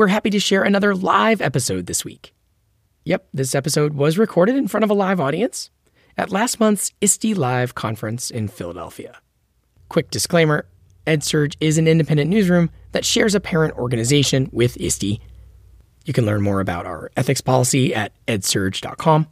we're 0.00 0.06
happy 0.06 0.30
to 0.30 0.40
share 0.40 0.62
another 0.62 0.94
live 0.94 1.42
episode 1.42 1.84
this 1.84 2.06
week. 2.06 2.32
Yep, 3.04 3.28
this 3.34 3.54
episode 3.54 3.92
was 3.92 4.16
recorded 4.16 4.56
in 4.56 4.66
front 4.66 4.82
of 4.82 4.88
a 4.88 4.94
live 4.94 5.20
audience 5.20 5.68
at 6.16 6.32
last 6.32 6.58
month's 6.58 6.90
ISTE 7.02 7.36
Live 7.36 7.74
conference 7.74 8.30
in 8.30 8.48
Philadelphia. 8.48 9.20
Quick 9.90 10.10
disclaimer 10.10 10.64
EdSurge 11.06 11.54
is 11.60 11.76
an 11.76 11.86
independent 11.86 12.30
newsroom 12.30 12.70
that 12.92 13.04
shares 13.04 13.34
a 13.34 13.40
parent 13.40 13.76
organization 13.76 14.48
with 14.54 14.80
ISTE. 14.80 15.20
You 16.06 16.14
can 16.14 16.24
learn 16.24 16.40
more 16.40 16.60
about 16.60 16.86
our 16.86 17.10
ethics 17.14 17.42
policy 17.42 17.94
at 17.94 18.14
edsurge.com. 18.26 19.26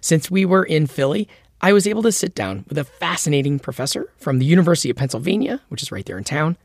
Since 0.00 0.32
we 0.32 0.44
were 0.44 0.64
in 0.64 0.88
Philly, 0.88 1.28
I 1.60 1.72
was 1.72 1.86
able 1.86 2.02
to 2.02 2.10
sit 2.10 2.34
down 2.34 2.64
with 2.68 2.78
a 2.78 2.82
fascinating 2.82 3.60
professor 3.60 4.12
from 4.16 4.40
the 4.40 4.46
University 4.46 4.90
of 4.90 4.96
Pennsylvania, 4.96 5.60
which 5.68 5.82
is 5.84 5.92
right 5.92 6.04
there 6.04 6.18
in 6.18 6.24
town. 6.24 6.56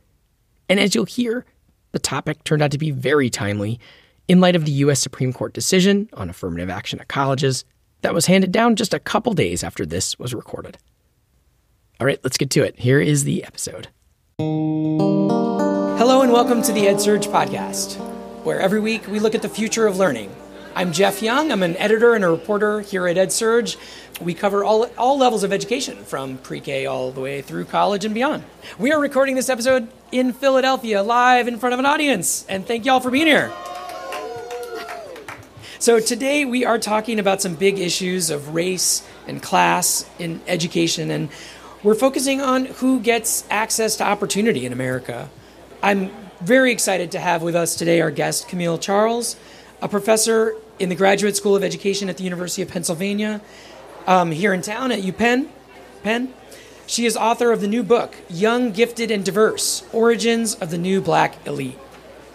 And 0.68 0.80
as 0.80 0.96
you'll 0.96 1.06
hear, 1.06 1.46
the 1.92 2.00
topic 2.00 2.44
turned 2.44 2.62
out 2.62 2.72
to 2.72 2.78
be 2.78 2.92
very 2.92 3.30
timely 3.30 3.80
in 4.28 4.40
light 4.40 4.56
of 4.56 4.66
the 4.66 4.72
U.S. 4.72 5.00
Supreme 5.00 5.34
Court 5.34 5.54
decision 5.54 6.10
on 6.14 6.30
affirmative 6.30 6.70
action 6.70 7.00
at 7.00 7.08
colleges 7.08 7.66
that 8.02 8.14
was 8.14 8.26
handed 8.28 8.52
down 8.52 8.76
just 8.76 8.94
a 8.94 9.00
couple 9.00 9.34
days 9.34 9.64
after 9.64 9.86
this 9.86 10.18
was 10.18 10.34
recorded. 10.34 10.78
All 12.00 12.08
right, 12.08 12.20
let's 12.24 12.38
get 12.38 12.50
to 12.52 12.64
it. 12.64 12.80
Here 12.80 13.00
is 13.00 13.26
the 13.26 13.44
episode. 13.44 13.90
Hello, 14.40 16.22
and 16.22 16.32
welcome 16.32 16.62
to 16.64 16.72
the 16.72 16.86
EdSurge 16.86 17.28
podcast, 17.28 17.98
where 18.44 18.60
every 18.60 18.80
week 18.80 19.06
we 19.08 19.20
look 19.20 19.36
at 19.36 19.44
the 19.44 19.50
future 19.50 19.86
of 19.86 19.98
learning. 19.98 20.36
I'm 20.74 20.94
Jeff 20.94 21.22
Young. 21.22 21.52
I'm 21.52 21.64
an 21.64 21.76
editor 21.76 22.14
and 22.14 22.24
a 22.24 22.30
reporter 22.30 22.80
here 22.80 23.06
at 23.06 23.18
EdSurge. 23.18 23.76
We 24.22 24.34
cover 24.34 24.64
all, 24.64 24.86
all 24.98 25.18
levels 25.18 25.44
of 25.44 25.52
education, 25.52 26.06
from 26.06 26.38
pre 26.38 26.62
K 26.62 26.86
all 26.86 27.12
the 27.12 27.20
way 27.20 27.42
through 27.42 27.66
college 27.66 28.06
and 28.06 28.14
beyond. 28.14 28.46
We 28.80 28.94
are 28.94 29.00
recording 29.00 29.36
this 29.36 29.50
episode 29.50 29.90
in 30.14 30.32
Philadelphia, 30.32 31.04
live 31.04 31.50
in 31.50 31.58
front 31.58 31.74
of 31.74 31.80
an 31.80 31.86
audience, 31.86 32.46
and 32.48 32.66
thank 32.66 32.86
y'all 32.86 33.02
for 33.02 33.12
being 33.12 33.28
here. 33.28 33.52
So, 35.80 36.00
today 36.00 36.46
we 36.46 36.64
are 36.64 36.80
talking 36.80 37.20
about 37.20 37.42
some 37.42 37.56
big 37.56 37.78
issues 37.78 38.30
of 38.30 38.56
race 38.56 39.06
and 39.28 39.44
class 39.44 40.10
in 40.20 40.40
education, 40.48 41.12
and 41.12 41.28
we're 41.84 41.96
focusing 41.96 42.40
on 42.40 42.66
who 42.66 43.02
gets 43.02 43.44
access 43.50 43.98
to 43.98 44.06
opportunity 44.06 44.66
in 44.66 44.72
America. 44.72 45.30
I'm 45.84 46.12
very 46.40 46.72
excited 46.72 47.12
to 47.12 47.20
have 47.20 47.44
with 47.44 47.58
us 47.58 47.76
today 47.76 48.00
our 48.00 48.12
guest, 48.12 48.48
Camille 48.48 48.78
Charles 48.78 49.36
a 49.82 49.88
professor 49.88 50.56
in 50.80 50.90
the 50.90 50.96
Graduate 50.96 51.36
School 51.36 51.56
of 51.56 51.64
Education 51.64 52.10
at 52.10 52.18
the 52.18 52.24
University 52.24 52.62
of 52.62 52.70
Pennsylvania, 52.70 53.42
um, 54.08 54.32
here 54.32 54.54
in 54.54 54.62
town 54.62 54.92
at 54.92 55.00
UPenn. 55.00 55.48
Penn. 56.04 56.34
She 56.88 57.06
is 57.06 57.16
author 57.16 57.52
of 57.52 57.62
the 57.62 57.68
new 57.68 57.84
book, 57.84 58.16
Young, 58.30 58.72
Gifted, 58.72 59.12
and 59.12 59.24
Diverse 59.24 59.84
Origins 59.94 60.56
of 60.56 60.72
the 60.72 60.78
New 60.78 61.00
Black 61.00 61.46
Elite. 61.48 61.78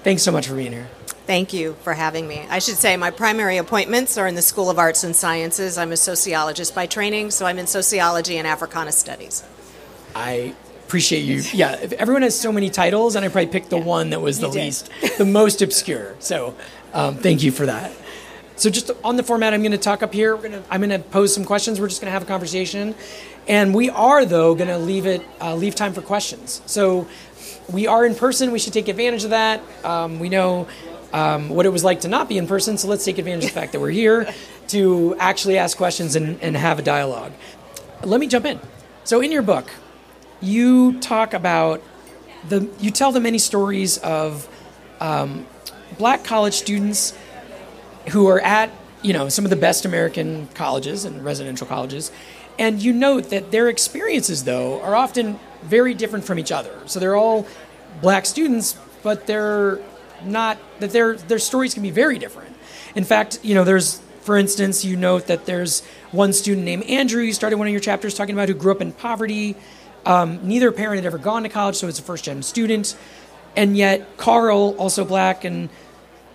Thanks 0.03 0.23
so 0.23 0.33
much 0.33 0.47
for 0.47 0.55
being 0.55 0.73
here. 0.73 0.89
Thank 1.27 1.53
you 1.53 1.75
for 1.83 1.93
having 1.93 2.29
me. 2.29 2.47
I 2.49 2.61
should 2.61 2.77
say 2.77 2.97
my 2.97 3.11
primary 3.11 3.57
appointments 3.57 4.17
are 4.17 4.29
in 4.29 4.37
the 4.37 4.43
School 4.43 4.71
of 4.71 4.79
Arts 4.79 5.03
and 5.03 5.15
Sciences. 5.15 5.77
I'm 5.77 5.91
a 5.91 5.97
sociologist 5.97 6.75
by 6.75 6.87
training, 6.87 7.33
so 7.33 7.45
I'm 7.45 7.59
in 7.59 7.67
sociology 7.67 8.39
and 8.39 8.47
Africana 8.47 8.93
studies. 8.93 9.43
I 10.15 10.55
appreciate 10.87 11.25
you. 11.25 11.43
Yeah, 11.53 11.73
everyone 11.99 12.23
has 12.23 12.39
so 12.39 12.53
many 12.53 12.71
titles, 12.71 13.17
and 13.17 13.25
I 13.25 13.29
probably 13.29 13.51
picked 13.51 13.71
the 13.71 13.79
yeah, 13.79 13.85
one 13.85 14.11
that 14.11 14.21
was 14.21 14.39
the 14.39 14.49
least, 14.49 14.89
the 15.19 15.25
most 15.25 15.61
obscure. 15.61 16.15
So 16.21 16.55
um, 16.93 17.17
thank 17.17 17.43
you 17.43 17.51
for 17.51 17.67
that. 17.67 17.93
So 18.57 18.71
just 18.71 18.91
on 19.05 19.17
the 19.17 19.23
format, 19.23 19.53
I'm 19.53 19.61
going 19.61 19.73
to 19.73 19.79
talk 19.79 20.03
up 20.03 20.15
here. 20.15 20.37
Gonna, 20.37 20.63
I'm 20.71 20.81
going 20.81 20.91
to 20.91 20.99
pose 20.99 21.35
some 21.35 21.45
questions. 21.45 21.79
We're 21.79 21.89
just 21.89 22.01
going 22.01 22.09
to 22.09 22.13
have 22.13 22.23
a 22.23 22.27
conversation, 22.27 22.95
and 23.47 23.75
we 23.75 23.91
are 23.91 24.25
though 24.25 24.55
going 24.55 24.69
to 24.69 24.79
leave 24.79 25.05
it 25.05 25.23
uh, 25.43 25.55
leave 25.55 25.75
time 25.75 25.93
for 25.93 26.01
questions. 26.01 26.63
So 26.65 27.07
we 27.71 27.87
are 27.87 28.07
in 28.07 28.15
person. 28.15 28.53
We 28.53 28.59
should 28.59 28.73
take 28.73 28.89
advantage 28.89 29.25
of 29.25 29.31
that. 29.31 29.61
Um, 29.85 30.19
we 30.19 30.31
know 30.31 30.69
um, 31.13 31.51
what 31.51 31.67
it 31.67 31.71
was 31.71 31.85
like 31.85 32.01
to 32.01 32.09
not 32.09 32.29
be 32.29 32.39
in 32.39 32.47
person, 32.47 32.79
so 32.79 32.89
let's 32.89 33.05
take 33.05 33.19
advantage 33.19 33.45
of 33.45 33.51
the 33.51 33.61
fact 33.61 33.73
that 33.73 33.81
we're 33.81 33.91
here 33.91 34.33
to 34.69 35.15
actually 35.19 35.59
ask 35.59 35.77
questions 35.77 36.17
and, 36.17 36.41
and 36.43 36.57
have 36.57 36.79
a 36.79 36.83
dialogue. 36.83 37.33
Let 38.05 38.21
me 38.21 38.27
jump 38.27 38.47
in. 38.47 38.59
So 39.05 39.21
in 39.21 39.31
your 39.33 39.43
book, 39.43 39.69
you 40.41 40.99
talk 41.01 41.35
about 41.35 41.83
the 42.49 42.69
you 42.81 42.91
tell 42.91 43.13
the 43.13 43.21
many 43.21 43.39
stories 43.39 43.99
of 43.99 44.49
um, 45.01 45.47
black 45.99 46.25
college 46.25 46.55
students 46.55 47.17
who 48.11 48.29
are 48.29 48.41
at 48.41 48.71
you 49.03 49.13
know 49.13 49.29
some 49.29 49.45
of 49.45 49.51
the 49.51 49.57
best 49.57 49.85
American 49.85 50.49
colleges 50.49 51.05
and 51.05 51.25
residential 51.25 51.67
colleges, 51.67 52.11
and 52.59 52.83
you 52.83 52.93
note 52.93 53.31
that 53.31 53.51
their 53.51 53.69
experiences 53.69 54.45
though 54.45 54.81
are 54.83 54.95
often 54.95 55.39
very 55.63 55.95
different 55.95 56.25
from 56.25 56.39
each 56.39 56.53
other. 56.53 56.73
So 56.87 57.01
they're 57.01 57.17
all 57.17 57.47
black 58.01 58.27
students, 58.27 58.79
but 59.03 59.27
they're 59.27 59.81
not 60.25 60.59
that 60.81 60.91
their 60.91 61.17
their 61.17 61.39
stories 61.39 61.75
can 61.75 61.83
be 61.83 61.91
very 61.91 62.19
different. 62.19 62.55
In 62.95 63.05
fact, 63.05 63.41
you 63.43 63.55
know, 63.55 63.65
there's 63.65 64.01
for 64.27 64.37
instance, 64.37 64.85
you 64.85 64.97
note 64.97 65.29
that 65.29 65.47
there's 65.47 65.85
one 66.11 66.33
student 66.33 66.65
named 66.65 66.83
Andrew. 66.85 67.23
You 67.23 67.33
started 67.33 67.59
one 67.59 67.69
of 67.69 67.73
your 67.73 67.81
chapters 67.81 68.13
talking 68.13 68.35
about 68.35 68.49
who 68.49 68.55
grew 68.55 68.73
up 68.73 68.81
in 68.81 68.91
poverty. 68.91 69.55
Um, 70.05 70.49
neither 70.49 70.73
parent 70.73 70.97
had 70.97 71.07
ever 71.07 71.19
gone 71.19 71.45
to 71.45 71.49
college, 71.49 71.77
so 71.77 71.87
it's 71.87 72.01
a 72.01 72.03
first 72.03 72.25
gen 72.25 72.43
student. 72.43 72.97
And 73.55 73.77
yet, 73.77 74.17
Carl, 74.17 74.75
also 74.79 75.05
black 75.05 75.45
and 75.45 75.69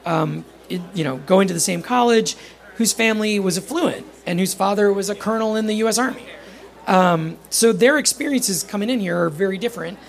um, 0.05 0.45
you 0.69 1.03
know, 1.03 1.17
going 1.17 1.47
to 1.47 1.53
the 1.53 1.59
same 1.59 1.81
college, 1.81 2.35
whose 2.75 2.93
family 2.93 3.39
was 3.39 3.57
affluent 3.57 4.05
and 4.25 4.39
whose 4.39 4.53
father 4.53 4.91
was 4.91 5.09
a 5.09 5.15
colonel 5.15 5.55
in 5.55 5.67
the 5.67 5.75
U.S. 5.75 5.97
Army. 5.97 6.25
Um, 6.87 7.37
so 7.49 7.73
their 7.73 7.97
experiences 7.97 8.63
coming 8.63 8.89
in 8.89 8.99
here 8.99 9.17
are 9.23 9.29
very 9.29 9.57
different. 9.57 9.99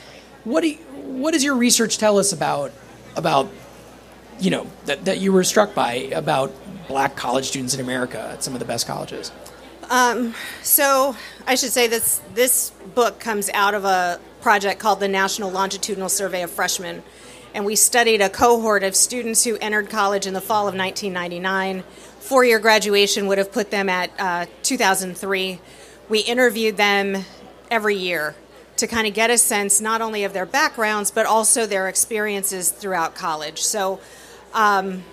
What 0.45 0.63
do 0.63 0.71
you, 0.71 0.77
what 0.77 1.33
does 1.33 1.45
your 1.45 1.55
research 1.55 1.99
tell 1.99 2.19
us 2.19 2.33
about 2.33 2.73
about 3.15 3.51
you 4.41 4.51
know 4.51 4.67
that, 4.87 5.05
that 5.05 5.21
you 5.21 5.33
were 5.33 5.45
struck 5.45 5.75
by 5.75 5.95
about 6.15 6.53
black 6.89 7.15
college 7.15 7.47
students 7.47 7.75
in 7.75 7.81
America 7.81 8.31
at 8.33 8.43
some 8.43 8.55
of 8.55 8.59
the 8.59 8.65
best 8.65 8.87
colleges? 8.87 9.31
Um, 9.91 10.35
so 10.63 11.15
I 11.47 11.55
should 11.55 11.71
say 11.71 11.87
this 11.87 12.21
this 12.35 12.71
book 12.95 13.21
comes 13.21 13.51
out 13.51 13.75
of 13.75 13.85
a 13.85 14.19
project 14.41 14.81
called 14.81 15.01
the 15.01 15.09
National 15.09 15.51
Longitudinal 15.51 16.09
Survey 16.09 16.43
of 16.43 16.51
Freshmen, 16.51 17.03
and 17.55 17.65
we 17.65 17.77
studied 17.77 18.21
a 18.21 18.29
cohort 18.29 18.83
of 18.83 18.97
students 18.97 19.45
who 19.45 19.57
entered 19.59 19.91
college 19.91 20.27
in 20.27 20.35
the 20.35 20.41
fall 20.41 20.69
of 20.69 20.75
1999. 20.75 21.83
Four 22.21 22.45
year 22.45 22.59
graduation 22.59 23.27
would 23.27 23.39
have 23.39 23.53
put 23.53 23.71
them 23.71 23.89
at 23.89 24.11
uh, 24.19 24.47
2003. 24.63 25.61
We 26.09 26.21
interviewed 26.21 26.77
them 26.77 27.25
every 27.71 27.97
year 27.97 28.35
to 28.77 28.87
kind 28.87 29.07
of 29.07 29.15
get 29.15 29.31
a 29.31 29.39
sense 29.39 29.81
not 29.81 30.01
only 30.01 30.25
of 30.25 30.33
their 30.33 30.47
backgrounds 30.47 31.11
but 31.11 31.27
also 31.27 31.67
their 31.67 31.89
experiences 31.89 32.71
throughout 32.71 33.15
college. 33.15 33.61
So, 33.61 34.01
um, 34.55 35.05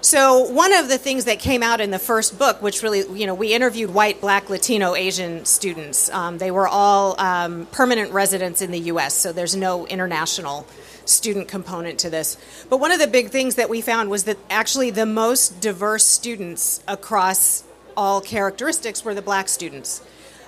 so 0.00 0.42
one 0.50 0.72
of 0.72 0.88
the 0.88 0.96
things 0.96 1.24
that 1.24 1.40
came 1.40 1.62
out 1.62 1.80
in 1.80 1.90
the 1.90 1.98
first 1.98 2.38
book, 2.38 2.62
which 2.62 2.82
really, 2.84 3.00
you 3.18 3.26
know, 3.26 3.34
we 3.34 3.52
interviewed 3.52 3.92
white, 3.92 4.20
black, 4.20 4.48
Latino, 4.48 4.94
Asian 4.94 5.44
students. 5.44 6.08
Um, 6.10 6.38
they 6.38 6.52
were 6.52 6.68
all 6.68 7.20
um, 7.20 7.66
permanent 7.72 8.12
residents 8.12 8.62
in 8.62 8.70
the 8.70 8.78
U.S., 8.78 9.14
so 9.14 9.32
there's 9.32 9.56
no 9.56 9.86
international 9.88 10.68
student 11.08 11.48
component 11.48 11.98
to 12.00 12.10
this. 12.10 12.36
But 12.68 12.78
one 12.78 12.92
of 12.92 12.98
the 12.98 13.06
big 13.06 13.30
things 13.30 13.54
that 13.56 13.68
we 13.68 13.80
found 13.80 14.10
was 14.10 14.24
that 14.24 14.38
actually 14.50 14.90
the 14.90 15.06
most 15.06 15.60
diverse 15.60 16.04
students 16.04 16.82
across 16.86 17.64
all 17.96 18.20
characteristics 18.20 19.04
were 19.04 19.14
the 19.14 19.22
black 19.22 19.48
students. 19.48 20.02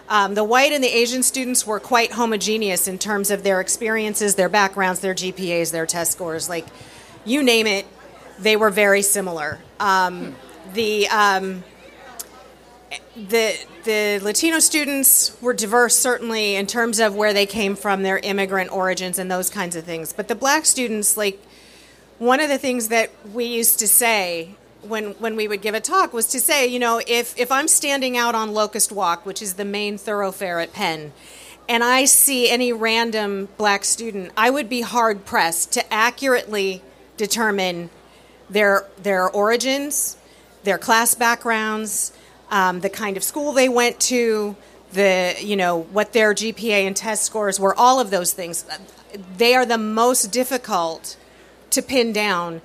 Um, 0.08 0.34
the 0.34 0.44
white 0.44 0.72
and 0.72 0.82
the 0.82 0.88
Asian 0.88 1.22
students 1.22 1.66
were 1.66 1.78
quite 1.78 2.12
homogeneous 2.12 2.88
in 2.88 2.98
terms 2.98 3.30
of 3.30 3.44
their 3.44 3.60
experiences, 3.60 4.34
their 4.34 4.48
backgrounds, 4.48 5.00
their 5.00 5.14
GPAs, 5.14 5.70
their 5.70 5.86
test 5.86 6.12
scores. 6.12 6.48
Like, 6.48 6.66
you 7.24 7.42
name 7.42 7.66
it, 7.66 7.86
they 8.38 8.56
were 8.56 8.70
very 8.70 9.02
similar. 9.02 9.60
Um, 9.78 10.34
the 10.74 11.06
um, 11.08 11.62
the 13.16 13.56
the 13.84 14.20
Latino 14.22 14.58
students 14.58 15.36
were 15.40 15.54
diverse, 15.54 15.96
certainly 15.96 16.56
in 16.56 16.66
terms 16.66 16.98
of 17.00 17.14
where 17.14 17.32
they 17.32 17.46
came 17.46 17.76
from, 17.76 18.02
their 18.02 18.18
immigrant 18.18 18.72
origins, 18.72 19.18
and 19.18 19.30
those 19.30 19.50
kinds 19.50 19.76
of 19.76 19.84
things. 19.84 20.12
But 20.12 20.28
the 20.28 20.34
black 20.34 20.66
students, 20.66 21.16
like 21.16 21.40
one 22.18 22.40
of 22.40 22.48
the 22.48 22.58
things 22.58 22.88
that 22.88 23.10
we 23.32 23.44
used 23.44 23.78
to 23.78 23.88
say 23.88 24.54
when 24.82 25.12
when 25.12 25.36
we 25.36 25.46
would 25.46 25.62
give 25.62 25.74
a 25.74 25.80
talk 25.80 26.12
was 26.12 26.26
to 26.28 26.40
say, 26.40 26.66
you 26.66 26.78
know, 26.78 27.00
if 27.06 27.38
if 27.38 27.52
I'm 27.52 27.68
standing 27.68 28.16
out 28.16 28.34
on 28.34 28.52
Locust 28.52 28.92
Walk, 28.92 29.24
which 29.24 29.40
is 29.40 29.54
the 29.54 29.64
main 29.64 29.96
thoroughfare 29.96 30.60
at 30.60 30.72
Penn, 30.72 31.12
and 31.68 31.84
I 31.84 32.04
see 32.04 32.50
any 32.50 32.72
random 32.72 33.48
black 33.56 33.84
student, 33.84 34.32
I 34.36 34.50
would 34.50 34.68
be 34.68 34.80
hard 34.80 35.24
pressed 35.24 35.72
to 35.72 35.92
accurately 35.92 36.82
determine 37.16 37.90
their 38.48 38.86
their 39.00 39.28
origins, 39.28 40.16
their 40.64 40.78
class 40.78 41.14
backgrounds 41.14 42.12
um, 42.50 42.80
the 42.80 42.90
kind 42.90 43.16
of 43.16 43.22
school 43.22 43.52
they 43.52 43.68
went 43.68 44.00
to, 44.00 44.56
the 44.92 45.36
you 45.40 45.56
know 45.56 45.82
what 45.82 46.12
their 46.12 46.34
GPA 46.34 46.86
and 46.86 46.96
test 46.96 47.24
scores 47.24 47.60
were, 47.60 47.74
all 47.74 48.00
of 48.00 48.10
those 48.10 48.32
things. 48.32 48.64
They 49.36 49.54
are 49.54 49.66
the 49.66 49.78
most 49.78 50.32
difficult 50.32 51.16
to 51.70 51.82
pin 51.82 52.12
down. 52.12 52.60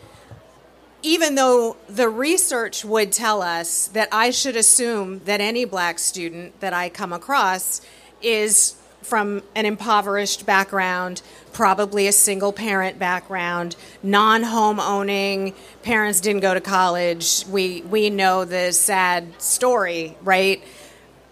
Even 1.01 1.35
though 1.35 1.77
the 1.87 2.09
research 2.09 2.83
would 2.83 3.11
tell 3.11 3.43
us 3.43 3.87
that 3.89 4.09
I 4.11 4.31
should 4.31 4.55
assume 4.55 5.19
that 5.25 5.39
any 5.39 5.63
black 5.63 5.99
student 5.99 6.59
that 6.61 6.73
I 6.73 6.89
come 6.89 7.13
across 7.13 7.81
is 8.23 8.75
from 9.05 9.43
an 9.53 9.65
impoverished 9.65 10.45
background, 10.45 11.21
probably 11.53 12.07
a 12.07 12.11
single 12.11 12.51
parent 12.51 12.97
background, 12.97 13.75
non 14.01 14.43
home 14.43 14.79
owning, 14.79 15.53
parents 15.83 16.19
didn't 16.19 16.41
go 16.41 16.53
to 16.53 16.61
college. 16.61 17.45
We, 17.47 17.81
we 17.83 18.09
know 18.09 18.45
the 18.45 18.71
sad 18.71 19.39
story, 19.41 20.17
right? 20.23 20.63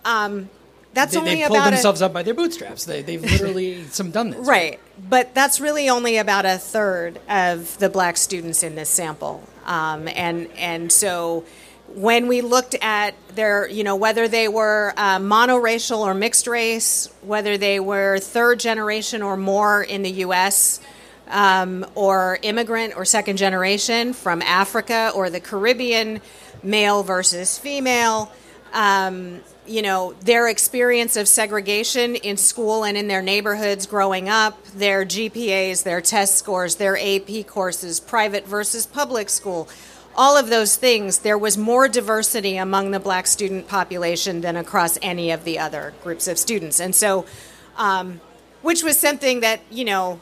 Um, 0.05 0.49
that's 0.93 1.13
they, 1.13 1.19
only 1.19 1.35
they 1.35 1.47
pulled 1.47 1.57
about 1.57 1.71
themselves 1.71 2.01
a, 2.01 2.05
up 2.05 2.13
by 2.13 2.21
their 2.21 2.35
bootstraps. 2.35 2.85
They, 2.85 3.01
they've 3.01 3.21
literally 3.21 3.83
some 3.89 4.11
done 4.11 4.29
this. 4.29 4.47
right, 4.47 4.79
but 5.09 5.33
that's 5.33 5.59
really 5.59 5.89
only 5.89 6.17
about 6.17 6.45
a 6.45 6.57
third 6.57 7.19
of 7.27 7.77
the 7.79 7.89
black 7.89 8.17
students 8.17 8.61
in 8.61 8.75
this 8.75 8.89
sample, 8.89 9.41
um, 9.65 10.07
and 10.07 10.51
and 10.51 10.91
so 10.91 11.45
when 11.95 12.28
we 12.28 12.42
looked 12.42 12.75
at 12.81 13.13
their, 13.36 13.68
you 13.68 13.84
know, 13.84 13.95
whether 13.95 14.28
they 14.28 14.48
were 14.48 14.94
uh, 14.98 15.19
monoracial 15.19 16.00
or 16.00 16.13
mixed 16.13 16.48
race, 16.48 17.07
whether 17.22 17.57
they 17.57 17.80
were 17.80 18.19
third 18.19 18.60
generation 18.60 19.22
or 19.22 19.38
more 19.38 19.84
in 19.84 20.01
the 20.01 20.12
U.S. 20.12 20.80
Um, 21.30 21.86
or 21.95 22.40
immigrant 22.42 22.95
or 22.98 23.06
second 23.06 23.38
generation 23.38 24.13
from 24.13 24.42
Africa 24.42 25.12
or 25.13 25.30
the 25.30 25.40
Caribbean, 25.40 26.22
male 26.63 27.04
versus 27.04 27.57
female. 27.57 28.31
Um, 28.74 29.42
you 29.66 29.81
know, 29.81 30.13
their 30.22 30.50
experience 30.50 31.16
of 31.16 31.28
segregation 31.28 32.16
in 32.16 32.38
school 32.38 32.84
and 32.84 32.98
in 32.98 33.07
their 33.07 33.22
neighborhoods 33.22 33.86
growing 33.86 34.28
up, 34.28 34.62
their 34.75 35.06
GPAs, 35.06 35.84
their 35.84 36.01
test 36.01 36.36
scores, 36.36 36.75
their 36.75 36.98
AP 36.98 37.48
courses, 37.48 38.00
private 38.00 38.45
versus 38.45 38.86
public 38.86 39.30
school, 39.30 39.69
all 40.15 40.38
of 40.38 40.50
those 40.50 40.75
things, 40.75 41.19
there 41.19 41.38
was 41.38 41.57
more 41.57 41.88
diversity 41.88 42.57
among 42.57 42.92
the 42.92 43.00
black 43.00 43.27
student 43.27 43.68
population 43.68 44.42
than 44.42 44.56
across 44.56 44.98
any 45.01 45.31
of 45.31 45.44
the 45.44 45.57
other 45.57 45.94
groups 46.04 46.27
of 46.27 46.38
students. 46.38 46.80
And 46.80 46.94
so, 46.94 47.25
um, 47.77 48.21
which 48.62 48.83
was 48.83 48.98
something 48.98 49.39
that, 49.39 49.62
you 49.71 49.86
know, 49.86 50.19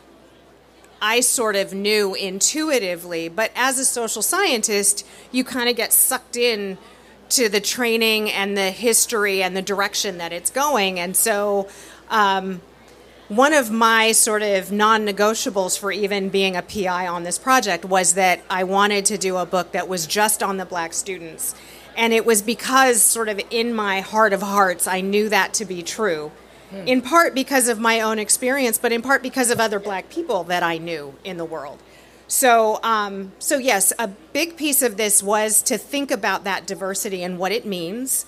I 1.02 1.22
sort 1.22 1.56
of 1.56 1.74
knew 1.74 2.14
intuitively, 2.14 3.28
but 3.28 3.52
as 3.56 3.80
a 3.80 3.86
social 3.86 4.22
scientist, 4.22 5.06
you 5.32 5.44
kind 5.44 5.68
of 5.68 5.76
get 5.76 5.92
sucked 5.92 6.38
in 6.38 6.78
to 7.30 7.50
the 7.50 7.60
training 7.62 8.30
and 8.30 8.58
the 8.58 8.72
history 8.72 9.42
and 9.42 9.56
the 9.58 9.62
direction 9.62 10.18
that 10.20 10.32
it's 10.32 10.52
going. 10.52 11.00
And 11.00 11.18
so, 11.18 11.68
um, 12.10 12.62
one 13.31 13.54
of 13.54 13.72
my 13.72 14.12
sort 14.12 14.42
of 14.42 14.74
non 14.74 15.06
negotiables 15.06 15.80
for 15.80 15.89
even 15.89 16.28
being 16.28 16.57
a 16.57 16.62
PI 16.62 17.07
on 17.07 17.24
this 17.24 17.39
project 17.39 17.86
was 17.86 18.16
that 18.16 18.42
I 18.50 18.66
wanted 18.66 19.06
to 19.06 19.18
do 19.18 19.38
a 19.38 19.45
book 19.45 19.72
that 19.72 19.88
was 19.88 20.06
just 20.06 20.44
on 20.44 20.57
the 20.57 20.66
black 20.66 20.92
students. 20.92 21.56
And 21.95 22.12
it 22.12 22.25
was 22.25 22.42
because, 22.42 23.01
sort 23.01 23.30
of, 23.30 23.39
in 23.50 23.74
my 23.74 24.01
heart 24.01 24.33
of 24.33 24.42
hearts, 24.42 24.86
I 24.86 25.00
knew 25.00 25.30
that 25.30 25.54
to 25.56 25.66
be 25.66 25.81
true. 25.81 26.33
Hmm. 26.72 26.86
In 26.86 27.01
part 27.01 27.33
because 27.33 27.69
of 27.69 27.80
my 27.80 28.01
own 28.01 28.19
experience, 28.19 28.78
but 28.78 28.92
in 28.92 29.01
part 29.01 29.24
because 29.24 29.50
of 29.50 29.62
other 29.62 29.80
black 29.80 30.10
people 30.10 30.44
that 30.45 30.62
I 30.62 30.77
knew 30.77 31.16
in 31.24 31.38
the 31.38 31.45
world. 31.45 31.81
So, 32.27 32.81
um, 32.84 33.31
so 33.39 33.57
yes, 33.57 33.94
a 33.98 34.10
big 34.10 34.57
piece 34.57 34.81
of 34.81 34.98
this 34.98 35.24
was 35.24 35.62
to 35.63 35.77
think 35.77 36.12
about 36.12 36.44
that 36.44 36.68
diversity 36.68 37.24
and 37.24 37.39
what 37.39 37.54
it 37.54 37.66
means. 37.66 38.25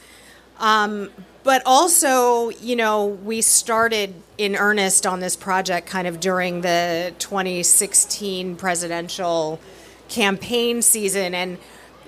Um, 0.59 1.09
but 1.43 1.61
also, 1.65 2.49
you 2.49 2.75
know, 2.75 3.05
we 3.05 3.41
started 3.41 4.13
in 4.37 4.55
earnest 4.55 5.05
on 5.05 5.19
this 5.19 5.35
project 5.35 5.87
kind 5.87 6.07
of 6.07 6.19
during 6.19 6.61
the 6.61 7.13
2016 7.19 8.55
presidential 8.55 9.59
campaign 10.07 10.81
season. 10.81 11.35
And, 11.35 11.57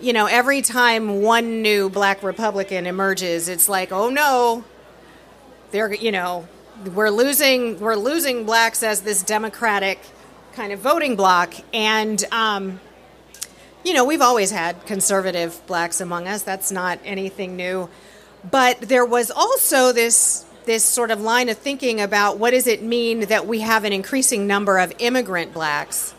you 0.02 0.14
know, 0.14 0.26
every 0.26 0.62
time 0.62 1.22
one 1.22 1.62
new 1.62 1.90
black 1.90 2.24
Republican 2.24 2.86
emerges, 2.86 3.50
it's 3.50 3.68
like, 3.68 3.92
oh 3.92 4.10
no, 4.10 4.64
they're, 5.72 5.94
you 5.94 6.12
know, 6.12 6.48
we're 6.94 7.10
losing, 7.10 7.80
we're 7.80 7.96
losing 7.96 8.46
blacks 8.46 8.84
as 8.84 9.02
this 9.02 9.22
Democratic 9.22 10.00
kind 10.54 10.72
of 10.72 10.80
voting 10.80 11.16
bloc. 11.16 11.54
And, 11.74 12.24
um, 12.32 12.80
you 13.84 13.94
know, 13.94 14.06
we've 14.06 14.22
always 14.22 14.52
had 14.52 14.86
conservative 14.86 15.62
blacks 15.68 16.02
among 16.02 16.28
us. 16.28 16.42
That's 16.42 16.72
not 16.72 17.00
anything 17.04 17.56
new. 17.56 17.90
But 18.50 18.82
there 18.82 19.06
was 19.06 19.32
also 19.32 19.92
this 19.92 20.46
this 20.66 20.84
sort 20.84 21.12
of 21.12 21.22
line 21.22 21.48
of 21.50 21.58
thinking 21.58 22.02
about 22.02 22.40
what 22.40 22.50
does 22.50 22.66
it 22.66 22.82
mean 22.82 23.22
that 23.22 23.46
we 23.46 23.60
have 23.60 23.84
an 23.84 23.94
increasing 23.94 24.48
number 24.48 24.80
of 24.80 24.92
immigrant 24.98 25.54
blacks? 25.54 26.14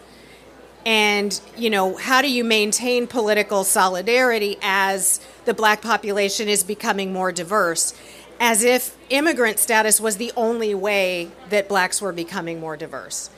And 0.84 1.38
you 1.56 1.69
know 1.69 1.96
how 1.96 2.23
do 2.23 2.31
you 2.31 2.44
maintain 2.44 3.06
political 3.06 3.64
solidarity 3.64 4.56
as 4.62 5.20
the 5.44 5.55
black 5.55 5.82
population 5.82 6.49
is 6.49 6.62
becoming 6.62 7.12
more 7.12 7.32
diverse? 7.32 7.94
As 8.38 8.62
if 8.62 8.96
immigrant 9.11 9.58
status 9.58 10.00
was 10.00 10.17
the 10.17 10.32
only 10.37 10.75
way 10.75 11.31
that 11.49 11.69
blacks 11.69 12.00
were 12.00 12.12
becoming 12.12 12.61
more 12.61 12.76
diverse. 12.76 13.31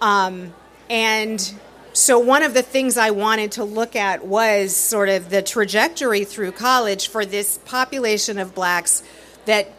Um, 0.00 0.54
and 0.88 1.52
so, 1.96 2.18
one 2.18 2.42
of 2.42 2.52
the 2.52 2.60
things 2.60 2.98
I 2.98 3.10
wanted 3.10 3.52
to 3.52 3.64
look 3.64 3.96
at 3.96 4.26
was 4.26 4.76
sort 4.76 5.08
of 5.08 5.30
the 5.30 5.40
trajectory 5.40 6.24
through 6.24 6.52
college 6.52 7.08
for 7.08 7.24
this 7.24 7.56
population 7.64 8.38
of 8.38 8.54
blacks 8.54 9.02
that 9.46 9.72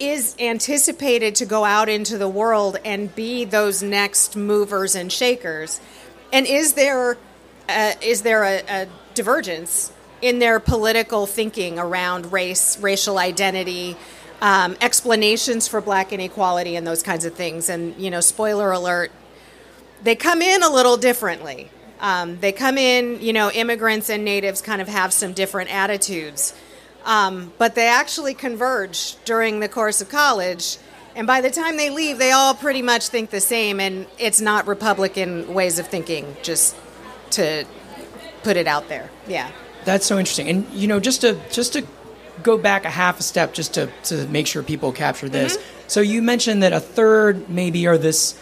is 0.00 0.34
anticipated 0.40 1.36
to 1.36 1.46
go 1.46 1.64
out 1.64 1.88
into 1.88 2.18
the 2.18 2.28
world 2.28 2.76
and 2.84 3.14
be 3.14 3.44
those 3.44 3.84
next 3.84 4.34
movers 4.34 4.96
and 4.96 5.12
shakers. 5.12 5.80
And 6.32 6.44
is 6.44 6.72
there 6.72 7.16
a, 7.68 7.94
is 8.02 8.22
there 8.22 8.42
a, 8.42 8.62
a 8.68 8.88
divergence 9.14 9.92
in 10.20 10.40
their 10.40 10.58
political 10.58 11.24
thinking 11.24 11.78
around 11.78 12.32
race, 12.32 12.80
racial 12.80 13.16
identity, 13.16 13.96
um, 14.42 14.76
explanations 14.80 15.68
for 15.68 15.80
black 15.80 16.12
inequality, 16.12 16.74
and 16.74 16.84
those 16.84 17.04
kinds 17.04 17.24
of 17.24 17.34
things? 17.34 17.68
And 17.68 17.94
you 17.96 18.10
know, 18.10 18.20
spoiler 18.20 18.72
alert: 18.72 19.12
they 20.02 20.16
come 20.16 20.42
in 20.42 20.62
a 20.62 20.70
little 20.70 20.96
differently. 20.96 21.70
Um, 22.00 22.38
they 22.40 22.52
come 22.52 22.78
in, 22.78 23.20
you 23.20 23.32
know, 23.32 23.50
immigrants 23.50 24.08
and 24.08 24.24
natives 24.24 24.62
kind 24.62 24.80
of 24.80 24.88
have 24.88 25.12
some 25.12 25.34
different 25.34 25.72
attitudes, 25.72 26.54
um, 27.04 27.52
but 27.58 27.74
they 27.74 27.88
actually 27.88 28.32
converge 28.32 29.16
during 29.24 29.60
the 29.60 29.68
course 29.68 30.00
of 30.00 30.08
college. 30.08 30.78
And 31.14 31.26
by 31.26 31.42
the 31.42 31.50
time 31.50 31.76
they 31.76 31.90
leave, 31.90 32.18
they 32.18 32.32
all 32.32 32.54
pretty 32.54 32.82
much 32.82 33.08
think 33.08 33.30
the 33.30 33.40
same, 33.40 33.80
and 33.80 34.06
it's 34.18 34.40
not 34.40 34.66
Republican 34.66 35.52
ways 35.52 35.78
of 35.78 35.88
thinking, 35.88 36.36
just 36.42 36.74
to 37.32 37.66
put 38.42 38.56
it 38.56 38.66
out 38.66 38.88
there. 38.88 39.10
Yeah. 39.26 39.50
That's 39.84 40.06
so 40.06 40.18
interesting. 40.18 40.48
And 40.48 40.70
you 40.72 40.88
know, 40.88 41.00
just 41.00 41.22
to 41.22 41.38
just 41.50 41.72
to 41.74 41.86
go 42.42 42.56
back 42.56 42.84
a 42.84 42.90
half 42.90 43.20
a 43.20 43.22
step, 43.22 43.52
just 43.52 43.74
to 43.74 43.90
to 44.04 44.26
make 44.28 44.46
sure 44.46 44.62
people 44.62 44.92
capture 44.92 45.28
this. 45.28 45.56
Mm-hmm. 45.56 45.88
So 45.88 46.00
you 46.00 46.22
mentioned 46.22 46.62
that 46.62 46.72
a 46.72 46.80
third 46.80 47.48
maybe 47.48 47.86
are 47.86 47.98
this 47.98 48.38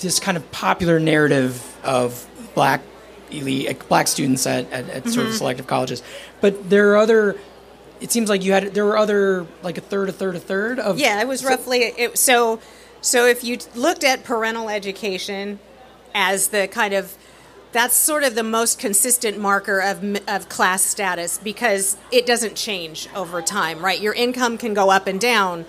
this 0.00 0.20
kind 0.20 0.36
of 0.36 0.50
popular 0.52 0.98
narrative 0.98 1.76
of 1.84 2.26
black 2.54 2.80
elite 3.30 3.88
black 3.88 4.06
students 4.06 4.46
at, 4.46 4.70
at, 4.70 4.88
at 4.88 5.02
mm-hmm. 5.02 5.10
sort 5.10 5.26
of 5.26 5.30
mm-hmm. 5.30 5.38
selective 5.38 5.66
colleges, 5.66 6.02
but 6.40 6.68
there 6.70 6.92
are 6.92 6.96
other. 6.96 7.36
It 7.98 8.12
seems 8.12 8.28
like 8.28 8.44
you 8.44 8.52
had 8.52 8.74
there 8.74 8.84
were 8.84 8.98
other 8.98 9.46
like 9.62 9.78
a 9.78 9.80
third, 9.80 10.08
a 10.08 10.12
third, 10.12 10.36
a 10.36 10.40
third 10.40 10.78
of. 10.78 10.98
Yeah, 10.98 11.20
it 11.20 11.28
was 11.28 11.40
so, 11.40 11.48
roughly 11.48 11.78
it, 11.80 12.18
so. 12.18 12.60
So 13.02 13.26
if 13.26 13.44
you 13.44 13.58
looked 13.76 14.02
at 14.02 14.24
parental 14.24 14.68
education 14.68 15.60
as 16.12 16.48
the 16.48 16.66
kind 16.66 16.92
of 16.92 17.16
that's 17.76 17.94
sort 17.94 18.24
of 18.24 18.34
the 18.34 18.42
most 18.42 18.78
consistent 18.78 19.38
marker 19.38 19.80
of, 19.80 20.02
of 20.26 20.48
class 20.48 20.82
status 20.82 21.36
because 21.36 21.98
it 22.10 22.24
doesn't 22.24 22.54
change 22.54 23.06
over 23.14 23.42
time, 23.42 23.84
right? 23.84 24.00
Your 24.00 24.14
income 24.14 24.56
can 24.56 24.72
go 24.72 24.90
up 24.90 25.06
and 25.06 25.20
down, 25.20 25.66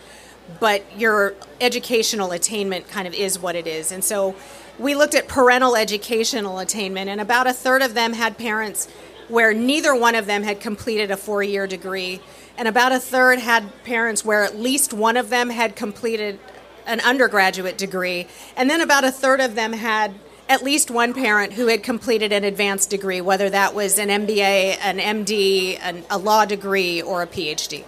but 0.60 0.84
your 0.98 1.34
educational 1.62 2.32
attainment 2.32 2.88
kind 2.90 3.08
of 3.08 3.14
is 3.14 3.40
what 3.40 3.56
it 3.56 3.68
is. 3.68 3.92
And 3.92 4.04
so 4.04 4.36
we 4.80 4.96
looked 4.96 5.16
at 5.16 5.28
parental 5.28 5.76
educational 5.76 6.60
attainment, 6.60 7.10
and 7.10 7.20
about 7.20 7.48
a 7.48 7.54
third 7.54 7.82
of 7.82 7.94
them 7.94 8.14
had 8.14 8.38
parents 8.38 8.88
where 9.28 9.54
neither 9.54 9.96
one 9.96 10.16
of 10.16 10.26
them 10.26 10.44
had 10.44 10.60
completed 10.60 11.12
a 11.12 11.18
four 11.18 11.44
year 11.44 11.68
degree, 11.68 12.22
and 12.58 12.68
about 12.68 12.92
a 12.92 13.00
third 13.00 13.40
had 13.40 13.84
parents 13.84 14.24
where 14.24 14.44
at 14.44 14.58
least 14.58 14.94
one 14.94 15.18
of 15.18 15.30
them 15.30 15.50
had 15.50 15.76
completed 15.76 16.40
an 16.86 17.00
undergraduate 17.02 17.78
degree, 17.78 18.28
and 18.56 18.70
then 18.70 18.82
about 18.82 19.04
a 19.04 19.12
third 19.12 19.42
of 19.42 19.56
them 19.56 19.74
had 19.74 20.14
at 20.48 20.64
least 20.64 20.90
one 20.90 21.14
parent 21.14 21.52
who 21.54 21.68
had 21.68 21.84
completed 21.84 22.32
an 22.32 22.46
advanced 22.46 22.90
degree, 22.90 23.20
whether 23.20 23.50
that 23.50 23.76
was 23.76 24.00
an 24.00 24.08
MBA, 24.08 24.78
an 24.82 24.98
MD, 24.98 25.78
an, 25.82 26.06
a 26.10 26.18
law 26.18 26.46
degree, 26.46 27.02
or 27.02 27.22
a 27.22 27.28
PhD 27.28 27.84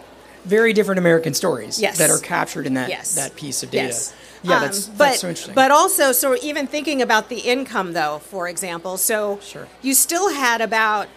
very 0.46 0.74
different 0.74 1.00
American 1.00 1.34
stories 1.34 1.82
yes. 1.82 1.98
that 1.98 2.10
are 2.10 2.20
captured 2.20 2.66
in 2.66 2.74
that 2.76 2.90
yes. 2.90 3.16
that 3.16 3.36
piece 3.36 3.64
of 3.64 3.72
data. 3.72 3.88
Yes. 3.88 4.16
Yeah, 4.42 4.56
um, 4.56 4.62
that's, 4.62 4.88
but, 4.88 4.98
that's 4.98 5.20
so 5.20 5.30
interesting. 5.30 5.56
But 5.56 5.72
also, 5.72 6.12
so 6.12 6.38
even 6.42 6.66
thinking 6.66 7.02
about 7.02 7.28
the 7.28 7.40
income, 7.40 7.92
though, 7.92 8.20
for 8.20 8.48
example, 8.48 8.96
so 8.98 9.40
sure. 9.42 9.68
you 9.82 9.94
still 9.94 10.34
had 10.34 10.62
about, 10.62 11.10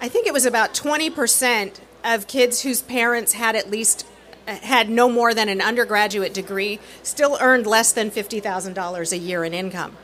I 0.00 0.08
think 0.08 0.26
it 0.26 0.34
was 0.34 0.44
about 0.44 0.74
20% 0.74 1.80
of 2.04 2.26
kids 2.26 2.62
whose 2.62 2.82
parents 2.82 3.32
had 3.32 3.56
at 3.56 3.70
least 3.70 4.06
had 4.46 4.88
no 4.88 5.08
more 5.08 5.34
than 5.34 5.48
an 5.48 5.60
undergraduate 5.60 6.32
degree 6.32 6.78
still 7.02 7.36
earned 7.40 7.66
less 7.66 7.92
than 7.92 8.10
$50,000 8.10 9.12
a 9.12 9.18
year 9.18 9.44
in 9.44 9.54
income. 9.54 9.96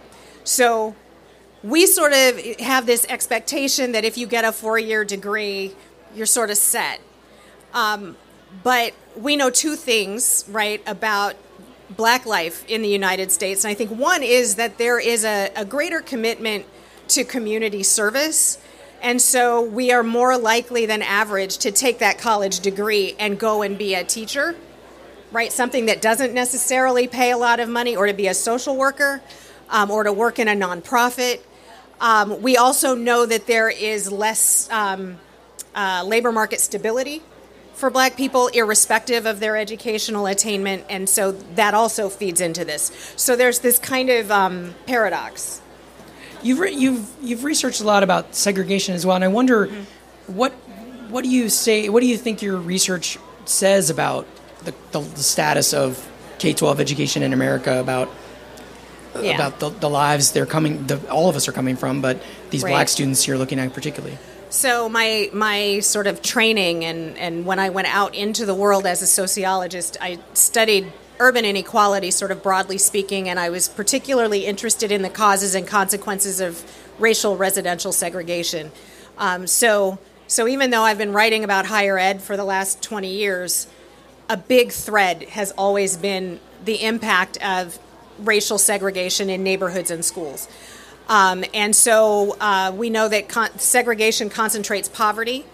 So 0.44 0.96
we 1.62 1.86
sort 1.86 2.12
of 2.12 2.40
have 2.58 2.86
this 2.86 3.06
expectation 3.08 3.92
that 3.92 4.04
if 4.04 4.18
you 4.18 4.26
get 4.26 4.44
a 4.44 4.50
four 4.52 4.78
year 4.78 5.04
degree, 5.04 5.74
you're 6.14 6.26
sort 6.26 6.50
of 6.50 6.56
set. 6.56 7.00
Um, 7.72 8.16
but 8.62 8.94
we 9.16 9.36
know 9.36 9.50
two 9.50 9.76
things, 9.76 10.44
right, 10.48 10.82
about 10.86 11.36
black 11.90 12.26
life 12.26 12.64
in 12.68 12.82
the 12.82 12.88
United 12.88 13.30
States. 13.30 13.64
And 13.64 13.70
I 13.70 13.74
think 13.74 13.90
one 13.90 14.22
is 14.22 14.56
that 14.56 14.78
there 14.78 14.98
is 14.98 15.24
a, 15.24 15.50
a 15.54 15.64
greater 15.64 16.00
commitment 16.00 16.66
to 17.08 17.24
community 17.24 17.82
service. 17.82 18.58
And 19.02 19.20
so 19.20 19.60
we 19.60 19.92
are 19.92 20.02
more 20.02 20.38
likely 20.38 20.86
than 20.86 21.02
average 21.02 21.58
to 21.58 21.70
take 21.70 21.98
that 21.98 22.18
college 22.18 22.60
degree 22.60 23.14
and 23.18 23.38
go 23.38 23.62
and 23.62 23.76
be 23.76 23.94
a 23.94 24.04
teacher, 24.04 24.54
right? 25.32 25.52
Something 25.52 25.86
that 25.86 26.00
doesn't 26.00 26.32
necessarily 26.32 27.08
pay 27.08 27.32
a 27.32 27.36
lot 27.36 27.60
of 27.60 27.68
money, 27.68 27.96
or 27.96 28.06
to 28.06 28.14
be 28.14 28.28
a 28.28 28.34
social 28.34 28.76
worker, 28.76 29.20
um, 29.68 29.90
or 29.90 30.04
to 30.04 30.12
work 30.12 30.38
in 30.38 30.48
a 30.48 30.54
nonprofit. 30.54 31.40
Um, 32.00 32.40
we 32.42 32.56
also 32.56 32.94
know 32.94 33.26
that 33.26 33.46
there 33.46 33.68
is 33.68 34.10
less 34.10 34.70
um, 34.70 35.18
uh, 35.74 36.04
labor 36.06 36.32
market 36.32 36.60
stability 36.60 37.22
for 37.82 37.90
black 37.90 38.16
people, 38.16 38.46
irrespective 38.46 39.26
of 39.26 39.40
their 39.40 39.56
educational 39.56 40.26
attainment, 40.26 40.84
and 40.88 41.08
so 41.08 41.32
that 41.56 41.74
also 41.74 42.08
feeds 42.08 42.40
into 42.40 42.64
this. 42.64 43.12
So 43.16 43.34
there's 43.34 43.58
this 43.58 43.80
kind 43.80 44.08
of 44.08 44.30
um, 44.30 44.76
paradox. 44.86 45.60
You've 46.44 46.60
re- 46.60 46.72
you've 46.72 47.10
you've 47.20 47.42
researched 47.42 47.80
a 47.80 47.84
lot 47.84 48.04
about 48.04 48.36
segregation 48.36 48.94
as 48.94 49.04
well, 49.04 49.16
and 49.16 49.24
I 49.24 49.28
wonder 49.28 49.66
mm-hmm. 49.66 50.32
what 50.32 50.52
what 51.10 51.24
do 51.24 51.28
you 51.28 51.48
say? 51.48 51.88
What 51.88 52.02
do 52.02 52.06
you 52.06 52.16
think 52.16 52.40
your 52.40 52.56
research 52.56 53.18
says 53.46 53.90
about 53.90 54.28
the, 54.60 54.72
the, 54.92 55.00
the 55.00 55.22
status 55.24 55.74
of 55.74 56.08
K 56.38 56.52
twelve 56.52 56.78
education 56.78 57.24
in 57.24 57.32
America? 57.32 57.80
About 57.80 58.08
yeah. 59.20 59.34
about 59.34 59.58
the, 59.58 59.70
the, 59.70 59.90
lives 59.90 60.30
they're 60.30 60.46
coming, 60.46 60.86
the, 60.86 61.10
all 61.10 61.28
of 61.28 61.34
us 61.34 61.48
are 61.48 61.52
coming 61.52 61.74
from, 61.74 62.00
but 62.00 62.22
these 62.50 62.62
right. 62.62 62.70
black 62.70 62.88
students 62.88 63.26
you're 63.26 63.38
looking 63.38 63.58
at 63.58 63.74
particularly. 63.74 64.18
So 64.52 64.86
my 64.86 65.30
my 65.32 65.80
sort 65.80 66.06
of 66.06 66.20
training 66.20 66.84
and 66.84 67.16
and 67.16 67.46
when 67.46 67.58
I 67.58 67.70
went 67.70 67.88
out 67.88 68.14
into 68.14 68.44
the 68.44 68.54
world 68.54 68.84
as 68.84 69.00
a 69.00 69.06
sociologist, 69.06 69.96
I 69.98 70.18
studied 70.34 70.92
urban 71.18 71.46
inequality, 71.46 72.10
sort 72.10 72.30
of 72.30 72.42
broadly 72.42 72.76
speaking, 72.76 73.30
and 73.30 73.40
I 73.40 73.48
was 73.48 73.66
particularly 73.66 74.44
interested 74.44 74.92
in 74.92 75.00
the 75.00 75.08
causes 75.08 75.54
and 75.54 75.66
consequences 75.66 76.38
of 76.38 76.62
racial 76.98 77.34
residential 77.34 77.92
segregation. 77.92 78.70
Um, 79.16 79.46
so 79.46 79.98
so 80.26 80.46
even 80.46 80.68
though 80.68 80.82
I've 80.82 80.98
been 80.98 81.14
writing 81.14 81.44
about 81.44 81.64
higher 81.64 81.98
ed 81.98 82.20
for 82.20 82.36
the 82.36 82.44
last 82.44 82.82
20 82.82 83.08
years, 83.08 83.66
a 84.28 84.36
big 84.36 84.70
thread 84.70 85.22
has 85.30 85.52
always 85.52 85.96
been 85.96 86.40
the 86.62 86.84
impact 86.84 87.42
of 87.42 87.78
racial 88.18 88.58
segregation 88.58 89.30
in 89.30 89.42
neighborhoods 89.42 89.90
and 89.90 90.04
schools. 90.04 90.46
Um, 91.08 91.44
and 91.52 91.74
so 91.74 92.36
uh, 92.40 92.72
we 92.74 92.90
know 92.90 93.08
that 93.08 93.28
con- 93.28 93.58
segregation 93.58 94.30
concentrates 94.30 94.88
poverty. 94.88 95.44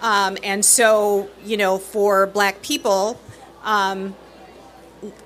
Um, 0.00 0.36
and 0.42 0.64
so, 0.64 1.28
you 1.44 1.56
know, 1.56 1.78
for 1.78 2.26
black 2.26 2.62
people, 2.62 3.20
um, 3.62 4.14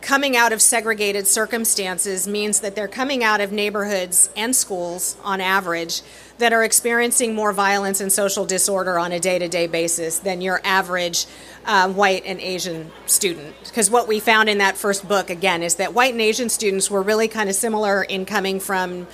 coming 0.01 0.37
out 0.37 0.53
of 0.53 0.61
segregated 0.61 1.27
circumstances 1.27 2.27
means 2.27 2.61
that 2.61 2.75
they're 2.75 2.89
coming 2.89 3.23
out 3.23 3.41
of 3.41 3.53
neighborhoods 3.53 4.31
and 4.37 4.55
schools 4.55 5.17
on 5.23 5.41
average 5.41 6.03
that 6.39 6.53
are 6.53 6.65
experiencing 6.65 7.35
more 7.35 7.53
violence 7.53 8.01
and 8.01 8.13
social 8.13 8.45
disorder 8.45 8.99
on 8.99 9.13
a 9.13 9.21
day 9.21 9.39
to 9.39 9.49
day 9.49 9.67
basis 9.67 10.21
than 10.21 10.41
your 10.41 10.61
average 10.65 11.27
uh, 11.67 11.89
white 11.89 12.23
and 12.25 12.41
Asian 12.41 12.91
student. 13.07 13.55
Because 13.65 13.91
what 13.91 14.09
we 14.09 14.21
found 14.21 14.49
in 14.49 14.59
that 14.59 14.77
first 14.77 15.07
book, 15.07 15.31
again, 15.31 15.63
is 15.63 15.77
that 15.77 15.95
white 15.95 16.13
and 16.13 16.21
Asian 16.21 16.49
students 16.49 16.91
were 16.91 17.03
really 17.03 17.29
kind 17.29 17.49
of 17.49 17.55
similar 17.55 18.03
in 18.03 18.25
coming 18.25 18.61
from 18.61 19.07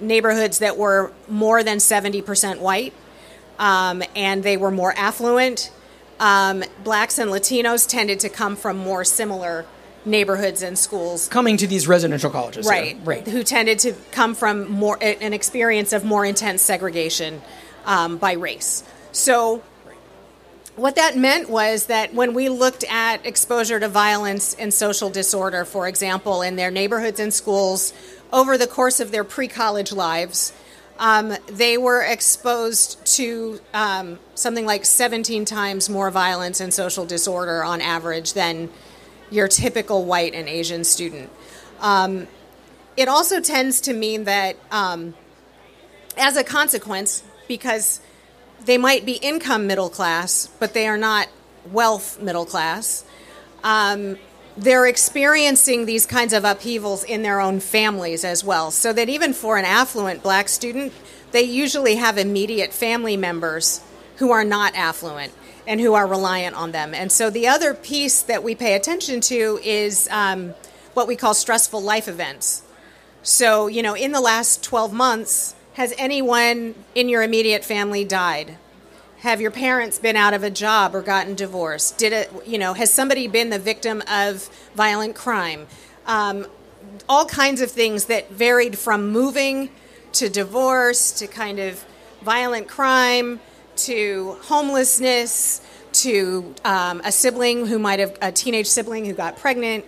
neighborhoods 0.00 0.58
that 0.58 0.76
were 0.76 1.12
more 1.28 1.62
than 1.62 1.78
70% 1.78 2.60
white, 2.60 2.92
um, 3.58 4.02
and 4.16 4.42
they 4.42 4.56
were 4.56 4.70
more 4.70 4.92
affluent. 4.96 5.70
Um, 6.18 6.64
blacks 6.84 7.18
and 7.18 7.30
Latinos 7.30 7.88
tended 7.88 8.20
to 8.20 8.28
come 8.28 8.56
from 8.56 8.76
more 8.78 9.04
similar 9.04 9.66
neighborhoods 10.04 10.62
and 10.62 10.78
schools. 10.78 11.28
Coming 11.28 11.56
to 11.58 11.66
these 11.66 11.86
residential 11.86 12.30
colleges. 12.30 12.66
Right. 12.66 12.98
Right. 13.04 13.26
Who 13.26 13.42
tended 13.42 13.78
to 13.80 13.94
come 14.12 14.34
from 14.34 14.70
more 14.70 14.98
an 15.00 15.32
experience 15.32 15.92
of 15.92 16.04
more 16.04 16.24
intense 16.24 16.62
segregation 16.62 17.42
um, 17.84 18.18
by 18.18 18.32
race. 18.32 18.84
So 19.12 19.62
what 20.76 20.96
that 20.96 21.16
meant 21.16 21.50
was 21.50 21.86
that 21.86 22.14
when 22.14 22.34
we 22.34 22.48
looked 22.48 22.84
at 22.84 23.24
exposure 23.26 23.80
to 23.80 23.88
violence 23.88 24.54
and 24.54 24.72
social 24.72 25.10
disorder, 25.10 25.64
for 25.64 25.88
example, 25.88 26.42
in 26.42 26.56
their 26.56 26.70
neighborhoods 26.70 27.20
and 27.20 27.34
schools, 27.34 27.92
over 28.32 28.56
the 28.56 28.66
course 28.66 29.00
of 29.00 29.10
their 29.10 29.24
pre 29.24 29.48
college 29.48 29.92
lives, 29.92 30.52
um, 30.98 31.34
they 31.46 31.78
were 31.78 32.02
exposed 32.02 33.04
to 33.16 33.58
um, 33.72 34.18
something 34.34 34.66
like 34.66 34.84
17 34.84 35.44
times 35.46 35.88
more 35.88 36.10
violence 36.10 36.60
and 36.60 36.72
social 36.72 37.06
disorder 37.06 37.64
on 37.64 37.80
average 37.80 38.34
than 38.34 38.68
your 39.30 39.48
typical 39.48 40.04
white 40.04 40.34
and 40.34 40.48
Asian 40.48 40.84
student. 40.84 41.30
Um, 41.80 42.28
it 42.96 43.08
also 43.08 43.40
tends 43.40 43.80
to 43.82 43.94
mean 43.94 44.24
that, 44.24 44.56
um, 44.70 45.14
as 46.18 46.36
a 46.36 46.44
consequence, 46.44 47.22
because 47.48 48.00
they 48.64 48.78
might 48.78 49.04
be 49.04 49.14
income 49.14 49.66
middle 49.66 49.90
class, 49.90 50.48
but 50.58 50.74
they 50.74 50.86
are 50.86 50.98
not 50.98 51.28
wealth 51.70 52.20
middle 52.20 52.46
class, 52.46 53.04
um, 53.64 54.16
they're 54.56 54.86
experiencing 54.86 55.86
these 55.86 56.06
kinds 56.06 56.32
of 56.32 56.44
upheavals 56.44 57.04
in 57.04 57.22
their 57.22 57.40
own 57.40 57.60
families 57.60 58.24
as 58.24 58.44
well. 58.44 58.70
So 58.70 58.92
that 58.92 59.08
even 59.08 59.32
for 59.32 59.56
an 59.56 59.64
affluent 59.64 60.22
black 60.22 60.48
student, 60.48 60.92
they 61.32 61.42
usually 61.42 61.96
have 61.96 62.18
immediate 62.18 62.72
family 62.72 63.16
members 63.16 63.80
who 64.16 64.32
are 64.32 64.44
not 64.44 64.74
affluent 64.74 65.32
and 65.66 65.80
who 65.80 65.94
are 65.94 66.06
reliant 66.06 66.56
on 66.56 66.72
them. 66.72 66.94
And 66.94 67.12
so 67.12 67.30
the 67.30 67.46
other 67.46 67.74
piece 67.74 68.22
that 68.22 68.42
we 68.42 68.54
pay 68.54 68.74
attention 68.74 69.20
to 69.22 69.60
is 69.62 70.08
um, 70.10 70.54
what 70.94 71.06
we 71.06 71.16
call 71.16 71.32
stressful 71.32 71.80
life 71.80 72.08
events. 72.08 72.62
So, 73.22 73.66
you 73.66 73.82
know, 73.82 73.94
in 73.94 74.12
the 74.12 74.20
last 74.20 74.64
12 74.64 74.92
months, 74.92 75.54
has 75.80 75.94
anyone 75.96 76.74
in 76.94 77.08
your 77.08 77.22
immediate 77.22 77.64
family 77.64 78.04
died? 78.04 78.58
Have 79.20 79.40
your 79.40 79.50
parents 79.50 79.98
been 79.98 80.14
out 80.14 80.34
of 80.34 80.42
a 80.42 80.50
job 80.50 80.94
or 80.94 81.00
gotten 81.00 81.34
divorced? 81.34 81.96
Did 81.96 82.12
it, 82.12 82.30
you 82.46 82.58
know, 82.58 82.74
has 82.74 82.90
somebody 82.90 83.26
been 83.28 83.48
the 83.48 83.58
victim 83.58 84.02
of 84.06 84.50
violent 84.74 85.14
crime? 85.14 85.66
Um, 86.04 86.46
all 87.08 87.24
kinds 87.24 87.62
of 87.62 87.70
things 87.70 88.04
that 88.06 88.30
varied 88.30 88.76
from 88.76 89.10
moving 89.10 89.70
to 90.12 90.28
divorce 90.28 91.12
to 91.12 91.26
kind 91.26 91.58
of 91.58 91.82
violent 92.20 92.68
crime 92.68 93.40
to 93.76 94.36
homelessness 94.42 95.62
to 95.92 96.54
um, 96.62 97.00
a 97.06 97.10
sibling 97.10 97.64
who 97.64 97.78
might 97.78 98.00
have, 98.00 98.18
a 98.20 98.30
teenage 98.30 98.66
sibling 98.66 99.06
who 99.06 99.14
got 99.14 99.38
pregnant. 99.38 99.86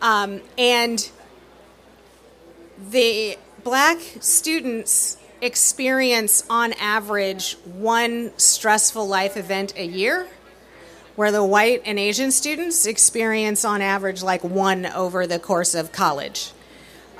Um, 0.00 0.40
and 0.56 1.06
the 2.90 3.36
black 3.62 3.98
students 4.20 5.18
experience 5.44 6.42
on 6.48 6.72
average 6.74 7.56
one 7.64 8.32
stressful 8.38 9.06
life 9.06 9.36
event 9.36 9.74
a 9.76 9.84
year, 9.84 10.26
where 11.16 11.30
the 11.30 11.44
white 11.44 11.82
and 11.84 11.98
Asian 11.98 12.30
students 12.32 12.86
experience 12.86 13.64
on 13.64 13.82
average 13.82 14.22
like 14.22 14.42
one 14.42 14.86
over 14.86 15.26
the 15.26 15.38
course 15.38 15.74
of 15.74 15.92
college. 15.92 16.52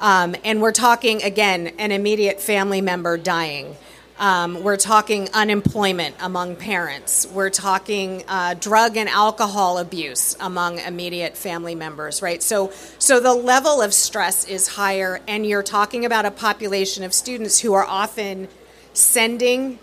Um, 0.01 0.35
and 0.43 0.61
we're 0.61 0.73
talking, 0.73 1.23
again, 1.23 1.73
an 1.79 1.93
immediate 1.93 2.41
family 2.41 2.81
member 2.81 3.17
dying. 3.17 3.77
Um, 4.17 4.63
we're 4.63 4.77
talking 4.77 5.29
unemployment 5.35 6.15
among 6.21 6.55
parents. 6.55 7.27
We're 7.27 7.51
talking 7.51 8.23
uh, 8.29 8.55
drug 8.55 8.97
and 8.97 9.09
alcohol 9.09 9.79
abuse 9.79 10.37
among 10.39 10.79
immediate 10.79 11.37
family 11.37 11.75
members, 11.75 12.23
right? 12.23 12.41
So, 12.41 12.71
so 13.01 13.19
the 13.19 13.35
level 13.35 13.83
of 13.83 13.93
stress 13.93 14.47
is 14.47 14.69
higher, 14.69 15.21
and 15.27 15.45
you're 15.45 15.65
talking 15.65 16.05
about 16.05 16.27
a 16.27 16.31
population 16.31 17.03
of 17.03 17.13
students 17.13 17.59
who 17.59 17.73
are 17.73 17.85
often 17.85 18.47
sending 18.93 19.81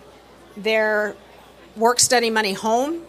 their 0.55 1.13
work 1.75 1.99
study 1.99 2.29
money 2.29 2.53
home 2.53 3.01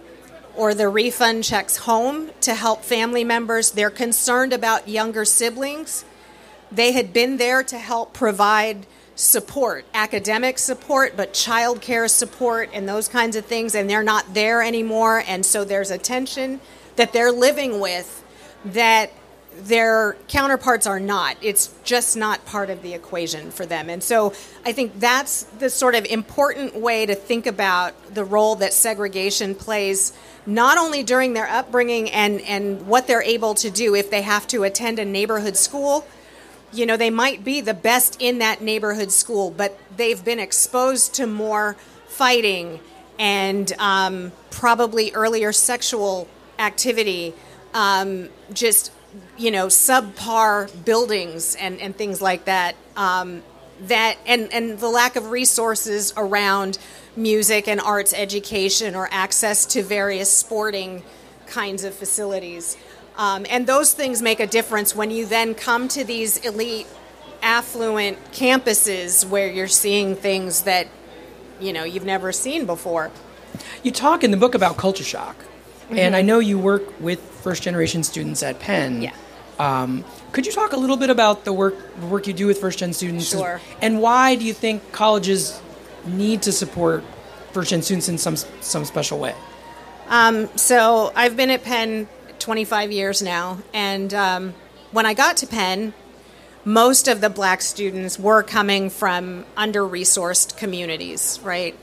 or 0.56 0.74
the 0.74 0.88
refund 0.88 1.44
checks 1.44 1.76
home 1.76 2.30
to 2.40 2.54
help 2.54 2.82
family 2.82 3.22
members. 3.22 3.70
They're 3.70 3.90
concerned 3.90 4.52
about 4.52 4.88
younger 4.88 5.24
siblings. 5.24 6.04
They 6.72 6.90
had 6.90 7.12
been 7.12 7.36
there 7.36 7.62
to 7.62 7.78
help 7.78 8.12
provide 8.12 8.86
support, 9.14 9.84
academic 9.94 10.58
support, 10.58 11.16
but 11.16 11.32
childcare 11.32 12.08
support 12.08 12.70
and 12.72 12.88
those 12.88 13.08
kinds 13.08 13.36
of 13.36 13.44
things, 13.44 13.74
and 13.74 13.88
they're 13.88 14.02
not 14.02 14.34
there 14.34 14.62
anymore. 14.62 15.22
And 15.26 15.44
so 15.44 15.64
there's 15.64 15.90
a 15.90 15.98
tension 15.98 16.60
that 16.96 17.12
they're 17.12 17.32
living 17.32 17.80
with 17.80 18.24
that 18.64 19.12
their 19.54 20.16
counterparts 20.28 20.86
are 20.86 21.00
not. 21.00 21.36
It's 21.42 21.74
just 21.84 22.16
not 22.16 22.44
part 22.46 22.70
of 22.70 22.82
the 22.82 22.94
equation 22.94 23.50
for 23.50 23.66
them. 23.66 23.90
And 23.90 24.02
so 24.02 24.32
I 24.64 24.72
think 24.72 24.98
that's 24.98 25.42
the 25.42 25.68
sort 25.68 25.94
of 25.94 26.06
important 26.06 26.74
way 26.74 27.04
to 27.04 27.14
think 27.14 27.46
about 27.46 28.14
the 28.14 28.24
role 28.24 28.56
that 28.56 28.72
segregation 28.72 29.54
plays, 29.54 30.14
not 30.46 30.78
only 30.78 31.02
during 31.02 31.34
their 31.34 31.48
upbringing 31.48 32.10
and, 32.10 32.40
and 32.42 32.86
what 32.86 33.06
they're 33.06 33.22
able 33.22 33.54
to 33.56 33.70
do 33.70 33.94
if 33.94 34.10
they 34.10 34.22
have 34.22 34.46
to 34.48 34.64
attend 34.64 34.98
a 34.98 35.04
neighborhood 35.04 35.56
school 35.56 36.06
you 36.72 36.86
know, 36.86 36.96
they 36.96 37.10
might 37.10 37.44
be 37.44 37.60
the 37.60 37.74
best 37.74 38.16
in 38.20 38.38
that 38.38 38.62
neighborhood 38.62 39.12
school, 39.12 39.50
but 39.50 39.78
they've 39.96 40.24
been 40.24 40.38
exposed 40.38 41.14
to 41.14 41.26
more 41.26 41.76
fighting 42.06 42.80
and 43.18 43.72
um, 43.78 44.32
probably 44.50 45.12
earlier 45.12 45.52
sexual 45.52 46.28
activity, 46.58 47.34
um, 47.74 48.28
just 48.52 48.92
you 49.36 49.50
know, 49.50 49.66
subpar 49.66 50.84
buildings 50.84 51.54
and, 51.56 51.80
and 51.80 51.96
things 51.96 52.22
like 52.22 52.46
that. 52.46 52.74
Um, 52.96 53.42
that 53.82 54.16
and, 54.26 54.52
and 54.52 54.78
the 54.78 54.88
lack 54.88 55.16
of 55.16 55.30
resources 55.30 56.12
around 56.16 56.78
music 57.16 57.68
and 57.68 57.80
arts 57.80 58.14
education 58.14 58.94
or 58.94 59.08
access 59.10 59.66
to 59.66 59.82
various 59.82 60.30
sporting 60.30 61.02
kinds 61.46 61.84
of 61.84 61.94
facilities. 61.94 62.76
Um, 63.16 63.44
and 63.50 63.66
those 63.66 63.92
things 63.92 64.22
make 64.22 64.40
a 64.40 64.46
difference 64.46 64.96
when 64.96 65.10
you 65.10 65.26
then 65.26 65.54
come 65.54 65.88
to 65.88 66.04
these 66.04 66.38
elite, 66.38 66.86
affluent 67.42 68.32
campuses 68.32 69.28
where 69.28 69.50
you're 69.50 69.68
seeing 69.68 70.14
things 70.14 70.62
that 70.62 70.86
you 71.60 71.72
know 71.72 71.84
you've 71.84 72.04
never 72.04 72.32
seen 72.32 72.66
before. 72.66 73.10
You 73.82 73.90
talk 73.90 74.24
in 74.24 74.30
the 74.30 74.36
book 74.36 74.54
about 74.54 74.76
culture 74.76 75.04
shock, 75.04 75.36
mm-hmm. 75.36 75.98
and 75.98 76.16
I 76.16 76.22
know 76.22 76.38
you 76.38 76.58
work 76.58 77.00
with 77.00 77.20
first 77.20 77.62
generation 77.62 78.02
students 78.02 78.42
at 78.42 78.58
Penn. 78.60 79.02
Yeah. 79.02 79.14
Um, 79.58 80.04
could 80.32 80.46
you 80.46 80.52
talk 80.52 80.72
a 80.72 80.76
little 80.76 80.96
bit 80.96 81.10
about 81.10 81.44
the 81.44 81.52
work 81.52 81.74
work 81.98 82.26
you 82.26 82.32
do 82.32 82.46
with 82.46 82.58
first 82.58 82.78
gen 82.78 82.92
students? 82.92 83.28
Sure. 83.28 83.60
And 83.82 84.00
why 84.00 84.36
do 84.36 84.44
you 84.44 84.54
think 84.54 84.92
colleges 84.92 85.60
need 86.06 86.42
to 86.42 86.52
support 86.52 87.04
first 87.52 87.70
gen 87.70 87.82
students 87.82 88.08
in 88.08 88.16
some 88.18 88.36
some 88.36 88.84
special 88.84 89.18
way? 89.18 89.34
Um, 90.08 90.48
so 90.56 91.12
I've 91.14 91.36
been 91.36 91.50
at 91.50 91.62
Penn 91.62 92.08
25 92.42 92.90
years 92.90 93.22
now, 93.22 93.58
and 93.72 94.12
um, 94.12 94.54
when 94.90 95.06
I 95.06 95.14
got 95.14 95.36
to 95.38 95.46
Penn, 95.46 95.94
most 96.64 97.06
of 97.06 97.20
the 97.20 97.30
black 97.30 97.62
students 97.62 98.18
were 98.18 98.42
coming 98.42 98.90
from 98.90 99.44
under 99.56 99.82
resourced 99.82 100.56
communities, 100.56 101.38
right? 101.44 101.78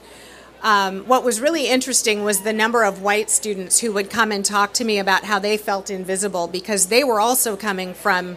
Um, 0.61 1.05
what 1.05 1.23
was 1.23 1.39
really 1.39 1.69
interesting 1.69 2.25
was 2.25 2.43
the 2.43 2.51
number 2.51 2.83
of 2.83 3.01
white 3.01 3.29
students 3.29 3.79
who 3.79 3.93
would 3.93 4.09
come 4.09 4.33
and 4.33 4.43
talk 4.43 4.73
to 4.73 4.83
me 4.83 4.99
about 4.99 5.23
how 5.23 5.39
they 5.39 5.55
felt 5.55 5.89
invisible 5.89 6.47
because 6.47 6.87
they 6.87 7.05
were 7.05 7.21
also 7.21 7.55
coming 7.55 7.93
from 7.93 8.35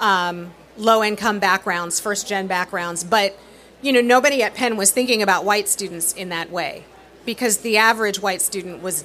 um, 0.00 0.52
low 0.76 1.04
income 1.04 1.38
backgrounds, 1.38 2.00
first 2.00 2.26
gen 2.26 2.48
backgrounds. 2.48 3.04
But, 3.04 3.38
you 3.80 3.92
know, 3.92 4.00
nobody 4.00 4.42
at 4.42 4.54
Penn 4.54 4.76
was 4.76 4.90
thinking 4.90 5.22
about 5.22 5.44
white 5.44 5.68
students 5.68 6.12
in 6.12 6.30
that 6.30 6.50
way 6.50 6.84
because 7.24 7.58
the 7.58 7.76
average 7.76 8.20
white 8.20 8.42
student 8.42 8.82
was 8.82 9.04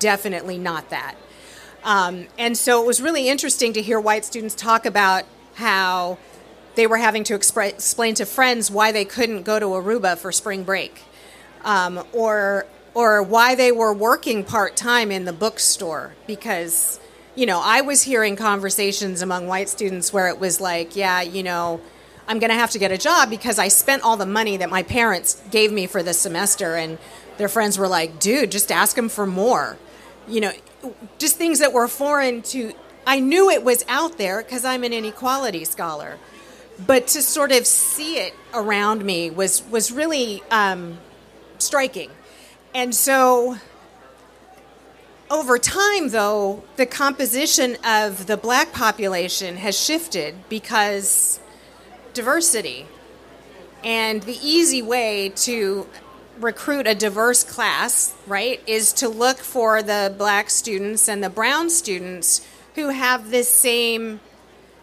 definitely 0.00 0.58
not 0.58 0.90
that. 0.90 1.14
Um, 1.84 2.26
and 2.38 2.56
so 2.56 2.82
it 2.82 2.86
was 2.86 3.00
really 3.00 3.28
interesting 3.28 3.72
to 3.72 3.82
hear 3.82 3.98
white 4.00 4.24
students 4.24 4.54
talk 4.54 4.86
about 4.86 5.24
how 5.54 6.18
they 6.74 6.86
were 6.86 6.96
having 6.96 7.24
to 7.24 7.34
expre- 7.34 7.68
explain 7.68 8.14
to 8.14 8.26
friends 8.26 8.70
why 8.70 8.92
they 8.92 9.04
couldn't 9.04 9.42
go 9.42 9.58
to 9.58 9.66
Aruba 9.66 10.16
for 10.16 10.32
spring 10.32 10.64
break 10.64 11.02
um, 11.64 12.04
or 12.12 12.66
or 12.94 13.22
why 13.22 13.54
they 13.54 13.72
were 13.72 13.92
working 13.92 14.44
part 14.44 14.76
time 14.76 15.10
in 15.10 15.24
the 15.24 15.32
bookstore. 15.32 16.14
Because 16.26 17.00
you 17.34 17.46
know 17.46 17.60
I 17.62 17.80
was 17.80 18.02
hearing 18.02 18.36
conversations 18.36 19.22
among 19.22 19.46
white 19.46 19.68
students 19.68 20.12
where 20.12 20.28
it 20.28 20.38
was 20.38 20.60
like, 20.60 20.94
yeah, 20.96 21.20
you 21.20 21.42
know, 21.42 21.80
I'm 22.28 22.38
going 22.38 22.50
to 22.50 22.56
have 22.56 22.70
to 22.70 22.78
get 22.78 22.92
a 22.92 22.98
job 22.98 23.30
because 23.30 23.58
I 23.58 23.68
spent 23.68 24.02
all 24.02 24.16
the 24.16 24.26
money 24.26 24.56
that 24.56 24.70
my 24.70 24.82
parents 24.82 25.42
gave 25.50 25.72
me 25.72 25.86
for 25.86 26.02
the 26.02 26.14
semester, 26.14 26.76
and 26.76 26.98
their 27.38 27.48
friends 27.48 27.78
were 27.78 27.88
like, 27.88 28.18
dude, 28.20 28.52
just 28.52 28.70
ask 28.70 28.96
them 28.96 29.08
for 29.08 29.26
more, 29.26 29.76
you 30.28 30.40
know, 30.40 30.52
just 31.18 31.36
things 31.36 31.58
that 31.60 31.72
were 31.72 31.88
foreign 31.88 32.42
to. 32.42 32.72
I 33.06 33.20
knew 33.20 33.50
it 33.50 33.64
was 33.64 33.84
out 33.88 34.18
there 34.18 34.42
because 34.42 34.64
I'm 34.64 34.84
an 34.84 34.92
inequality 34.92 35.64
scholar, 35.64 36.18
but 36.86 37.08
to 37.08 37.22
sort 37.22 37.50
of 37.52 37.66
see 37.66 38.16
it 38.16 38.34
around 38.54 39.04
me 39.04 39.30
was 39.30 39.62
was 39.70 39.90
really. 39.92 40.42
Um, 40.50 40.98
striking. 41.62 42.10
And 42.74 42.94
so 42.94 43.56
over 45.30 45.58
time, 45.58 46.10
though, 46.10 46.64
the 46.76 46.86
composition 46.86 47.76
of 47.84 48.26
the 48.26 48.36
black 48.36 48.72
population 48.72 49.56
has 49.56 49.78
shifted 49.78 50.34
because 50.48 51.40
diversity. 52.12 52.86
And 53.84 54.22
the 54.22 54.38
easy 54.42 54.82
way 54.82 55.30
to 55.36 55.88
recruit 56.38 56.86
a 56.86 56.94
diverse 56.94 57.44
class, 57.44 58.14
right, 58.26 58.60
is 58.66 58.92
to 58.94 59.08
look 59.08 59.38
for 59.38 59.82
the 59.82 60.14
black 60.16 60.50
students 60.50 61.08
and 61.08 61.22
the 61.22 61.30
brown 61.30 61.70
students 61.70 62.46
who 62.74 62.88
have 62.88 63.30
this 63.30 63.48
same 63.48 64.20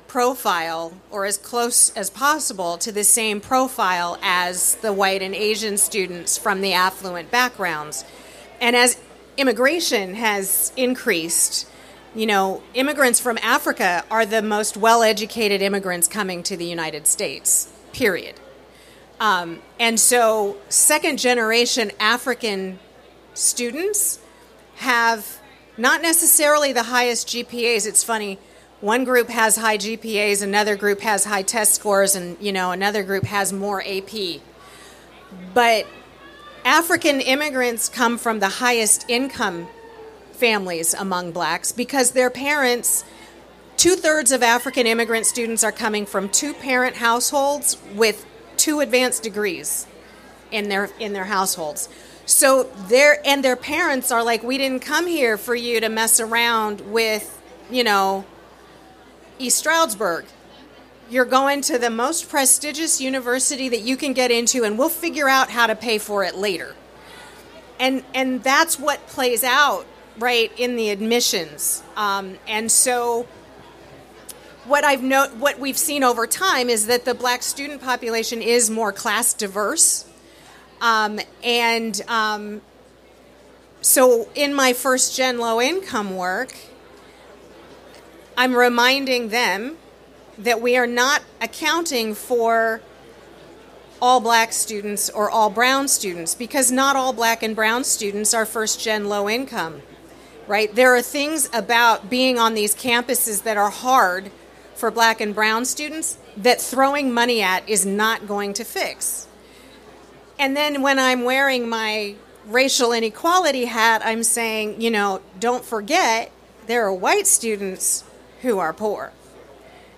profile 0.07 0.93
or 1.11 1.25
as 1.25 1.37
close 1.37 1.95
as 1.95 2.09
possible 2.09 2.77
to 2.77 2.91
the 2.91 3.03
same 3.03 3.39
profile 3.39 4.17
as 4.21 4.75
the 4.75 4.91
white 4.91 5.21
and 5.21 5.35
Asian 5.35 5.77
students 5.77 6.37
from 6.37 6.61
the 6.61 6.73
affluent 6.73 7.31
backgrounds. 7.31 8.03
And 8.59 8.75
as 8.75 8.99
immigration 9.37 10.15
has 10.15 10.73
increased, 10.75 11.67
you 12.15 12.25
know, 12.25 12.61
immigrants 12.73 13.19
from 13.19 13.37
Africa 13.41 14.03
are 14.09 14.25
the 14.25 14.41
most 14.41 14.75
well 14.75 15.03
educated 15.03 15.61
immigrants 15.61 16.07
coming 16.07 16.43
to 16.43 16.57
the 16.57 16.65
United 16.65 17.07
States, 17.07 17.71
period. 17.93 18.35
Um, 19.19 19.59
and 19.79 19.99
so, 19.99 20.57
second 20.69 21.19
generation 21.19 21.91
African 21.99 22.79
students 23.33 24.19
have 24.77 25.39
not 25.77 26.01
necessarily 26.01 26.71
the 26.71 26.83
highest 26.83 27.27
GPAs. 27.27 27.85
It's 27.85 28.03
funny 28.03 28.39
one 28.81 29.03
group 29.03 29.27
has 29.27 29.57
high 29.57 29.77
GPAs, 29.77 30.41
another 30.41 30.77
group 30.77 31.01
has 31.01 31.25
high 31.25 31.41
test 31.41 31.75
scores, 31.75 32.15
and 32.15 32.37
you 32.39 32.51
know 32.51 32.71
another 32.71 33.03
group 33.03 33.25
has 33.25 33.51
more 33.51 33.83
AP. 33.85 34.41
But 35.53 35.85
African 36.63 37.19
immigrants 37.19 37.89
come 37.89 38.17
from 38.17 38.39
the 38.39 38.47
highest 38.49 39.09
income 39.09 39.67
families 40.31 40.93
among 40.93 41.31
blacks 41.31 41.73
because 41.73 42.11
their 42.11 42.29
parents, 42.29 43.03
two 43.75 43.95
thirds 43.95 44.31
of 44.31 44.41
African 44.43 44.87
immigrant 44.87 45.25
students 45.25 45.63
are 45.63 45.73
coming 45.73 46.05
from 46.05 46.29
two 46.29 46.53
parent 46.53 46.95
households 46.95 47.77
with 47.95 48.25
two 48.59 48.79
advanced 48.81 49.23
degrees 49.23 49.87
in 50.51 50.69
their 50.69 50.89
in 50.99 51.13
their 51.13 51.25
households. 51.25 51.89
So 52.25 52.63
their 52.87 53.25
and 53.25 53.43
their 53.43 53.55
parents 53.55 54.11
are 54.11 54.23
like, 54.23 54.43
we 54.43 54.59
didn't 54.59 54.81
come 54.81 55.07
here 55.07 55.37
for 55.37 55.55
you 55.55 55.79
to 55.79 55.89
mess 55.89 56.19
around 56.19 56.81
with, 56.91 57.41
you 57.71 57.83
know, 57.83 58.25
East 59.39 59.57
Stroudsburg. 59.57 60.25
You're 61.09 61.25
going 61.25 61.61
to 61.61 61.79
the 61.79 61.89
most 61.89 62.29
prestigious 62.29 63.01
university 63.01 63.67
that 63.69 63.81
you 63.81 63.97
can 63.97 64.13
get 64.13 64.29
into, 64.29 64.63
and 64.63 64.77
we'll 64.77 64.89
figure 64.89 65.27
out 65.27 65.49
how 65.49 65.65
to 65.65 65.75
pay 65.75 65.97
for 65.97 66.23
it 66.23 66.35
later. 66.35 66.75
And 67.79 68.03
and 68.13 68.43
that's 68.43 68.77
what 68.77 69.07
plays 69.07 69.43
out 69.43 69.87
right 70.19 70.51
in 70.59 70.75
the 70.75 70.89
admissions. 70.91 71.81
Um, 71.95 72.37
and 72.47 72.71
so, 72.71 73.25
what 74.65 74.83
I've 74.83 75.03
no, 75.03 75.27
what 75.37 75.59
we've 75.59 75.77
seen 75.77 76.03
over 76.03 76.27
time 76.27 76.69
is 76.69 76.87
that 76.87 77.05
the 77.05 77.13
black 77.13 77.43
student 77.43 77.81
population 77.81 78.41
is 78.41 78.69
more 78.69 78.91
class 78.91 79.33
diverse, 79.33 80.05
um, 80.81 81.19
and 81.43 82.01
um, 82.07 82.61
so 83.81 84.29
in 84.35 84.53
my 84.53 84.73
first 84.73 85.15
gen 85.15 85.37
low 85.37 85.61
income 85.61 86.15
work 86.15 86.53
I'm 88.39 88.55
reminding 88.55 89.27
them 89.27 89.75
that 90.37 90.61
we 90.61 90.77
are 90.77 90.87
not 90.87 91.23
accounting 91.41 92.15
for 92.15 92.79
all 94.01 94.21
black 94.21 94.53
students 94.53 95.09
or 95.09 95.29
all 95.29 95.49
brown 95.49 95.89
students 95.89 96.35
because 96.35 96.71
not 96.71 96.95
all 96.95 97.11
black 97.11 97.43
and 97.43 97.53
brown 97.53 97.83
students 97.83 98.33
are 98.33 98.45
first 98.45 98.79
gen 98.79 99.09
low 99.09 99.27
income, 99.27 99.81
right? 100.47 100.73
There 100.73 100.95
are 100.95 101.01
things 101.01 101.49
about 101.51 102.09
being 102.09 102.39
on 102.39 102.53
these 102.53 102.73
campuses 102.73 103.43
that 103.43 103.57
are 103.57 103.69
hard 103.69 104.31
for 104.79 104.89
black 104.89 105.19
and 105.19 105.35
brown 105.35 105.65
students 105.65 106.17
that 106.37 106.61
throwing 106.61 107.13
money 107.13 107.41
at 107.41 107.67
is 107.67 107.85
not 107.85 108.27
going 108.27 108.53
to 108.53 108.63
fix. 108.63 109.27
And 110.39 110.55
then 110.55 110.81
when 110.81 110.97
I'm 110.97 111.23
wearing 111.23 111.67
my 111.67 112.15
racial 112.47 112.93
inequality 112.93 113.65
hat, 113.65 114.01
I'm 114.05 114.23
saying, 114.23 114.81
you 114.81 114.89
know, 114.89 115.21
don't 115.39 115.65
forget 115.65 116.31
there 116.65 116.85
are 116.85 116.93
white 116.93 117.27
students 117.27 118.05
who 118.41 118.57
are 118.57 118.71
poor 118.71 119.11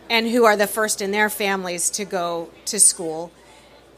and 0.09 0.27
who 0.27 0.45
are 0.45 0.57
the 0.57 0.67
first 0.67 1.01
in 1.01 1.11
their 1.11 1.29
families 1.29 1.89
to 1.91 2.03
go 2.03 2.49
to 2.65 2.79
school, 2.79 3.31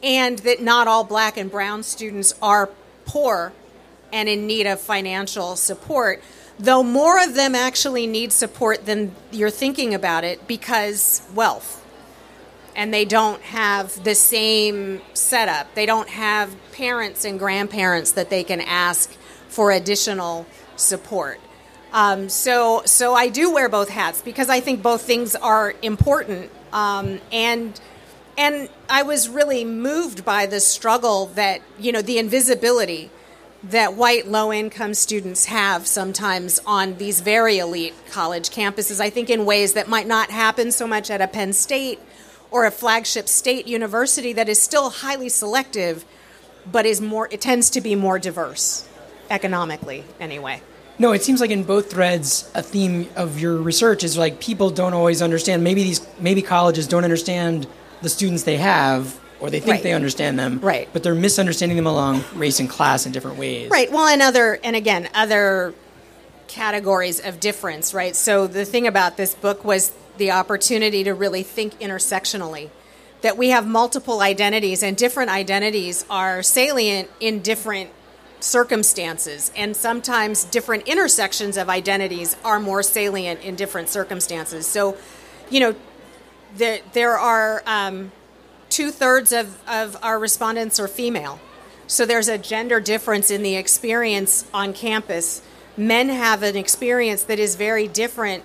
and 0.04 0.40
that 0.40 0.62
not 0.62 0.88
all 0.88 1.04
black 1.04 1.38
and 1.38 1.50
brown 1.50 1.82
students 1.82 2.36
are 2.42 2.70
poor 3.06 3.54
and 4.12 4.30
in 4.30 4.46
need 4.46 4.68
of 4.68 4.80
financial 4.80 5.56
support, 5.56 6.22
though 6.64 6.82
more 6.82 7.22
of 7.22 7.36
them 7.36 7.56
actually 7.56 8.08
need 8.08 8.32
support 8.32 8.86
than 8.86 9.14
you're 9.32 9.50
thinking 9.50 9.94
about 9.94 10.24
it 10.24 10.48
because 10.48 11.22
wealth. 11.36 11.86
And 12.74 12.94
they 12.94 13.04
don't 13.06 13.42
have 13.42 14.04
the 14.04 14.16
same 14.16 15.02
setup. 15.14 15.76
They 15.76 15.86
don't 15.86 16.08
have 16.10 16.56
parents 16.72 17.26
and 17.26 17.38
grandparents 17.38 18.14
that 18.14 18.30
they 18.30 18.44
can 18.44 18.62
ask 18.62 19.12
for 19.50 19.72
additional 19.72 20.48
support. 20.78 21.40
Um, 21.92 22.30
so, 22.30 22.82
so 22.86 23.14
I 23.14 23.28
do 23.28 23.54
wear 23.54 23.68
both 23.68 23.90
hats 23.90 24.22
because 24.22 24.50
I 24.50 24.62
think 24.62 24.82
both 24.82 25.02
things 25.02 25.36
are 25.36 25.76
important. 25.82 26.50
Um, 26.72 27.20
and 27.32 27.80
and 28.36 28.70
I 28.90 29.04
was 29.04 29.30
really 29.30 29.64
moved 29.64 30.26
by 30.26 30.48
the 30.48 30.60
struggle 30.60 31.28
that 31.36 31.62
you 31.78 31.92
know 31.92 32.02
the 32.02 32.18
invisibility 32.18 33.12
that 33.64 33.96
white 33.96 34.28
low 34.28 34.52
income 34.52 34.94
students 34.94 35.46
have 35.46 35.88
sometimes 35.88 36.60
on 36.66 36.98
these 36.98 37.22
very 37.22 37.60
elite 37.60 37.94
college 38.12 38.50
campuses, 38.50 39.00
I 39.00 39.10
think 39.10 39.30
in 39.30 39.46
ways 39.46 39.74
that 39.74 39.88
might 39.88 40.08
not 40.08 40.32
happen 40.32 40.72
so 40.72 40.86
much 40.86 41.10
at 41.10 41.22
a 41.22 41.28
Penn 41.28 41.54
State 41.54 42.00
or 42.52 42.66
a 42.66 42.72
flagship 42.72 43.28
state 43.28 43.66
university 43.66 44.34
that 44.34 44.50
is 44.50 44.62
still 44.62 44.90
highly 44.90 45.30
selective, 45.30 46.06
but 46.70 46.86
is 46.86 47.00
more, 47.00 47.28
it 47.32 47.42
tends 47.42 47.70
to 47.72 47.82
be 47.82 47.96
more 47.96 48.20
diverse 48.20 48.88
economically 49.30 50.04
anyway. 50.20 50.62
No, 51.00 51.12
it 51.14 51.24
seems 51.24 51.42
like 51.42 51.50
in 51.50 51.64
both 51.64 51.90
threads, 51.90 52.52
a 52.54 52.62
theme 52.62 53.10
of 53.16 53.40
your 53.40 53.56
research 53.56 54.04
is 54.04 54.18
like 54.18 54.40
people 54.40 54.70
don't 54.70 54.94
always 54.94 55.22
understand. 55.22 55.64
Maybe 55.64 55.84
these, 55.84 56.06
maybe 56.20 56.42
colleges 56.42 56.86
don't 56.88 57.04
understand 57.04 57.66
the 58.02 58.10
students 58.10 58.44
they 58.44 58.58
have, 58.58 59.20
or 59.44 59.50
they 59.50 59.60
think 59.60 59.72
Right. 59.72 59.84
they 59.84 59.92
understand 59.92 60.40
them, 60.40 60.58
Right. 60.64 60.88
But 60.94 61.04
they're 61.04 61.14
misunderstanding 61.14 61.76
them 61.76 61.86
along 61.86 62.24
race 62.34 62.62
and 62.62 62.70
class 62.70 63.06
in 63.06 63.12
different 63.12 63.38
ways, 63.38 63.70
Right. 63.70 63.92
Well, 63.92 64.08
and 64.08 64.22
other, 64.22 64.58
and 64.64 64.74
again, 64.74 65.10
other 65.14 65.74
categories 66.48 67.20
of 67.20 67.42
difference, 67.42 67.94
right? 67.94 68.16
So 68.16 68.48
the 68.48 68.64
thing 68.64 68.88
about 68.88 69.18
this 69.18 69.36
book 69.36 69.66
was 69.66 69.92
the 70.18 70.32
opportunity 70.32 71.04
to 71.04 71.14
really 71.14 71.44
think 71.44 71.78
intersectionally. 71.80 72.70
That 73.20 73.38
we 73.38 73.50
have 73.50 73.68
multiple 73.68 74.22
identities, 74.22 74.82
and 74.82 74.96
different 74.96 75.30
identities 75.30 76.06
are 76.10 76.42
salient 76.42 77.10
in 77.20 77.42
different 77.42 77.90
circumstances, 78.40 79.52
and 79.58 79.76
sometimes 79.76 80.46
different 80.46 80.88
intersections 80.88 81.58
of 81.58 81.70
identities 81.70 82.38
are 82.46 82.62
more 82.62 82.82
salient 82.82 83.42
in 83.42 83.56
different 83.56 83.90
circumstances. 83.90 84.68
So, 84.68 84.96
you 85.50 85.60
know, 85.60 85.76
there, 86.56 86.80
there 86.94 87.18
are 87.18 87.62
um, 87.66 88.12
two 88.74 88.90
thirds 88.90 89.32
of, 89.32 89.62
of 89.68 89.96
our 90.02 90.18
respondents 90.18 90.80
are 90.80 90.88
female. 90.88 91.40
So 91.86 92.08
there's 92.08 92.28
a 92.28 92.40
gender 92.40 92.80
difference 92.80 93.30
in 93.30 93.44
the 93.44 93.56
experience 93.56 94.50
on 94.52 94.74
campus. 94.74 95.44
Men 95.78 96.10
have 96.10 96.42
an 96.42 96.56
experience 96.56 97.22
that 97.24 97.38
is 97.38 97.56
very 97.56 97.88
different 97.88 98.44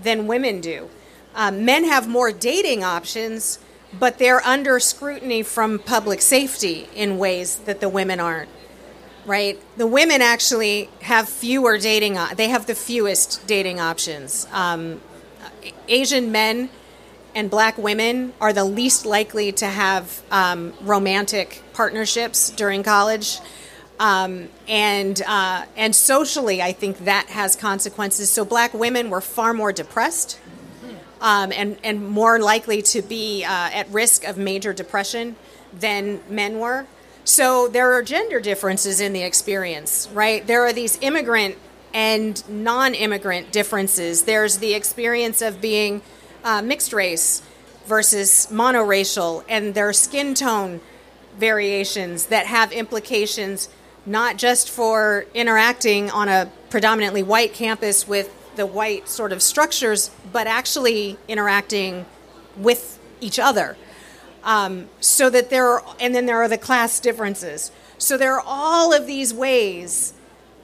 than 0.00 0.28
women 0.28 0.60
do. 0.60 0.88
Um, 1.34 1.64
men 1.64 1.84
have 1.84 2.06
more 2.08 2.30
dating 2.30 2.84
options, 2.84 3.58
but 3.98 4.18
they're 4.18 4.46
under 4.46 4.78
scrutiny 4.78 5.42
from 5.42 5.80
public 5.80 6.22
safety 6.22 6.88
in 6.94 7.18
ways 7.18 7.56
that 7.66 7.80
the 7.80 7.88
women 7.88 8.20
aren't. 8.20 8.50
Right? 9.26 9.60
The 9.76 9.88
women 9.88 10.22
actually 10.22 10.88
have 11.02 11.28
fewer 11.28 11.78
dating. 11.78 12.16
They 12.36 12.48
have 12.48 12.66
the 12.66 12.74
fewest 12.76 13.44
dating 13.48 13.80
options. 13.80 14.46
Um, 14.52 15.00
Asian 15.88 16.30
men 16.30 16.68
and 17.34 17.50
black 17.50 17.76
women 17.76 18.32
are 18.40 18.52
the 18.52 18.64
least 18.64 19.06
likely 19.06 19.52
to 19.52 19.66
have 19.66 20.22
um, 20.30 20.72
romantic 20.82 21.62
partnerships 21.72 22.50
during 22.50 22.82
college. 22.82 23.40
Um, 23.98 24.48
and 24.66 25.20
uh, 25.26 25.66
and 25.76 25.94
socially, 25.94 26.60
I 26.60 26.72
think 26.72 27.04
that 27.04 27.26
has 27.28 27.54
consequences. 27.54 28.30
So 28.30 28.44
black 28.44 28.74
women 28.74 29.08
were 29.10 29.20
far 29.20 29.54
more 29.54 29.72
depressed 29.72 30.40
um, 31.20 31.52
and 31.52 31.76
and 31.82 32.08
more 32.08 32.38
likely 32.38 32.82
to 32.82 33.02
be 33.02 33.44
uh, 33.44 33.70
at 33.72 33.88
risk 33.90 34.24
of 34.24 34.36
major 34.36 34.72
depression 34.72 35.36
than 35.72 36.20
men 36.28 36.58
were. 36.58 36.86
So 37.24 37.68
there 37.68 37.92
are 37.94 38.02
gender 38.02 38.40
differences 38.40 39.00
in 39.00 39.12
the 39.14 39.22
experience, 39.22 40.08
right? 40.12 40.46
There 40.46 40.62
are 40.66 40.72
these 40.72 40.98
immigrant 41.00 41.56
and 41.94 42.46
non-immigrant 42.48 43.52
differences. 43.52 44.24
There's 44.24 44.58
the 44.58 44.74
experience 44.74 45.40
of 45.40 45.60
being 45.60 46.02
uh, 46.44 46.62
mixed 46.62 46.92
race 46.92 47.42
versus 47.86 48.46
monoracial, 48.50 49.44
and 49.48 49.74
their 49.74 49.92
skin 49.92 50.34
tone 50.34 50.80
variations 51.38 52.26
that 52.26 52.46
have 52.46 52.72
implications 52.72 53.68
not 54.06 54.36
just 54.36 54.70
for 54.70 55.26
interacting 55.34 56.10
on 56.10 56.28
a 56.28 56.50
predominantly 56.70 57.22
white 57.22 57.54
campus 57.54 58.06
with 58.06 58.30
the 58.56 58.66
white 58.66 59.08
sort 59.08 59.32
of 59.32 59.42
structures, 59.42 60.10
but 60.32 60.46
actually 60.46 61.16
interacting 61.26 62.06
with 62.56 62.98
each 63.20 63.38
other. 63.38 63.76
Um, 64.44 64.88
so 65.00 65.30
that 65.30 65.48
there 65.48 65.66
are, 65.66 65.84
and 65.98 66.14
then 66.14 66.26
there 66.26 66.36
are 66.36 66.48
the 66.48 66.58
class 66.58 67.00
differences. 67.00 67.72
So 67.96 68.18
there 68.18 68.34
are 68.34 68.42
all 68.46 68.92
of 68.92 69.06
these 69.06 69.32
ways 69.32 70.12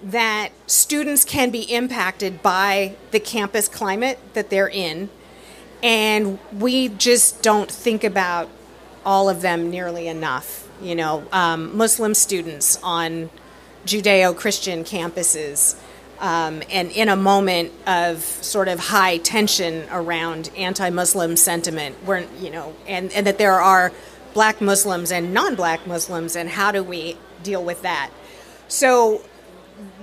that 0.03 0.51
students 0.67 1.25
can 1.25 1.51
be 1.51 1.63
impacted 1.63 2.43
by 2.43 2.97
the 3.11 3.21
campus 3.21 3.69
climate 3.69 4.19
that 4.35 4.51
they're 4.51 4.69
in. 4.69 5.09
And 5.83 6.39
we 6.53 6.89
just 6.89 7.43
don't 7.43 7.71
think 7.71 8.05
about 8.05 8.49
all 9.05 9.29
of 9.29 9.41
them 9.41 9.71
nearly 9.71 10.09
enough. 10.09 10.69
You 10.83 10.95
know, 10.95 11.25
um, 11.33 11.77
Muslim 11.77 12.15
students 12.15 12.79
on 12.83 13.31
Judeo 13.87 14.37
Christian 14.37 14.85
campuses, 14.85 15.77
um, 16.21 16.63
and 16.71 16.91
in 16.91 17.09
a 17.09 17.17
moment 17.17 17.73
of 17.87 18.23
sort 18.23 18.69
of 18.69 18.79
high 18.79 19.17
tension 19.19 19.87
around 19.91 20.51
anti 20.57 20.91
Muslim 20.91 21.37
sentiment, 21.37 21.97
where, 22.05 22.27
you 22.39 22.51
know, 22.51 22.75
and, 22.87 23.11
and 23.13 23.27
that 23.27 23.39
there 23.39 23.61
are 23.61 23.93
black 24.35 24.61
Muslims 24.61 25.11
and 25.11 25.33
non 25.33 25.55
black 25.55 25.87
Muslims, 25.87 26.37
and 26.37 26.49
how 26.51 26.73
do 26.73 26.83
we 26.83 27.17
deal 27.43 27.65
with 27.65 27.83
that? 27.83 28.11
So, 28.69 29.23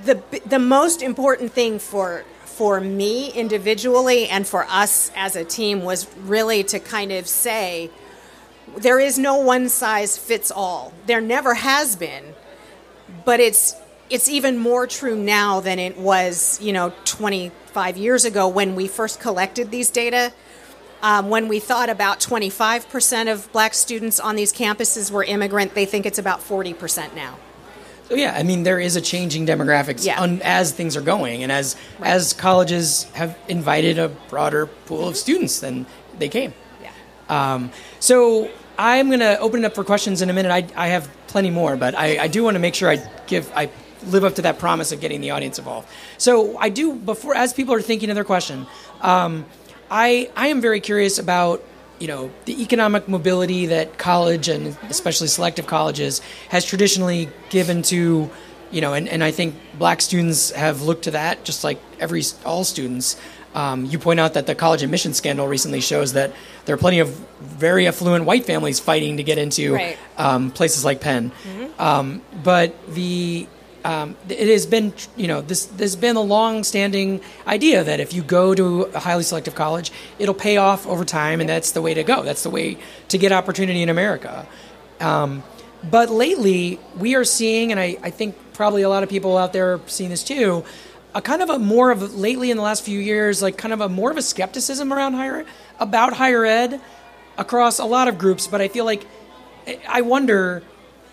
the, 0.03 0.21
the 0.45 0.59
most 0.59 1.01
important 1.01 1.51
thing 1.51 1.79
for 1.79 2.23
for 2.57 2.81
me 2.81 3.31
individually 3.33 4.27
and 4.27 4.47
for 4.47 4.65
us 4.65 5.11
as 5.15 5.35
a 5.35 5.45
team 5.45 5.83
was 5.83 6.07
really 6.17 6.63
to 6.63 6.79
kind 6.79 7.11
of 7.11 7.27
say 7.27 7.87
there 8.75 8.99
is 8.99 9.19
no 9.19 9.37
one 9.37 9.69
size 9.69 10.17
fits 10.17 10.49
all. 10.49 10.91
There 11.05 11.21
never 11.21 11.53
has 11.53 11.95
been, 11.95 12.33
but 13.25 13.39
it's 13.39 13.75
it's 14.09 14.27
even 14.27 14.57
more 14.57 14.87
true 14.87 15.15
now 15.15 15.59
than 15.59 15.77
it 15.77 15.99
was, 15.99 16.59
you 16.59 16.73
know, 16.73 16.93
25 17.05 17.95
years 17.95 18.25
ago 18.25 18.47
when 18.47 18.73
we 18.75 18.87
first 18.87 19.19
collected 19.19 19.69
these 19.69 19.91
data. 19.91 20.33
Um, 21.03 21.29
when 21.29 21.47
we 21.47 21.59
thought 21.59 21.89
about 21.89 22.19
25% 22.19 23.31
of 23.31 23.51
black 23.51 23.75
students 23.75 24.19
on 24.19 24.35
these 24.35 24.51
campuses 24.51 25.11
were 25.11 25.23
immigrant, 25.23 25.75
they 25.75 25.85
think 25.85 26.07
it's 26.07 26.17
about 26.17 26.39
40% 26.39 27.13
now. 27.13 27.37
So 28.09 28.15
yeah, 28.15 28.33
I 28.35 28.43
mean 28.43 28.63
there 28.63 28.79
is 28.79 28.95
a 28.95 29.01
changing 29.01 29.45
demographics 29.45 30.05
Yeah. 30.05 30.21
on, 30.21 30.41
as 30.41 30.71
things 30.71 30.95
are 30.95 31.01
going, 31.01 31.43
and 31.43 31.51
as 31.51 31.75
as 32.01 32.33
colleges 32.33 33.03
have 33.13 33.37
invited 33.47 33.99
a 33.99 34.09
broader 34.29 34.67
pool 34.85 35.07
of 35.09 35.17
students 35.17 35.59
than 35.59 35.85
they 36.17 36.29
came. 36.29 36.53
Yeah. 36.81 36.91
Um, 37.29 37.71
so 37.99 38.49
I'm 38.79 39.07
going 39.07 39.19
to 39.19 39.37
open 39.39 39.63
it 39.63 39.65
up 39.67 39.75
for 39.75 39.83
questions 39.83 40.21
in 40.21 40.29
a 40.29 40.33
minute. 40.33 40.51
I, 40.51 40.67
I 40.85 40.87
have 40.89 41.09
plenty 41.27 41.49
more, 41.49 41.75
but 41.75 41.95
I, 41.95 42.19
I 42.23 42.27
do 42.27 42.43
want 42.43 42.55
to 42.55 42.59
make 42.59 42.75
sure 42.75 42.89
I 42.89 42.97
give 43.25 43.51
I 43.55 43.69
live 44.05 44.23
up 44.23 44.35
to 44.35 44.43
that 44.43 44.59
promise 44.59 44.91
of 44.91 45.01
getting 45.01 45.19
the 45.19 45.31
audience 45.31 45.57
involved. 45.59 45.89
So 46.17 46.57
I 46.59 46.69
do 46.69 46.93
before 46.95 47.35
as 47.35 47.53
people 47.53 47.73
are 47.73 47.81
thinking 47.81 48.09
of 48.09 48.15
their 48.15 48.23
question, 48.23 48.67
um, 49.01 49.45
I 49.91 50.29
I 50.35 50.47
am 50.47 50.61
very 50.61 50.79
curious 50.79 51.17
about 51.19 51.61
you 51.99 52.07
know 52.07 52.31
the 52.45 52.61
economic 52.61 53.07
mobility 53.07 53.65
that 53.67 53.97
college 53.97 54.47
and 54.49 54.77
especially 54.89 55.27
selective 55.27 55.65
colleges 55.67 56.21
has 56.49 56.63
traditionally 56.65 57.29
given 57.49 57.81
to 57.83 58.29
you 58.71 58.81
know 58.81 58.93
and, 58.93 59.07
and 59.09 59.23
I 59.23 59.31
think 59.31 59.55
black 59.79 60.01
students 60.01 60.51
have 60.51 60.81
looked 60.81 61.05
to 61.05 61.11
that 61.11 61.43
just 61.43 61.63
like 61.63 61.79
every 61.99 62.23
all 62.45 62.63
students. 62.63 63.15
Um, 63.55 63.85
you 63.85 63.97
point 63.97 64.19
out 64.19 64.35
that 64.35 64.45
the 64.45 64.53
college 64.53 64.83
admission 64.83 65.15
scandal 65.15 65.47
recently 65.47 65.81
shows 65.81 66.13
that 66.13 66.31
there 66.65 66.75
are 66.75 66.77
plenty 66.77 66.99
of 66.99 67.09
very 67.41 67.87
affluent 67.87 68.25
white 68.25 68.45
families 68.45 68.79
fighting 68.79 69.17
to 69.17 69.23
get 69.23 69.39
into 69.39 69.73
Right. 69.73 69.97
um, 70.17 70.51
places 70.51 70.85
like 70.85 71.01
Penn. 71.01 71.31
Um, 71.79 72.21
but 72.43 72.75
the 72.93 73.47
um, 73.87 74.17
it 74.27 74.49
has 74.49 74.65
been 74.65 74.91
you 75.15 75.29
know 75.29 75.39
this 75.39 75.65
there's 75.65 75.95
been 75.95 76.17
a 76.17 76.21
long-standing 76.21 77.21
idea 77.47 77.85
that 77.85 78.01
if 78.01 78.11
you 78.13 78.21
go 78.21 78.53
to 78.53 78.81
a 78.93 78.99
highly 78.99 79.23
selective 79.23 79.55
college, 79.55 79.93
it'll 80.19 80.35
pay 80.35 80.57
off 80.57 80.85
over 80.85 81.05
time, 81.05 81.39
and 81.39 81.49
that's 81.49 81.71
the 81.71 81.81
way 81.81 81.93
to 81.93 82.03
go. 82.03 82.21
That's 82.21 82.43
the 82.43 82.49
way 82.49 82.77
to 83.07 83.17
get 83.17 83.31
opportunity 83.31 83.81
in 83.81 83.87
America. 83.87 84.45
Um, 84.99 85.41
but 85.89 86.09
lately, 86.09 86.81
we 86.97 87.15
are 87.15 87.23
seeing, 87.23 87.71
and 87.71 87.79
I, 87.79 87.97
I 88.03 88.09
think 88.09 88.35
probably 88.51 88.81
a 88.81 88.89
lot 88.89 89.03
of 89.03 89.09
people 89.09 89.37
out 89.37 89.53
there 89.53 89.75
are 89.75 89.81
seeing 89.87 90.09
this 90.09 90.23
too, 90.23 90.65
a 91.15 91.21
kind 91.21 91.41
of 91.41 91.49
a 91.49 91.57
more 91.57 91.89
of 91.89 92.13
lately 92.13 92.51
in 92.51 92.57
the 92.57 92.63
last 92.63 92.83
few 92.83 92.99
years, 92.99 93.41
like 93.41 93.57
kind 93.57 93.73
of 93.73 93.79
a 93.79 93.87
more 93.87 94.11
of 94.11 94.17
a 94.17 94.21
skepticism 94.21 94.91
around 94.91 95.13
higher 95.13 95.45
about 95.79 96.11
higher 96.11 96.43
ed 96.43 96.81
across 97.37 97.79
a 97.79 97.85
lot 97.85 98.09
of 98.09 98.17
groups. 98.17 98.47
But 98.47 98.59
I 98.59 98.67
feel 98.67 98.83
like 98.83 99.07
I 99.87 100.01
wonder 100.01 100.61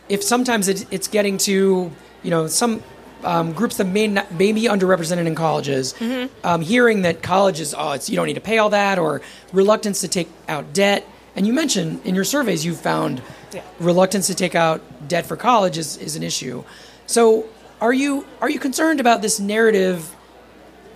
if 0.09 0.25
sometimes 0.25 0.67
it, 0.67 0.87
it's 0.91 1.07
getting 1.07 1.39
to 1.39 1.93
you 2.25 2.31
know 2.31 2.47
some 2.49 2.83
um, 3.23 3.53
groups 3.53 3.77
that 3.77 3.87
may 3.87 4.07
not 4.09 4.33
may 4.33 4.53
be 4.53 4.63
underrepresented 4.63 5.27
in 5.27 5.35
colleges, 5.35 5.95
um, 6.43 6.61
hearing 6.63 7.03
that 7.03 7.23
colleges 7.23 7.75
oh 7.77 7.93
it's 7.93 8.11
you 8.11 8.17
don't 8.17 8.27
need 8.27 8.35
to 8.35 8.41
pay 8.41 8.59
all 8.59 8.71
that 8.71 8.99
or 8.99 9.21
reluctance 9.53 10.01
to 10.01 10.09
take 10.09 10.29
out 10.49 10.73
debt. 10.73 11.07
And 11.37 11.47
you 11.47 11.53
mentioned 11.53 12.01
in 12.05 12.15
your 12.15 12.25
surveys 12.25 12.65
you 12.65 12.75
found 12.75 13.23
Yeah. 13.53 13.63
reluctance 13.81 14.27
to 14.29 14.35
take 14.35 14.55
out 14.55 14.81
debt 15.09 15.27
for 15.27 15.37
college 15.37 15.79
is, 15.79 15.97
is 15.97 16.17
an 16.17 16.23
issue. 16.23 16.65
So 17.07 17.47
are 17.81 17.93
you 17.93 18.27
are 18.41 18.51
you 18.51 18.59
concerned 18.59 19.01
about 19.01 19.23
this 19.23 19.39
narrative? 19.41 20.15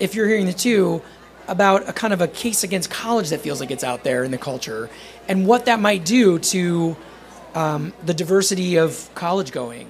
If 0.01 0.15
you're 0.15 0.29
hearing 0.29 0.47
the 0.47 0.53
two 0.53 1.03
about 1.49 1.89
a 1.89 1.93
kind 1.93 2.13
of 2.13 2.21
a 2.21 2.29
case 2.29 2.63
against 2.63 2.89
college 2.91 3.31
that 3.31 3.41
feels 3.41 3.59
like 3.61 3.71
it's 3.71 3.83
out 3.85 4.05
there 4.05 4.23
in 4.23 4.31
the 4.31 4.39
culture, 4.39 4.89
and 5.29 5.47
what 5.47 5.65
that 5.65 5.81
might 5.81 6.05
do 6.05 6.39
to 6.39 6.97
um, 7.55 7.93
the 8.05 8.15
diversity 8.15 8.77
of 8.77 9.09
college 9.15 9.51
going. 9.51 9.89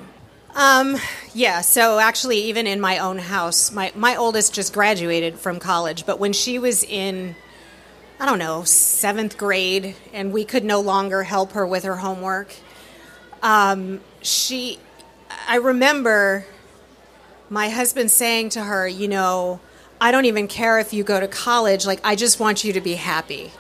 Um, 0.55 0.97
yeah, 1.35 1.61
so 1.61 1.99
actually, 1.99 2.39
even 2.45 2.67
in 2.67 2.81
my 2.81 2.99
own 2.99 3.19
house, 3.19 3.71
my, 3.71 3.93
my 3.95 4.17
oldest 4.17 4.55
just 4.55 4.73
graduated 4.73 5.39
from 5.39 5.61
college, 5.61 6.07
but 6.07 6.19
when 6.19 6.33
she 6.33 6.59
was 6.59 6.83
in, 6.83 7.37
I 8.19 8.27
don't 8.27 8.39
know, 8.39 8.65
seventh 8.65 9.39
grade, 9.39 9.95
and 10.13 10.33
we 10.33 10.45
could 10.45 10.65
no 10.65 10.81
longer 10.81 11.23
help 11.23 11.53
her 11.53 11.67
with 11.67 11.85
her 11.85 11.97
homework, 11.97 12.55
um, 13.43 14.01
she, 14.23 14.79
I 15.47 15.57
remember 15.57 16.45
my 17.51 17.69
husband 17.69 18.11
saying 18.11 18.51
to 18.51 18.63
her, 18.63 18.89
you 18.89 19.07
know, 19.07 19.61
I 20.01 20.11
don't 20.11 20.25
even 20.25 20.49
care 20.49 20.79
if 20.79 20.93
you 20.93 21.05
go 21.05 21.21
to 21.21 21.29
college, 21.29 21.87
like, 21.87 22.01
I 22.05 22.17
just 22.17 22.41
want 22.41 22.65
you 22.65 22.73
to 22.73 22.81
be 22.81 22.95
happy. 22.95 23.53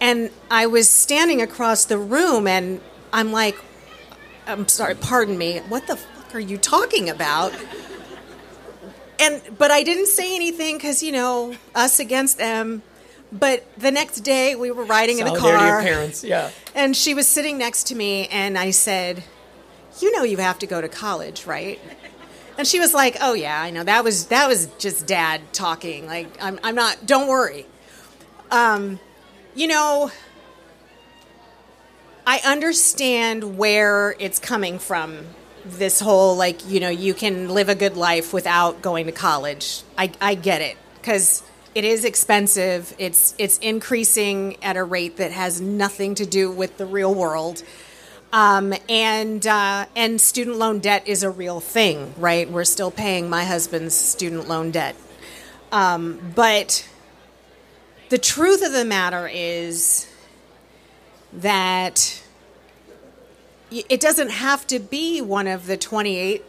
And 0.00 0.30
I 0.50 0.66
was 0.66 0.88
standing 0.88 1.42
across 1.42 1.84
the 1.84 1.98
room 1.98 2.46
and 2.46 2.80
I'm 3.12 3.32
like, 3.32 3.56
I'm 4.48 4.66
sorry, 4.66 4.94
pardon 4.94 5.36
me, 5.36 5.58
what 5.68 5.86
the 5.86 5.96
fuck 5.96 6.34
are 6.34 6.40
you 6.40 6.56
talking 6.58 7.10
about? 7.10 7.54
And 9.20 9.42
but 9.58 9.70
I 9.70 9.82
didn't 9.82 10.06
say 10.06 10.34
anything 10.34 10.76
because 10.76 11.02
you 11.02 11.12
know 11.12 11.54
us 11.74 12.00
against 12.00 12.38
them. 12.38 12.82
But 13.30 13.66
the 13.76 13.90
next 13.90 14.20
day 14.20 14.54
we 14.54 14.70
were 14.70 14.84
riding 14.84 15.18
in 15.18 15.26
a 15.26 15.36
car. 15.36 15.54
Oh, 15.54 15.66
your 15.66 15.82
parents, 15.82 16.24
yeah. 16.24 16.50
And 16.74 16.96
she 16.96 17.12
was 17.12 17.26
sitting 17.26 17.58
next 17.58 17.88
to 17.88 17.94
me, 17.94 18.26
and 18.28 18.56
I 18.56 18.70
said, 18.70 19.24
"You 20.00 20.16
know, 20.16 20.22
you 20.22 20.38
have 20.38 20.58
to 20.60 20.66
go 20.66 20.80
to 20.80 20.88
college, 20.88 21.44
right?" 21.44 21.78
And 22.56 22.66
she 22.66 22.80
was 22.80 22.94
like, 22.94 23.18
"Oh 23.20 23.34
yeah, 23.34 23.60
I 23.60 23.70
know. 23.70 23.84
That 23.84 24.02
was 24.02 24.26
that 24.26 24.48
was 24.48 24.68
just 24.78 25.06
Dad 25.06 25.42
talking. 25.52 26.06
Like, 26.06 26.42
I'm 26.42 26.58
I'm 26.62 26.74
not. 26.74 27.04
Don't 27.04 27.28
worry." 27.28 27.66
Um, 28.50 28.98
you 29.54 29.66
know, 29.66 30.10
I 32.28 32.42
understand 32.44 33.56
where 33.56 34.14
it's 34.18 34.38
coming 34.38 34.78
from. 34.78 35.24
This 35.64 35.98
whole, 35.98 36.36
like, 36.36 36.68
you 36.68 36.78
know, 36.78 36.90
you 36.90 37.14
can 37.14 37.48
live 37.48 37.70
a 37.70 37.74
good 37.74 37.96
life 37.96 38.34
without 38.34 38.82
going 38.82 39.06
to 39.06 39.12
college. 39.12 39.80
I, 39.96 40.12
I 40.20 40.34
get 40.34 40.60
it 40.60 40.76
because 40.96 41.42
it 41.74 41.86
is 41.86 42.04
expensive. 42.04 42.94
It's 42.98 43.34
it's 43.38 43.56
increasing 43.58 44.62
at 44.62 44.76
a 44.76 44.84
rate 44.84 45.16
that 45.16 45.32
has 45.32 45.62
nothing 45.62 46.14
to 46.16 46.26
do 46.26 46.50
with 46.50 46.76
the 46.76 46.84
real 46.84 47.14
world. 47.14 47.62
Um, 48.30 48.74
and 48.90 49.46
uh, 49.46 49.86
and 49.96 50.20
student 50.20 50.58
loan 50.58 50.80
debt 50.80 51.08
is 51.08 51.22
a 51.22 51.30
real 51.30 51.60
thing, 51.60 52.12
right? 52.18 52.50
We're 52.50 52.64
still 52.64 52.90
paying 52.90 53.30
my 53.30 53.44
husband's 53.44 53.94
student 53.94 54.48
loan 54.48 54.70
debt, 54.70 54.96
um, 55.72 56.20
but 56.34 56.86
the 58.10 58.18
truth 58.18 58.62
of 58.62 58.72
the 58.72 58.84
matter 58.84 59.26
is 59.32 60.06
that 61.32 62.22
it 63.70 64.00
doesn't 64.00 64.30
have 64.30 64.66
to 64.68 64.78
be 64.78 65.20
one 65.20 65.46
of 65.46 65.66
the 65.66 65.76
28 65.76 66.44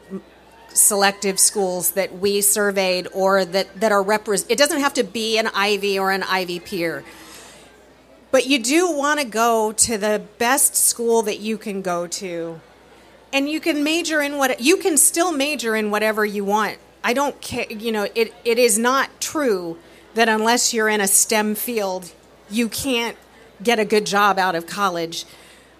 selective 0.69 1.39
schools 1.39 1.91
that 1.91 2.17
we 2.17 2.41
surveyed 2.41 3.07
or 3.13 3.43
that, 3.43 3.79
that 3.79 3.91
are 3.91 4.03
represent. 4.03 4.49
It 4.49 4.57
doesn't 4.57 4.79
have 4.79 4.93
to 4.95 5.03
be 5.03 5.37
an 5.37 5.47
Ivy 5.53 5.99
or 5.99 6.11
an 6.11 6.23
Ivy 6.23 6.59
peer. 6.59 7.03
But 8.31 8.45
you 8.45 8.59
do 8.59 8.91
want 8.91 9.19
to 9.19 9.25
go 9.25 9.71
to 9.71 9.97
the 9.97 10.21
best 10.37 10.75
school 10.75 11.23
that 11.23 11.39
you 11.39 11.57
can 11.57 11.81
go 11.81 12.07
to. 12.07 12.61
And 13.33 13.49
you 13.49 13.59
can 13.59 13.83
major 13.83 14.21
in 14.21 14.37
what 14.37 14.61
you 14.61 14.77
can 14.77 14.97
still 14.97 15.31
major 15.31 15.75
in 15.75 15.91
whatever 15.91 16.25
you 16.25 16.45
want. 16.45 16.77
I 17.03 17.13
don't 17.13 17.39
care, 17.41 17.65
you 17.69 17.91
know, 17.91 18.07
it, 18.15 18.33
it 18.43 18.59
is 18.59 18.77
not 18.77 19.09
true 19.19 19.77
that 20.15 20.29
unless 20.29 20.73
you're 20.73 20.89
in 20.89 21.01
a 21.01 21.07
STEM 21.07 21.55
field, 21.55 22.11
you 22.49 22.67
can't 22.67 23.17
get 23.63 23.79
a 23.79 23.85
good 23.85 24.05
job 24.05 24.37
out 24.37 24.55
of 24.55 24.67
college. 24.67 25.25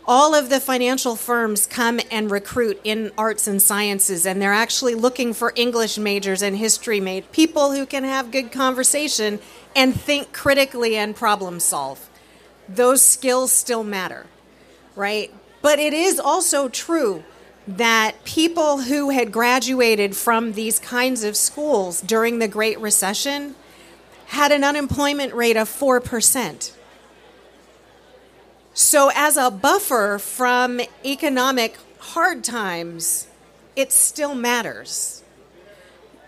All 0.06 0.34
of 0.34 0.50
the 0.50 0.60
financial 0.60 1.16
firms 1.16 1.68
come 1.68 2.00
and 2.10 2.32
recruit 2.32 2.82
in 2.84 3.12
arts 3.18 3.48
and 3.48 3.62
sciences, 3.62 4.26
and 4.26 4.42
they're 4.42 4.54
actually 4.54 4.96
looking 4.96 5.34
for 5.34 5.54
English 5.56 6.00
majors 6.00 6.42
and 6.42 6.58
history 6.58 7.00
majors, 7.00 7.30
people 7.32 7.74
who 7.74 7.86
can 7.86 8.04
have 8.04 8.32
good 8.32 8.52
conversation 8.52 9.40
and 9.76 10.00
think 10.00 10.34
critically 10.34 10.96
and 10.96 11.16
problem 11.16 11.60
solve. 11.60 12.10
Those 12.68 13.04
skills 13.04 13.52
still 13.52 13.84
matter, 13.84 14.26
right? 14.96 15.32
But 15.62 15.78
it 15.78 15.94
is 15.94 16.20
also 16.20 16.70
true 16.70 17.24
that 17.68 18.24
people 18.24 18.82
who 18.82 19.12
had 19.12 19.32
graduated 19.32 20.16
from 20.16 20.54
these 20.54 20.80
kinds 20.80 21.24
of 21.24 21.36
schools 21.36 22.02
during 22.02 22.40
the 22.40 22.48
Great 22.48 22.80
Recession 22.80 23.54
had 24.28 24.52
an 24.52 24.64
unemployment 24.64 25.34
rate 25.34 25.58
of 25.58 25.70
4%. 25.70 26.72
So, 28.82 29.12
as 29.14 29.36
a 29.36 29.52
buffer 29.52 30.20
from 30.20 30.80
economic 31.04 31.78
hard 31.98 32.46
times, 32.46 33.28
it 33.76 33.92
still 33.92 34.34
matters. 34.34 35.22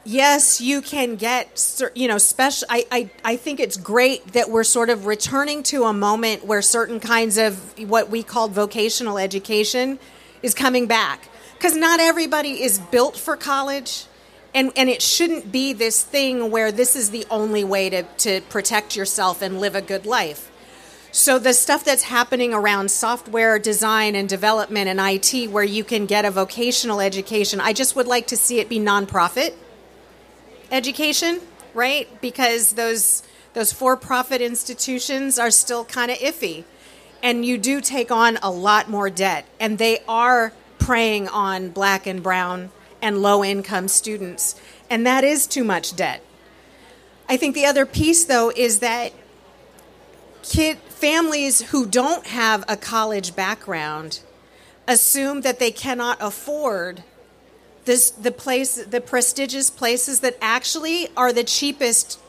Yes, 0.03 0.59
you 0.59 0.81
can 0.81 1.15
get, 1.15 1.81
you 1.95 2.09
know, 2.09 2.17
special. 2.17 2.67
I, 2.69 2.85
I, 2.91 3.09
I 3.23 3.35
think 3.37 3.61
it's 3.61 3.77
great 3.77 4.33
that 4.33 4.49
we're 4.49 4.65
sort 4.65 4.89
of 4.89 5.05
returning 5.05 5.63
to 5.63 5.85
a 5.85 5.93
moment 5.93 6.45
where 6.45 6.61
certain 6.61 6.99
kinds 6.99 7.37
of 7.37 7.79
what 7.89 8.09
we 8.09 8.21
called 8.21 8.51
vocational 8.51 9.17
education 9.17 9.97
is 10.43 10.53
coming 10.53 10.87
back. 10.87 11.29
Because 11.53 11.77
not 11.77 12.01
everybody 12.01 12.61
is 12.61 12.79
built 12.79 13.15
for 13.15 13.37
college 13.37 14.07
and 14.53 14.73
and 14.75 14.89
it 14.89 15.01
shouldn't 15.01 15.53
be 15.53 15.71
this 15.71 16.03
thing 16.03 16.51
where 16.51 16.73
this 16.73 16.97
is 16.97 17.11
the 17.11 17.25
only 17.29 17.63
way 17.63 17.89
to, 17.89 18.03
to 18.17 18.41
protect 18.49 18.97
yourself 18.97 19.41
and 19.41 19.61
live 19.61 19.73
a 19.73 19.81
good 19.81 20.05
life 20.05 20.50
so 21.12 21.38
the 21.38 21.54
stuff 21.54 21.84
that's 21.84 22.04
happening 22.04 22.54
around 22.54 22.89
software 22.89 23.60
design 23.60 24.15
and 24.15 24.30
development 24.30 24.88
and 24.88 25.00
it 25.00 25.47
where 25.47 25.63
you 25.63 25.84
can 25.84 26.06
get 26.06 26.26
a 26.26 26.32
vocational 26.32 27.02
education 27.02 27.60
i 27.60 27.74
just 27.74 27.95
would 27.95 28.08
like 28.08 28.28
to 28.28 28.38
see 28.38 28.60
it 28.60 28.69
be 28.69 28.80
nonprofit 28.80 29.54
education 30.71 31.39
right 31.74 32.21
because 32.21 32.74
those 32.74 33.24
those 33.54 33.74
for-profit 33.74 34.41
institutions 34.41 35.38
are 35.38 35.52
still 35.52 35.84
kind 35.84 36.10
of 36.10 36.17
iffy 36.17 36.63
and 37.24 37.45
you 37.45 37.58
do 37.58 37.82
take 37.82 38.12
on 38.12 38.38
a 38.41 38.50
lot 38.50 38.89
more 38.89 39.10
debt 39.10 39.45
and 39.60 39.78
they 39.78 40.00
are 40.08 40.54
preying 40.80 41.28
on 41.28 41.69
black 41.69 42.08
and 42.08 42.24
brown 42.24 42.71
and 43.02 43.21
low 43.21 43.43
income 43.43 43.88
students. 43.88 44.60
And 44.89 45.06
that 45.06 45.24
is 45.24 45.47
too 45.47 45.63
much 45.63 45.95
debt. 45.95 46.24
I 47.30 47.38
think 47.38 47.56
the 47.56 47.65
other 47.65 47.86
piece, 47.86 48.26
though, 48.26 48.52
is 48.52 48.80
that 48.80 49.13
kid 50.43 50.80
families 51.01 51.61
who 51.71 51.85
don't 51.87 52.27
have 52.27 52.63
a 52.67 52.77
college 52.77 53.35
background 53.35 54.19
assume 54.87 55.41
that 55.41 55.57
they 55.57 55.71
cannot 55.71 56.15
afford 56.21 57.03
this 57.85 58.11
the 58.11 58.31
place 58.31 58.75
the 58.85 59.01
prestigious 59.01 59.71
places 59.71 60.19
that 60.19 60.37
actually 60.39 61.07
are 61.17 61.33
the 61.33 61.43
cheapest 61.43 62.19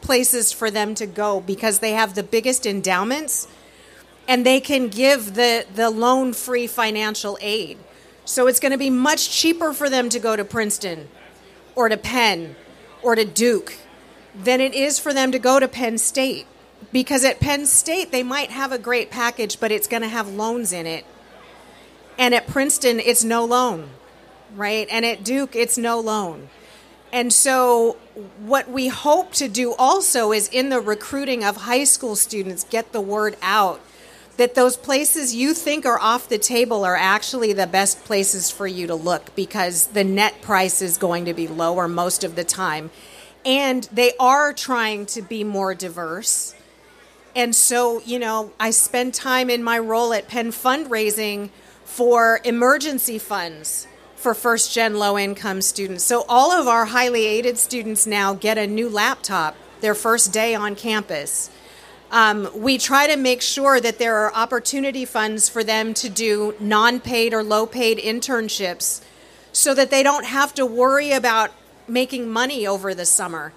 places 0.00 0.52
for 0.52 0.70
them 0.70 0.94
to 0.94 1.06
go 1.06 1.40
because 1.40 1.80
they 1.80 1.90
have 1.90 2.14
the 2.14 2.22
biggest 2.22 2.64
endowments 2.64 3.48
and 4.28 4.46
they 4.46 4.60
can 4.60 4.86
give 4.86 5.34
the 5.34 5.66
the 5.74 5.90
loan 5.90 6.32
free 6.32 6.68
financial 6.68 7.36
aid 7.40 7.76
so 8.24 8.46
it's 8.46 8.60
going 8.60 8.72
to 8.72 8.78
be 8.78 8.90
much 8.90 9.30
cheaper 9.30 9.72
for 9.72 9.88
them 9.88 10.08
to 10.10 10.20
go 10.20 10.36
to 10.36 10.44
Princeton 10.44 11.08
or 11.74 11.88
to 11.88 11.96
Penn 11.96 12.54
or 13.02 13.14
to 13.14 13.24
Duke 13.24 13.78
than 14.34 14.60
it 14.60 14.74
is 14.74 14.98
for 14.98 15.14
them 15.14 15.32
to 15.32 15.38
go 15.38 15.58
to 15.58 15.66
Penn 15.66 15.96
State. 15.96 16.46
Because 16.92 17.24
at 17.24 17.40
Penn 17.40 17.66
State, 17.66 18.12
they 18.12 18.22
might 18.22 18.50
have 18.50 18.72
a 18.72 18.78
great 18.78 19.10
package, 19.10 19.60
but 19.60 19.70
it's 19.70 19.86
going 19.86 20.02
to 20.02 20.08
have 20.08 20.28
loans 20.28 20.72
in 20.72 20.86
it. 20.86 21.04
And 22.18 22.34
at 22.34 22.46
Princeton, 22.46 22.98
it's 23.00 23.22
no 23.22 23.44
loan, 23.44 23.90
right? 24.54 24.88
And 24.90 25.04
at 25.04 25.22
Duke, 25.22 25.54
it's 25.54 25.78
no 25.78 26.00
loan. 26.00 26.48
And 27.12 27.32
so, 27.32 27.96
what 28.40 28.68
we 28.68 28.88
hope 28.88 29.32
to 29.34 29.48
do 29.48 29.74
also 29.74 30.32
is 30.32 30.48
in 30.48 30.68
the 30.68 30.80
recruiting 30.80 31.44
of 31.44 31.56
high 31.56 31.84
school 31.84 32.16
students, 32.16 32.64
get 32.64 32.92
the 32.92 33.00
word 33.00 33.36
out 33.40 33.80
that 34.38 34.54
those 34.54 34.76
places 34.76 35.34
you 35.34 35.52
think 35.52 35.84
are 35.84 35.98
off 35.98 36.28
the 36.28 36.38
table 36.38 36.84
are 36.84 36.96
actually 36.96 37.52
the 37.52 37.66
best 37.66 38.04
places 38.04 38.50
for 38.50 38.68
you 38.68 38.86
to 38.86 38.94
look 38.94 39.34
because 39.34 39.88
the 39.88 40.04
net 40.04 40.40
price 40.40 40.80
is 40.80 40.96
going 40.96 41.24
to 41.24 41.34
be 41.34 41.48
lower 41.48 41.88
most 41.88 42.22
of 42.22 42.36
the 42.36 42.44
time. 42.44 42.90
And 43.44 43.82
they 43.92 44.12
are 44.18 44.52
trying 44.52 45.06
to 45.06 45.22
be 45.22 45.42
more 45.42 45.74
diverse. 45.74 46.54
And 47.38 47.54
so, 47.54 48.00
you 48.00 48.18
know, 48.18 48.50
I 48.58 48.70
spend 48.70 49.14
time 49.14 49.48
in 49.48 49.62
my 49.62 49.78
role 49.78 50.12
at 50.12 50.26
Penn 50.26 50.50
fundraising 50.50 51.50
for 51.84 52.40
emergency 52.42 53.16
funds 53.16 53.86
for 54.16 54.34
first 54.34 54.74
gen 54.74 54.98
low 54.98 55.16
income 55.16 55.62
students. 55.62 56.02
So, 56.02 56.24
all 56.28 56.50
of 56.50 56.66
our 56.66 56.86
highly 56.86 57.26
aided 57.26 57.56
students 57.56 58.08
now 58.08 58.34
get 58.34 58.58
a 58.58 58.66
new 58.66 58.88
laptop 58.88 59.54
their 59.80 59.94
first 59.94 60.32
day 60.32 60.56
on 60.56 60.74
campus. 60.74 61.48
Um, 62.10 62.48
we 62.56 62.76
try 62.76 63.06
to 63.06 63.16
make 63.16 63.40
sure 63.40 63.80
that 63.82 64.00
there 64.00 64.16
are 64.16 64.34
opportunity 64.34 65.04
funds 65.04 65.48
for 65.48 65.62
them 65.62 65.94
to 65.94 66.08
do 66.08 66.56
non 66.58 66.98
paid 66.98 67.32
or 67.32 67.44
low 67.44 67.66
paid 67.66 67.98
internships 67.98 69.00
so 69.52 69.74
that 69.74 69.92
they 69.92 70.02
don't 70.02 70.24
have 70.24 70.54
to 70.54 70.66
worry 70.66 71.12
about 71.12 71.52
making 71.86 72.28
money 72.28 72.66
over 72.66 72.94
the 72.94 73.06
summer. 73.06 73.52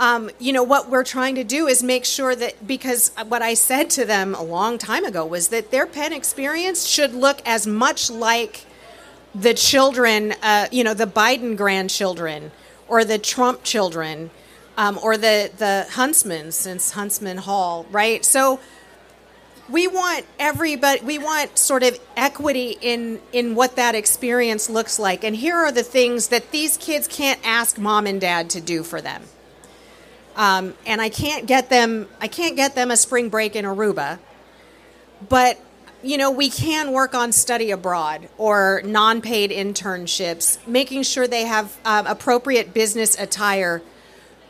Um, 0.00 0.30
you 0.40 0.52
know, 0.52 0.62
what 0.62 0.90
we're 0.90 1.04
trying 1.04 1.36
to 1.36 1.44
do 1.44 1.68
is 1.68 1.82
make 1.82 2.04
sure 2.04 2.34
that 2.34 2.66
because 2.66 3.12
what 3.28 3.42
I 3.42 3.54
said 3.54 3.90
to 3.90 4.04
them 4.04 4.34
a 4.34 4.42
long 4.42 4.76
time 4.76 5.04
ago 5.04 5.24
was 5.24 5.48
that 5.48 5.70
their 5.70 5.86
Penn 5.86 6.12
experience 6.12 6.86
should 6.86 7.14
look 7.14 7.40
as 7.46 7.66
much 7.66 8.10
like 8.10 8.66
the 9.34 9.54
children, 9.54 10.34
uh, 10.42 10.66
you 10.72 10.82
know, 10.82 10.94
the 10.94 11.06
Biden 11.06 11.56
grandchildren 11.56 12.50
or 12.88 13.04
the 13.04 13.18
Trump 13.18 13.62
children 13.62 14.30
um, 14.76 14.98
or 15.02 15.16
the, 15.16 15.50
the 15.56 15.86
Huntsman 15.92 16.52
since 16.52 16.92
Huntsman 16.92 17.38
Hall, 17.38 17.86
right? 17.90 18.24
So 18.24 18.60
we 19.68 19.86
want 19.86 20.26
everybody, 20.38 21.00
we 21.02 21.18
want 21.18 21.56
sort 21.56 21.82
of 21.82 21.98
equity 22.16 22.76
in, 22.80 23.20
in 23.32 23.54
what 23.54 23.76
that 23.76 23.94
experience 23.94 24.68
looks 24.68 24.98
like. 24.98 25.24
And 25.24 25.36
here 25.36 25.56
are 25.56 25.72
the 25.72 25.82
things 25.82 26.28
that 26.28 26.50
these 26.50 26.76
kids 26.76 27.06
can't 27.06 27.40
ask 27.44 27.78
mom 27.78 28.06
and 28.06 28.20
dad 28.20 28.50
to 28.50 28.60
do 28.60 28.82
for 28.82 29.00
them. 29.00 29.22
Um, 30.36 30.74
and 30.86 31.00
I 31.00 31.08
can't 31.08 31.46
get 31.46 31.70
them, 31.70 32.08
I 32.20 32.28
can't 32.28 32.56
get 32.56 32.74
them 32.74 32.90
a 32.90 32.96
spring 32.96 33.28
break 33.28 33.54
in 33.54 33.64
Aruba, 33.64 34.18
but 35.28 35.58
you 36.02 36.18
know, 36.18 36.30
we 36.30 36.50
can 36.50 36.92
work 36.92 37.14
on 37.14 37.32
study 37.32 37.70
abroad 37.70 38.28
or 38.36 38.82
non 38.84 39.22
paid 39.22 39.50
internships, 39.50 40.58
making 40.66 41.02
sure 41.02 41.26
they 41.26 41.44
have 41.46 41.78
um, 41.84 42.06
appropriate 42.06 42.74
business 42.74 43.18
attire 43.18 43.80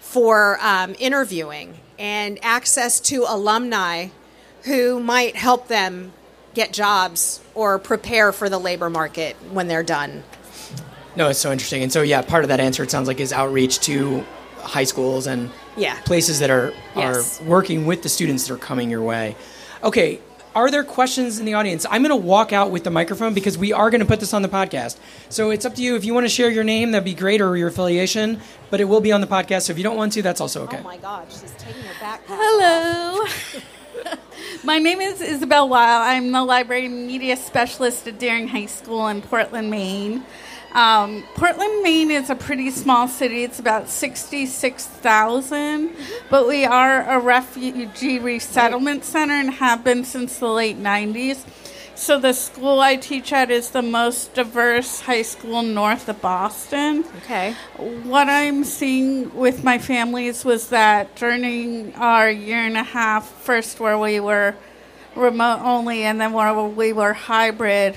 for 0.00 0.58
um, 0.60 0.96
interviewing 0.98 1.78
and 1.98 2.38
access 2.42 2.98
to 2.98 3.24
alumni 3.28 4.08
who 4.64 4.98
might 4.98 5.36
help 5.36 5.68
them 5.68 6.12
get 6.54 6.72
jobs 6.72 7.40
or 7.54 7.78
prepare 7.78 8.32
for 8.32 8.48
the 8.48 8.58
labor 8.58 8.90
market 8.90 9.36
when 9.52 9.68
they're 9.68 9.82
done. 9.82 10.24
No, 11.16 11.28
it's 11.28 11.38
so 11.38 11.52
interesting. 11.52 11.82
And 11.82 11.92
so, 11.92 12.02
yeah, 12.02 12.22
part 12.22 12.44
of 12.44 12.48
that 12.48 12.58
answer, 12.58 12.82
it 12.82 12.90
sounds 12.90 13.06
like, 13.06 13.20
is 13.20 13.32
outreach 13.32 13.78
to 13.80 14.24
high 14.64 14.84
schools 14.84 15.26
and 15.26 15.50
yeah. 15.76 16.00
places 16.02 16.38
that 16.40 16.50
are, 16.50 16.72
yes. 16.96 17.40
are 17.40 17.44
working 17.44 17.86
with 17.86 18.02
the 18.02 18.08
students 18.08 18.46
that 18.46 18.54
are 18.54 18.58
coming 18.58 18.90
your 18.90 19.02
way. 19.02 19.36
Okay, 19.82 20.20
are 20.54 20.70
there 20.70 20.84
questions 20.84 21.40
in 21.40 21.46
the 21.46 21.54
audience? 21.54 21.84
I'm 21.90 22.02
going 22.02 22.10
to 22.10 22.26
walk 22.26 22.52
out 22.52 22.70
with 22.70 22.84
the 22.84 22.90
microphone 22.90 23.34
because 23.34 23.58
we 23.58 23.72
are 23.72 23.90
going 23.90 24.00
to 24.00 24.06
put 24.06 24.20
this 24.20 24.32
on 24.32 24.42
the 24.42 24.48
podcast. 24.48 24.98
So 25.28 25.50
it's 25.50 25.64
up 25.64 25.74
to 25.74 25.82
you. 25.82 25.96
If 25.96 26.04
you 26.04 26.14
want 26.14 26.24
to 26.26 26.30
share 26.30 26.48
your 26.48 26.64
name, 26.64 26.92
that'd 26.92 27.04
be 27.04 27.14
great, 27.14 27.40
or 27.40 27.56
your 27.56 27.68
affiliation, 27.68 28.40
but 28.70 28.80
it 28.80 28.84
will 28.84 29.00
be 29.00 29.10
on 29.10 29.20
the 29.20 29.26
podcast. 29.26 29.62
So 29.62 29.72
if 29.72 29.78
you 29.78 29.84
don't 29.84 29.96
want 29.96 30.12
to, 30.12 30.22
that's 30.22 30.40
also 30.40 30.62
okay. 30.64 30.78
Oh 30.78 30.84
my 30.84 30.96
God, 30.96 31.26
she's 31.30 31.52
taking 31.58 31.82
her 31.82 31.94
backpack. 31.94 32.20
Hello. 32.28 33.26
my 34.64 34.78
name 34.78 35.00
is 35.00 35.20
Isabel 35.20 35.68
Weil. 35.68 36.00
I'm 36.02 36.30
the 36.30 36.44
library 36.44 36.88
media 36.88 37.36
specialist 37.36 38.06
at 38.06 38.20
Deering 38.20 38.48
High 38.48 38.66
School 38.66 39.08
in 39.08 39.22
Portland, 39.22 39.70
Maine. 39.70 40.24
Um, 40.74 41.22
Portland, 41.34 41.84
Maine 41.84 42.10
is 42.10 42.30
a 42.30 42.34
pretty 42.34 42.70
small 42.70 43.06
city. 43.06 43.44
It's 43.44 43.60
about 43.60 43.88
66,000, 43.88 45.90
but 46.28 46.48
we 46.48 46.64
are 46.64 47.08
a 47.08 47.20
refugee 47.20 48.18
resettlement 48.18 49.04
center 49.04 49.34
and 49.34 49.50
have 49.50 49.84
been 49.84 50.04
since 50.04 50.38
the 50.38 50.48
late 50.48 50.76
90s. 50.76 51.44
So 51.94 52.18
the 52.18 52.32
school 52.32 52.80
I 52.80 52.96
teach 52.96 53.32
at 53.32 53.52
is 53.52 53.70
the 53.70 53.82
most 53.82 54.34
diverse 54.34 55.02
high 55.02 55.22
school 55.22 55.62
north 55.62 56.08
of 56.08 56.20
Boston. 56.20 57.04
Okay. 57.18 57.54
What 57.76 58.28
I'm 58.28 58.64
seeing 58.64 59.32
with 59.32 59.62
my 59.62 59.78
families 59.78 60.44
was 60.44 60.70
that 60.70 61.14
during 61.14 61.94
our 61.94 62.28
year 62.28 62.58
and 62.58 62.76
a 62.76 62.82
half, 62.82 63.28
first 63.28 63.78
where 63.78 63.96
we 63.96 64.18
were 64.18 64.56
remote 65.14 65.60
only 65.62 66.02
and 66.02 66.20
then 66.20 66.32
where 66.32 66.52
we 66.52 66.92
were 66.92 67.12
hybrid, 67.12 67.96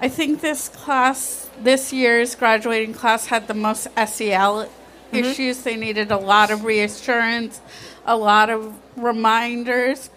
I 0.00 0.08
think 0.08 0.40
this 0.40 0.68
class, 0.68 1.50
this 1.60 1.92
year's 1.92 2.36
graduating 2.36 2.94
class, 2.94 3.26
had 3.26 3.48
the 3.48 3.54
most 3.54 3.88
SEL 3.96 4.66
mm-hmm. 4.66 5.16
issues. 5.16 5.62
They 5.62 5.76
needed 5.76 6.12
a 6.12 6.16
lot 6.16 6.52
of 6.52 6.64
reassurance, 6.64 7.60
a 8.06 8.16
lot 8.16 8.48
of 8.48 8.74
reminders. 8.96 10.10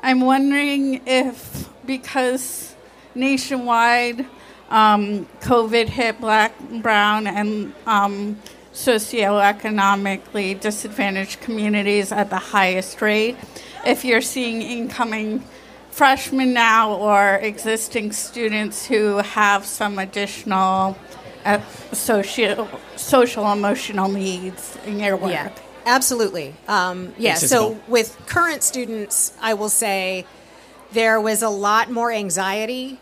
I'm 0.00 0.20
wondering 0.20 1.02
if, 1.06 1.68
because 1.84 2.74
nationwide 3.14 4.24
um, 4.70 5.26
COVID 5.40 5.88
hit 5.88 6.18
black, 6.20 6.54
and 6.70 6.82
brown, 6.82 7.26
and 7.26 7.74
um, 7.86 8.38
socioeconomically 8.72 10.58
disadvantaged 10.60 11.40
communities 11.40 12.10
at 12.10 12.30
the 12.30 12.38
highest 12.38 13.02
rate, 13.02 13.36
if 13.84 14.04
you're 14.04 14.20
seeing 14.20 14.62
incoming 14.62 15.44
freshmen 15.96 16.52
now 16.52 16.92
or 16.92 17.36
existing 17.36 18.12
students 18.12 18.84
who 18.84 19.16
have 19.16 19.64
some 19.64 19.98
additional 19.98 20.94
uh, 21.46 21.58
social 21.90 22.68
social 22.96 23.50
emotional 23.50 24.10
needs 24.10 24.76
in 24.84 25.00
your 25.00 25.16
work? 25.16 25.30
Yeah, 25.30 25.50
absolutely. 25.86 26.54
Um, 26.68 27.14
yeah. 27.16 27.36
So 27.36 27.80
with 27.88 28.14
current 28.26 28.62
students, 28.62 29.32
I 29.40 29.54
will 29.54 29.70
say 29.70 30.26
there 30.92 31.18
was 31.18 31.40
a 31.40 31.48
lot 31.48 31.90
more 31.90 32.12
anxiety. 32.12 33.00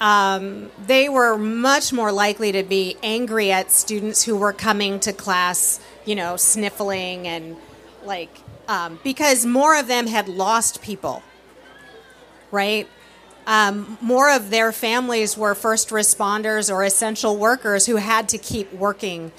Um, 0.00 0.70
they 0.86 1.08
were 1.08 1.36
much 1.36 1.92
more 1.92 2.12
likely 2.12 2.52
to 2.52 2.62
be 2.62 2.96
angry 3.02 3.50
at 3.50 3.72
students 3.72 4.22
who 4.22 4.36
were 4.36 4.52
coming 4.52 5.00
to 5.00 5.12
class, 5.12 5.80
you 6.04 6.14
know, 6.14 6.36
sniffling 6.36 7.26
and 7.26 7.56
like 8.04 8.30
um, 8.68 9.00
because 9.02 9.44
more 9.44 9.76
of 9.76 9.88
them 9.88 10.06
had 10.06 10.28
lost 10.28 10.80
people 10.80 11.24
right? 12.56 12.88
Um, 13.46 13.98
more 14.00 14.34
of 14.34 14.50
their 14.50 14.72
families 14.72 15.36
were 15.36 15.54
first 15.54 15.90
responders 15.90 16.72
or 16.72 16.82
essential 16.82 17.36
workers 17.36 17.86
who 17.86 17.96
had 17.96 18.28
to 18.30 18.38
keep 18.38 18.72
working. 18.72 19.30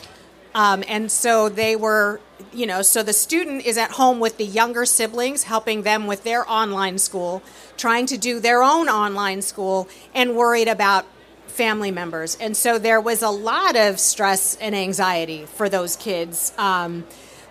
Um, 0.56 0.84
and 0.88 1.12
so 1.12 1.50
they 1.50 1.76
were, 1.76 2.22
you 2.54 2.66
know, 2.66 2.82
so 2.82 3.04
the 3.04 3.14
student 3.14 3.66
is 3.66 3.78
at 3.78 3.92
home 3.92 4.20
with 4.20 4.38
the 4.38 4.46
younger 4.46 4.86
siblings, 4.86 5.44
helping 5.44 5.82
them 5.82 6.08
with 6.08 6.24
their 6.24 6.50
online 6.50 7.00
school, 7.00 7.44
trying 7.76 8.06
to 8.06 8.18
do 8.18 8.40
their 8.40 8.64
own 8.64 8.88
online 8.88 9.42
school, 9.42 9.90
and 10.16 10.36
worried 10.36 10.70
about 10.70 11.06
family 11.48 11.92
members. 11.92 12.38
And 12.40 12.56
so 12.56 12.80
there 12.80 13.02
was 13.02 13.22
a 13.22 13.30
lot 13.30 13.76
of 13.76 14.00
stress 14.00 14.56
and 14.58 14.74
anxiety 14.76 15.46
for 15.46 15.68
those 15.70 15.96
kids. 15.96 16.54
Um, 16.58 17.06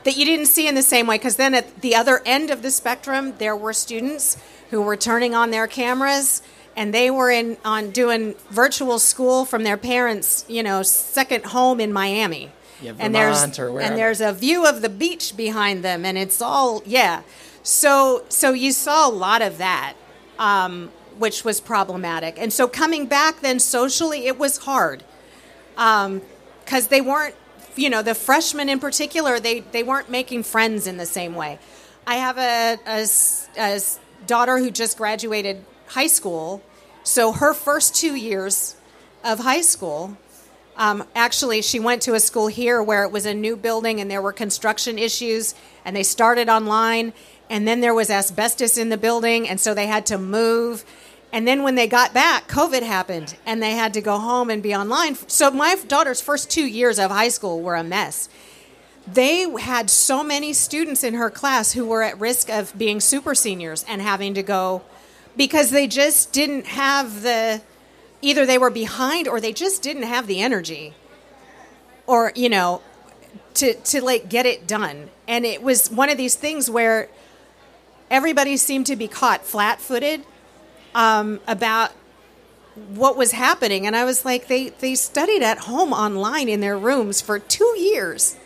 that 0.04 0.16
you 0.16 0.24
didn't 0.24 0.46
see 0.46 0.68
in 0.68 0.76
the 0.76 0.82
same 0.82 1.08
way 1.08 1.18
because 1.18 1.34
then 1.34 1.52
at 1.52 1.80
the 1.80 1.96
other 1.96 2.22
end 2.24 2.50
of 2.50 2.62
the 2.62 2.70
spectrum 2.70 3.34
there 3.38 3.56
were 3.56 3.72
students 3.72 4.36
who 4.70 4.82
were 4.82 4.96
turning 4.96 5.34
on 5.34 5.50
their 5.50 5.66
cameras 5.66 6.42
and 6.76 6.92
they 6.92 7.10
were 7.10 7.30
in 7.30 7.56
on 7.64 7.90
doing 7.90 8.34
virtual 8.50 8.98
school 8.98 9.44
from 9.44 9.64
their 9.64 9.78
parents, 9.78 10.44
you 10.46 10.62
know, 10.62 10.82
second 10.82 11.46
home 11.46 11.80
in 11.80 11.92
Miami. 11.92 12.52
Yeah, 12.82 12.92
and 12.98 13.14
there's 13.14 13.42
and 13.42 13.96
there's 13.96 14.20
a 14.20 14.34
view 14.34 14.66
of 14.66 14.82
the 14.82 14.90
beach 14.90 15.34
behind 15.34 15.82
them, 15.82 16.04
and 16.04 16.18
it's 16.18 16.42
all 16.42 16.82
yeah. 16.84 17.22
So 17.62 18.24
so 18.28 18.52
you 18.52 18.70
saw 18.72 19.08
a 19.08 19.10
lot 19.10 19.40
of 19.40 19.56
that, 19.56 19.94
um, 20.38 20.90
which 21.18 21.42
was 21.42 21.58
problematic. 21.58 22.38
And 22.38 22.52
so 22.52 22.68
coming 22.68 23.06
back 23.06 23.40
then 23.40 23.58
socially, 23.58 24.26
it 24.26 24.38
was 24.38 24.58
hard 24.58 25.02
because 25.74 26.04
um, 26.06 26.20
they 26.90 27.00
weren't, 27.00 27.34
you 27.76 27.88
know, 27.88 28.02
the 28.02 28.14
freshmen 28.14 28.68
in 28.68 28.78
particular, 28.78 29.40
they 29.40 29.60
they 29.60 29.82
weren't 29.82 30.10
making 30.10 30.42
friends 30.42 30.86
in 30.86 30.98
the 30.98 31.06
same 31.06 31.34
way. 31.34 31.58
I 32.06 32.16
have 32.16 32.38
a, 32.38 32.78
a, 32.86 33.06
a 33.58 33.80
daughter 34.26 34.58
who 34.58 34.70
just 34.70 34.98
graduated 34.98 35.64
high 35.88 36.06
school. 36.06 36.62
So 37.02 37.32
her 37.32 37.54
first 37.54 37.94
two 37.94 38.14
years 38.14 38.76
of 39.24 39.40
high 39.40 39.60
school, 39.60 40.16
um, 40.76 41.04
actually, 41.14 41.62
she 41.62 41.80
went 41.80 42.02
to 42.02 42.14
a 42.14 42.20
school 42.20 42.48
here 42.48 42.82
where 42.82 43.04
it 43.04 43.10
was 43.10 43.24
a 43.24 43.34
new 43.34 43.56
building 43.56 44.00
and 44.00 44.10
there 44.10 44.20
were 44.20 44.32
construction 44.32 44.98
issues, 44.98 45.54
and 45.84 45.96
they 45.96 46.02
started 46.02 46.48
online. 46.48 47.12
And 47.48 47.66
then 47.66 47.80
there 47.80 47.94
was 47.94 48.10
asbestos 48.10 48.76
in 48.76 48.88
the 48.88 48.98
building, 48.98 49.48
and 49.48 49.60
so 49.60 49.72
they 49.72 49.86
had 49.86 50.04
to 50.06 50.18
move. 50.18 50.84
And 51.32 51.46
then 51.46 51.62
when 51.62 51.76
they 51.76 51.86
got 51.86 52.12
back, 52.12 52.48
COVID 52.48 52.82
happened, 52.82 53.36
and 53.46 53.62
they 53.62 53.72
had 53.72 53.94
to 53.94 54.00
go 54.00 54.18
home 54.18 54.50
and 54.50 54.62
be 54.62 54.74
online. 54.74 55.14
So 55.28 55.50
my 55.50 55.76
daughter's 55.86 56.20
first 56.20 56.50
two 56.50 56.66
years 56.66 56.98
of 56.98 57.10
high 57.10 57.28
school 57.28 57.60
were 57.60 57.76
a 57.76 57.84
mess 57.84 58.28
they 59.06 59.48
had 59.60 59.88
so 59.88 60.24
many 60.24 60.52
students 60.52 61.04
in 61.04 61.14
her 61.14 61.30
class 61.30 61.72
who 61.72 61.86
were 61.86 62.02
at 62.02 62.18
risk 62.18 62.48
of 62.50 62.76
being 62.76 63.00
super 63.00 63.34
seniors 63.34 63.84
and 63.88 64.02
having 64.02 64.34
to 64.34 64.42
go 64.42 64.82
because 65.36 65.70
they 65.70 65.86
just 65.86 66.32
didn't 66.32 66.66
have 66.66 67.22
the 67.22 67.60
either 68.20 68.44
they 68.44 68.58
were 68.58 68.70
behind 68.70 69.28
or 69.28 69.40
they 69.40 69.52
just 69.52 69.82
didn't 69.82 70.02
have 70.02 70.26
the 70.26 70.40
energy 70.40 70.94
or 72.06 72.32
you 72.34 72.48
know 72.48 72.82
to 73.54 73.74
to 73.74 74.02
like 74.02 74.28
get 74.28 74.46
it 74.46 74.66
done. 74.66 75.08
And 75.28 75.44
it 75.44 75.62
was 75.62 75.90
one 75.90 76.10
of 76.10 76.16
these 76.16 76.34
things 76.34 76.68
where 76.68 77.08
everybody 78.10 78.56
seemed 78.56 78.86
to 78.86 78.96
be 78.96 79.08
caught 79.08 79.44
flat-footed 79.44 80.22
um, 80.94 81.40
about 81.46 81.92
what 82.94 83.16
was 83.16 83.32
happening. 83.32 83.86
And 83.86 83.94
i 83.94 84.04
was 84.04 84.24
like 84.24 84.48
they 84.48 84.70
they 84.70 84.94
studied 84.96 85.42
at 85.42 85.58
home 85.58 85.92
online 85.92 86.48
in 86.48 86.60
their 86.60 86.76
rooms 86.76 87.20
for 87.20 87.38
two 87.38 87.74
years 87.78 88.36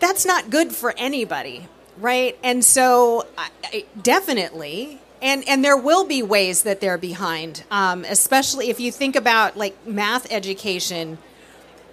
that's 0.00 0.26
not 0.26 0.50
good 0.50 0.72
for 0.72 0.94
anybody, 0.96 1.68
right? 1.98 2.36
And 2.42 2.64
so, 2.64 3.26
I, 3.36 3.84
definitely, 4.00 5.00
and 5.22 5.46
and 5.48 5.64
there 5.64 5.76
will 5.76 6.06
be 6.06 6.22
ways 6.22 6.62
that 6.62 6.80
they're 6.80 6.98
behind, 6.98 7.64
um, 7.70 8.04
especially 8.04 8.70
if 8.70 8.80
you 8.80 8.90
think 8.90 9.16
about 9.16 9.56
like 9.56 9.86
math 9.86 10.30
education 10.32 11.18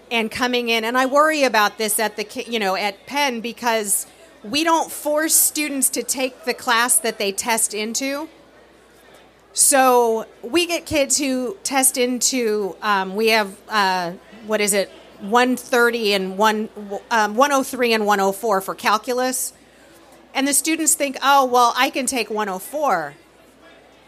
and 0.10 0.32
coming 0.32 0.70
in. 0.70 0.84
And 0.84 0.98
I 0.98 1.06
worry 1.06 1.44
about 1.44 1.78
this 1.78 2.00
at 2.00 2.16
the 2.16 2.46
you 2.48 2.60
know 2.60 2.76
at 2.76 3.06
Penn 3.06 3.42
because 3.42 4.08
we 4.44 4.64
don't 4.64 4.92
force 4.92 5.36
students 5.36 5.90
to 5.90 6.04
take 6.04 6.46
the 6.46 6.54
class 6.54 7.00
that 7.00 7.18
they 7.18 7.32
test 7.32 7.74
into. 7.74 8.30
So 9.54 10.28
we 10.44 10.68
get 10.68 10.86
kids 10.86 11.18
who 11.18 11.58
test 11.64 11.98
into, 11.98 12.76
um, 12.84 13.16
we 13.16 13.30
have, 13.30 13.58
uh, 13.68 14.12
what 14.46 14.62
is 14.62 14.74
it, 14.74 14.92
130 15.22 16.14
and 16.14 16.38
one, 16.38 16.70
um, 17.12 17.36
103 17.36 17.94
and 17.94 18.06
104 18.06 18.62
for 18.62 18.76
calculus. 18.76 19.54
And 20.34 20.48
the 20.48 20.54
students 20.54 20.94
think, 20.94 21.18
oh, 21.24 21.46
well, 21.46 21.74
I 21.76 21.90
can 21.90 22.06
take 22.06 22.30
104. 22.30 23.16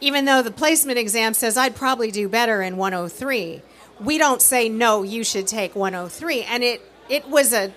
Even 0.01 0.25
though 0.25 0.41
the 0.41 0.51
placement 0.51 0.97
exam 0.97 1.33
says 1.33 1.57
I'd 1.57 1.75
probably 1.75 2.11
do 2.11 2.29
better 2.29 2.61
in 2.61 2.77
103. 2.77 3.61
We 3.99 4.17
don't 4.17 4.41
say, 4.41 4.69
no, 4.69 5.03
you 5.03 5.23
should 5.23 5.47
take 5.47 5.75
103. 5.75 6.43
And 6.43 6.63
it, 6.63 6.81
it 7.09 7.27
was 7.27 7.53
a, 7.53 7.73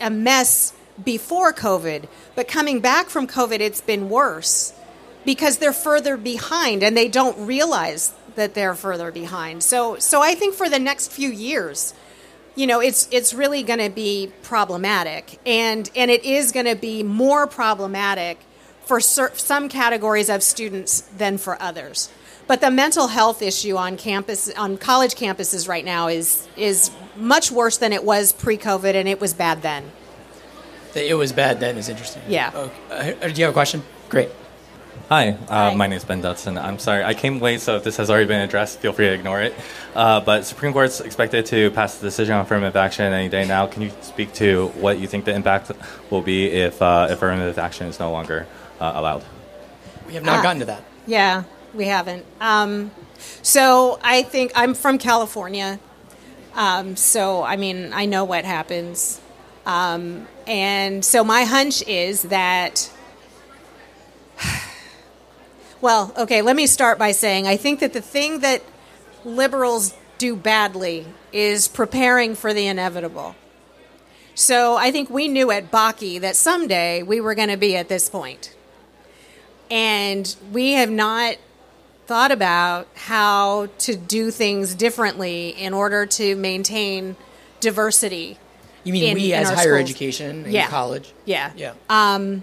a 0.00 0.10
mess 0.10 0.72
before 1.02 1.52
COVID. 1.52 2.08
But 2.34 2.48
coming 2.48 2.80
back 2.80 3.08
from 3.08 3.26
COVID, 3.26 3.60
it's 3.60 3.80
been 3.80 4.08
worse 4.08 4.72
because 5.24 5.58
they're 5.58 5.72
further 5.72 6.16
behind 6.16 6.82
and 6.82 6.96
they 6.96 7.08
don't 7.08 7.46
realize 7.46 8.14
that 8.34 8.54
they're 8.54 8.74
further 8.74 9.12
behind. 9.12 9.62
So, 9.62 9.98
so 9.98 10.22
I 10.22 10.34
think 10.34 10.54
for 10.54 10.68
the 10.68 10.78
next 10.78 11.12
few 11.12 11.30
years, 11.30 11.94
you 12.54 12.66
know, 12.66 12.80
it's 12.80 13.08
it's 13.10 13.32
really 13.32 13.62
going 13.62 13.78
to 13.78 13.90
be 13.90 14.32
problematic, 14.42 15.38
and 15.46 15.90
and 15.94 16.10
it 16.10 16.24
is 16.24 16.52
going 16.52 16.66
to 16.66 16.74
be 16.76 17.02
more 17.02 17.46
problematic 17.46 18.38
for 18.84 19.00
cer- 19.00 19.32
some 19.34 19.68
categories 19.68 20.28
of 20.28 20.42
students 20.42 21.02
than 21.16 21.38
for 21.38 21.60
others. 21.62 22.10
But 22.46 22.60
the 22.60 22.70
mental 22.70 23.06
health 23.06 23.42
issue 23.42 23.76
on 23.76 23.96
campus, 23.96 24.52
on 24.54 24.76
college 24.76 25.14
campuses 25.14 25.68
right 25.68 25.84
now, 25.84 26.08
is 26.08 26.48
is 26.56 26.90
much 27.16 27.52
worse 27.52 27.78
than 27.78 27.92
it 27.92 28.04
was 28.04 28.32
pre-COVID, 28.32 28.94
and 28.94 29.08
it 29.08 29.20
was 29.20 29.32
bad 29.34 29.62
then. 29.62 29.92
It 30.94 31.14
was 31.14 31.32
bad 31.32 31.60
then 31.60 31.78
is 31.78 31.88
interesting. 31.88 32.22
Yeah. 32.26 32.50
Okay. 32.90 33.14
Uh, 33.22 33.28
do 33.28 33.34
you 33.34 33.44
have 33.44 33.50
a 33.50 33.52
question? 33.52 33.84
Great. 34.08 34.30
Hi, 35.10 35.30
uh, 35.30 35.70
Hi. 35.70 35.74
my 35.74 35.88
name 35.88 35.96
is 35.96 36.04
Ben 36.04 36.22
Dutson. 36.22 36.56
I'm 36.56 36.78
sorry, 36.78 37.02
I 37.02 37.14
came 37.14 37.40
late, 37.40 37.60
so 37.60 37.74
if 37.74 37.82
this 37.82 37.96
has 37.96 38.10
already 38.10 38.26
been 38.26 38.40
addressed, 38.42 38.78
feel 38.78 38.92
free 38.92 39.06
to 39.06 39.12
ignore 39.12 39.42
it. 39.42 39.54
Uh, 39.92 40.20
but 40.20 40.46
Supreme 40.46 40.72
Court's 40.72 41.00
expected 41.00 41.46
to 41.46 41.72
pass 41.72 41.96
the 41.98 42.06
decision 42.06 42.36
on 42.36 42.42
affirmative 42.42 42.76
action 42.76 43.12
any 43.12 43.28
day 43.28 43.44
now. 43.44 43.66
Can 43.66 43.82
you 43.82 43.90
speak 44.02 44.32
to 44.34 44.68
what 44.76 45.00
you 45.00 45.08
think 45.08 45.24
the 45.24 45.34
impact 45.34 45.72
will 46.10 46.22
be 46.22 46.46
if 46.46 46.80
uh, 46.80 47.08
affirmative 47.10 47.58
action 47.58 47.88
is 47.88 47.98
no 47.98 48.12
longer 48.12 48.46
uh, 48.78 48.92
allowed? 48.94 49.24
We 50.06 50.14
have 50.14 50.22
not 50.24 50.38
Ah. 50.38 50.42
gotten 50.44 50.60
to 50.60 50.66
that. 50.66 50.84
Yeah, 51.08 51.42
we 51.74 51.86
haven't. 51.86 52.24
Um, 52.40 52.92
so 53.42 53.98
I 54.04 54.22
think 54.22 54.52
I'm 54.54 54.74
from 54.74 54.96
California. 54.98 55.80
Um, 56.54 56.94
so, 56.94 57.42
I 57.42 57.56
mean, 57.56 57.92
I 57.92 58.06
know 58.06 58.22
what 58.22 58.44
happens. 58.44 59.20
Um, 59.66 60.28
and 60.46 61.04
so 61.04 61.24
my 61.24 61.42
hunch 61.42 61.82
is 61.88 62.22
that. 62.22 62.88
Well, 65.80 66.12
okay, 66.16 66.42
let 66.42 66.56
me 66.56 66.66
start 66.66 66.98
by 66.98 67.12
saying 67.12 67.46
I 67.46 67.56
think 67.56 67.80
that 67.80 67.92
the 67.92 68.00
thing 68.02 68.40
that 68.40 68.62
liberals 69.24 69.94
do 70.18 70.36
badly 70.36 71.06
is 71.32 71.68
preparing 71.68 72.34
for 72.34 72.52
the 72.52 72.66
inevitable. 72.66 73.34
So 74.34 74.76
I 74.76 74.90
think 74.90 75.10
we 75.10 75.28
knew 75.28 75.50
at 75.50 75.70
Bakke 75.70 76.20
that 76.20 76.36
someday 76.36 77.02
we 77.02 77.20
were 77.20 77.34
going 77.34 77.48
to 77.48 77.56
be 77.56 77.76
at 77.76 77.88
this 77.88 78.08
point 78.08 78.54
and 79.70 80.34
we 80.52 80.72
have 80.72 80.90
not 80.90 81.36
thought 82.06 82.32
about 82.32 82.88
how 82.94 83.68
to 83.78 83.94
do 83.96 84.30
things 84.30 84.74
differently 84.74 85.50
in 85.50 85.72
order 85.72 86.06
to 86.06 86.34
maintain 86.36 87.16
diversity. 87.60 88.36
You 88.82 88.92
mean 88.92 89.04
in- 89.04 89.14
we 89.14 89.32
in 89.32 89.40
as 89.40 89.48
higher 89.50 89.76
schools. 89.76 89.90
education 89.90 90.44
in 90.46 90.52
Yeah. 90.52 90.68
college? 90.68 91.12
Yeah. 91.24 91.52
Yeah. 91.56 91.72
Um, 91.88 92.42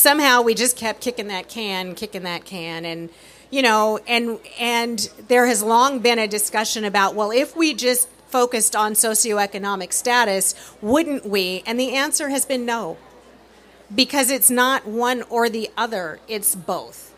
somehow 0.00 0.42
we 0.42 0.54
just 0.54 0.76
kept 0.76 1.00
kicking 1.00 1.28
that 1.28 1.48
can, 1.48 1.94
kicking 1.94 2.22
that 2.22 2.44
can, 2.44 2.84
and 2.84 3.10
you 3.50 3.62
know, 3.62 3.98
and 4.06 4.38
and 4.58 5.10
there 5.28 5.46
has 5.46 5.62
long 5.62 5.98
been 5.98 6.18
a 6.18 6.26
discussion 6.26 6.84
about 6.84 7.14
well, 7.14 7.30
if 7.30 7.56
we 7.56 7.74
just 7.74 8.08
focused 8.28 8.74
on 8.74 8.92
socioeconomic 8.92 9.92
status, 9.92 10.54
wouldn't 10.80 11.26
we? 11.26 11.62
And 11.66 11.78
the 11.78 11.94
answer 11.94 12.28
has 12.28 12.46
been 12.46 12.64
no, 12.64 12.96
because 13.94 14.30
it's 14.30 14.50
not 14.50 14.86
one 14.86 15.22
or 15.24 15.48
the 15.48 15.70
other; 15.76 16.18
it's 16.28 16.54
both. 16.54 17.14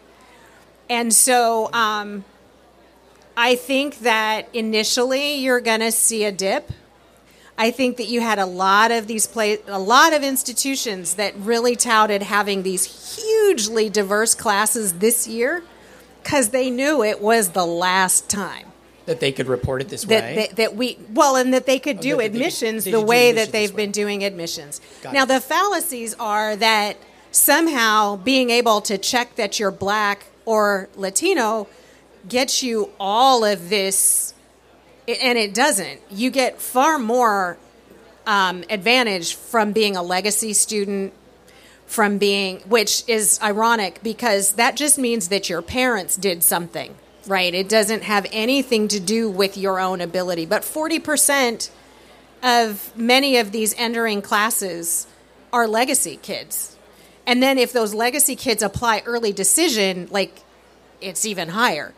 And 0.91 1.12
so, 1.14 1.72
um, 1.72 2.24
I 3.37 3.55
think 3.55 4.01
that 4.01 4.49
initially 4.53 5.37
you're 5.37 5.61
going 5.61 5.80
to 5.80 5.93
see 5.93 6.24
a 6.24 6.33
dip. 6.33 6.70
I 7.62 7.70
think 7.70 7.96
that 7.98 8.08
you 8.08 8.20
had 8.20 8.38
a 8.40 8.46
lot 8.46 8.90
of 8.90 9.06
these 9.06 9.26
play, 9.28 9.58
a 9.68 9.78
lot 9.78 10.12
of 10.12 10.22
institutions 10.24 11.14
that 11.14 11.32
really 11.36 11.76
touted 11.76 12.22
having 12.22 12.64
these 12.64 12.84
hugely 13.16 13.88
diverse 13.88 14.34
classes 14.34 14.94
this 14.94 15.28
year 15.28 15.62
because 16.22 16.48
they 16.48 16.70
knew 16.70 17.04
it 17.04 17.20
was 17.20 17.50
the 17.50 17.64
last 17.64 18.28
time 18.28 18.66
That 19.06 19.20
they 19.20 19.30
could 19.30 19.46
report 19.46 19.80
it 19.80 19.88
this 19.90 20.02
that, 20.04 20.24
way. 20.24 20.34
that, 20.34 20.56
that 20.56 20.74
we 20.74 20.98
well 21.14 21.36
and 21.36 21.54
that 21.54 21.66
they 21.66 21.78
could 21.78 21.98
oh, 21.98 22.02
do 22.02 22.10
that 22.10 22.16
they 22.18 22.28
could- 22.28 22.34
admissions 22.36 22.84
they 22.84 22.90
the 22.90 23.00
way 23.00 23.28
admissions 23.30 23.46
that 23.46 23.52
they've 23.52 23.68
this 23.70 23.76
way. 23.76 23.82
been 23.84 23.92
doing 23.92 24.24
admissions. 24.24 24.80
Got 25.02 25.12
now 25.14 25.22
it. 25.22 25.28
the 25.28 25.40
fallacies 25.40 26.14
are 26.18 26.56
that 26.56 26.96
somehow 27.30 28.16
being 28.16 28.50
able 28.50 28.80
to 28.82 28.98
check 28.98 29.36
that 29.36 29.60
you're 29.60 29.70
black 29.70 30.26
or 30.46 30.88
Latino 30.96 31.68
gets 32.28 32.62
you 32.62 32.90
all 32.98 33.44
of 33.44 33.68
this, 33.68 34.34
and 35.09 35.38
it 35.38 35.55
doesn't. 35.55 36.00
You 36.11 36.30
get 36.30 36.61
far 36.61 36.98
more 36.98 37.59
um, 38.26 38.64
advantage 38.70 39.34
from 39.34 39.72
being 39.72 39.96
a 39.96 40.03
legacy 40.03 40.53
student, 40.53 41.12
from 41.86 42.18
being, 42.18 42.61
which 42.61 43.05
is 43.09 43.38
ironic 43.42 44.00
because 44.03 44.53
that 44.55 44.76
just 44.76 44.98
means 44.98 45.28
that 45.28 45.48
your 45.48 45.62
parents 45.62 46.16
did 46.16 46.42
something, 46.42 46.94
right? 47.26 47.53
It 47.55 47.68
doesn't 47.68 48.05
have 48.05 48.26
anything 48.32 48.88
to 48.88 49.00
do 49.00 49.30
with 49.30 49.57
your 49.57 49.80
own 49.80 50.00
ability. 50.00 50.46
But 50.46 50.62
40% 50.62 51.70
of 52.42 52.96
many 52.96 53.36
of 53.36 53.53
these 53.53 53.74
entering 53.76 54.22
classes 54.22 55.07
are 55.53 55.66
legacy 55.68 56.18
kids. 56.22 56.76
And 57.26 57.42
then 57.42 57.59
if 57.59 57.72
those 57.72 57.94
legacy 57.94 58.36
kids 58.36 58.62
apply 58.62 59.03
early 59.05 59.32
decision, 59.32 60.09
like 60.11 60.42
it's 61.00 61.24
even 61.24 61.48
higher. 61.48 61.94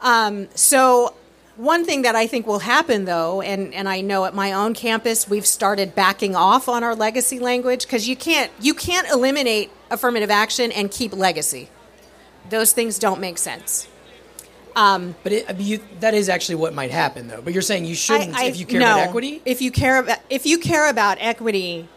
Um, 0.00 0.48
so 0.54 1.14
one 1.56 1.84
thing 1.84 2.02
that 2.02 2.16
I 2.16 2.26
think 2.26 2.46
will 2.46 2.60
happen 2.60 3.04
though, 3.04 3.42
and, 3.42 3.74
and 3.74 3.88
I 3.88 4.00
know 4.00 4.24
at 4.24 4.34
my 4.34 4.52
own 4.52 4.74
campus 4.74 5.28
we've 5.28 5.46
started 5.46 5.94
backing 5.94 6.34
off 6.34 6.68
on 6.68 6.82
our 6.82 6.94
legacy 6.94 7.38
language 7.38 7.82
because 7.82 8.08
you 8.08 8.16
can't 8.16 8.50
you 8.60 8.74
can't 8.74 9.08
eliminate 9.10 9.70
affirmative 9.90 10.30
action 10.30 10.72
and 10.72 10.90
keep 10.90 11.12
legacy. 11.12 11.68
Those 12.50 12.72
things 12.72 12.98
don't 12.98 13.20
make 13.20 13.38
sense. 13.38 13.86
Um, 14.74 15.14
but 15.22 15.32
it, 15.32 15.50
I 15.50 15.52
mean, 15.52 15.66
you, 15.66 15.80
that 16.00 16.14
is 16.14 16.30
actually 16.30 16.54
what 16.54 16.72
might 16.72 16.90
happen, 16.90 17.28
though. 17.28 17.42
But 17.42 17.52
you're 17.52 17.60
saying 17.60 17.84
you 17.84 17.94
shouldn't 17.94 18.34
I- 18.34 18.44
I- 18.44 18.46
if 18.46 18.58
you 18.58 18.64
care 18.64 18.80
no. 18.80 18.92
about 18.94 19.08
equity. 19.08 19.42
If 19.44 19.60
you 19.60 19.70
care 19.70 19.98
about 19.98 20.18
if 20.30 20.46
you 20.46 20.58
care 20.58 20.88
about 20.88 21.18
equity, 21.20 21.88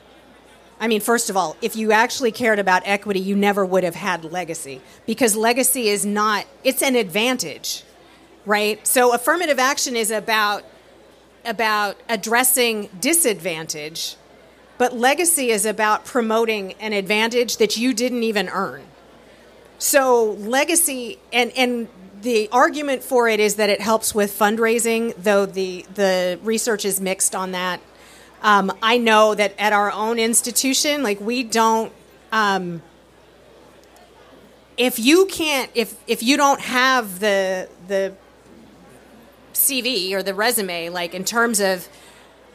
I 0.80 0.88
mean, 0.88 1.00
first 1.00 1.30
of 1.30 1.38
all, 1.38 1.56
if 1.62 1.78
you 1.78 1.94
actually 1.94 2.34
cared 2.34 2.60
about 2.60 2.82
equity, 2.86 3.22
you 3.22 3.36
never 3.38 3.66
would 3.66 3.86
have 3.86 3.96
had 3.96 4.26
legacy 4.26 4.82
because 5.06 5.36
legacy 5.38 5.88
is 5.88 6.06
not 6.06 6.46
it's 6.66 6.82
an 6.82 6.98
advantage, 6.98 7.85
right? 8.46 8.86
So 8.86 9.14
affirmative 9.14 9.60
action 9.60 9.96
is 9.96 10.12
about 10.12 10.64
about 11.44 11.96
addressing 12.10 12.90
disadvantage, 13.00 14.16
but 14.80 14.96
legacy 14.98 15.52
is 15.52 15.66
about 15.66 16.04
promoting 16.04 16.74
an 16.74 16.92
advantage 16.92 17.58
that 17.58 17.78
you 17.78 17.94
didn't 17.94 18.24
even 18.24 18.50
earn. 18.50 18.84
So 19.78 20.32
legacy 20.32 21.20
and 21.32 21.52
and 21.56 21.88
the 22.22 22.50
argument 22.52 23.04
for 23.04 23.30
it 23.30 23.40
is 23.40 23.56
that 23.56 23.70
it 23.70 23.82
helps 23.82 24.16
with 24.16 24.38
fundraising, 24.38 25.14
though 25.18 25.46
the 25.46 25.86
the 25.94 26.40
research 26.44 26.86
is 26.86 27.00
mixed 27.00 27.36
on 27.36 27.52
that. 27.52 27.80
Um, 28.42 28.72
I 28.82 28.98
know 28.98 29.34
that 29.36 29.54
at 29.58 29.74
our 29.74 29.92
own 29.92 30.20
institution, 30.20 31.04
like 31.04 31.20
we 31.20 31.44
don't. 31.44 31.92
Um, 32.32 32.82
if 34.78 35.00
you 35.00 35.26
can't, 35.28 35.72
if 35.74 35.96
if 36.08 36.22
you 36.22 36.38
don't 36.38 36.60
have 36.62 37.20
the 37.20 37.70
the 37.88 38.14
CV 39.56 40.12
or 40.12 40.22
the 40.22 40.34
resume, 40.34 40.90
like 40.90 41.14
in 41.14 41.24
terms 41.24 41.60
of 41.60 41.88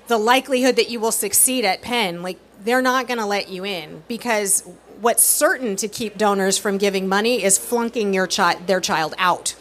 the 0.06 0.18
likelihood 0.18 0.76
that 0.76 0.90
you 0.90 1.00
will 1.00 1.12
succeed 1.12 1.64
at 1.64 1.82
Penn, 1.82 2.22
like 2.22 2.38
they're 2.62 2.82
not 2.82 3.06
going 3.06 3.18
to 3.18 3.26
let 3.26 3.48
you 3.48 3.64
in 3.64 4.02
because 4.06 4.68
what's 5.00 5.22
certain 5.22 5.76
to 5.76 5.88
keep 5.88 6.18
donors 6.18 6.58
from 6.58 6.78
giving 6.78 7.08
money 7.08 7.42
is 7.42 7.58
flunking 7.58 8.12
your 8.12 8.26
child 8.26 8.66
their 8.66 8.80
child 8.80 9.14
out. 9.18 9.54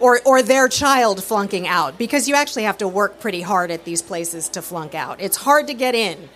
Or, 0.00 0.20
or 0.24 0.42
their 0.42 0.68
child 0.68 1.24
flunking 1.24 1.66
out 1.66 1.98
because 1.98 2.28
you 2.28 2.36
actually 2.36 2.62
have 2.62 2.78
to 2.78 2.86
work 2.86 3.18
pretty 3.18 3.40
hard 3.40 3.72
at 3.72 3.84
these 3.84 4.00
places 4.00 4.48
to 4.50 4.62
flunk 4.62 4.94
out. 4.94 5.20
It's 5.20 5.38
hard 5.38 5.66
to 5.66 5.74
get 5.74 5.96
in, 5.96 6.28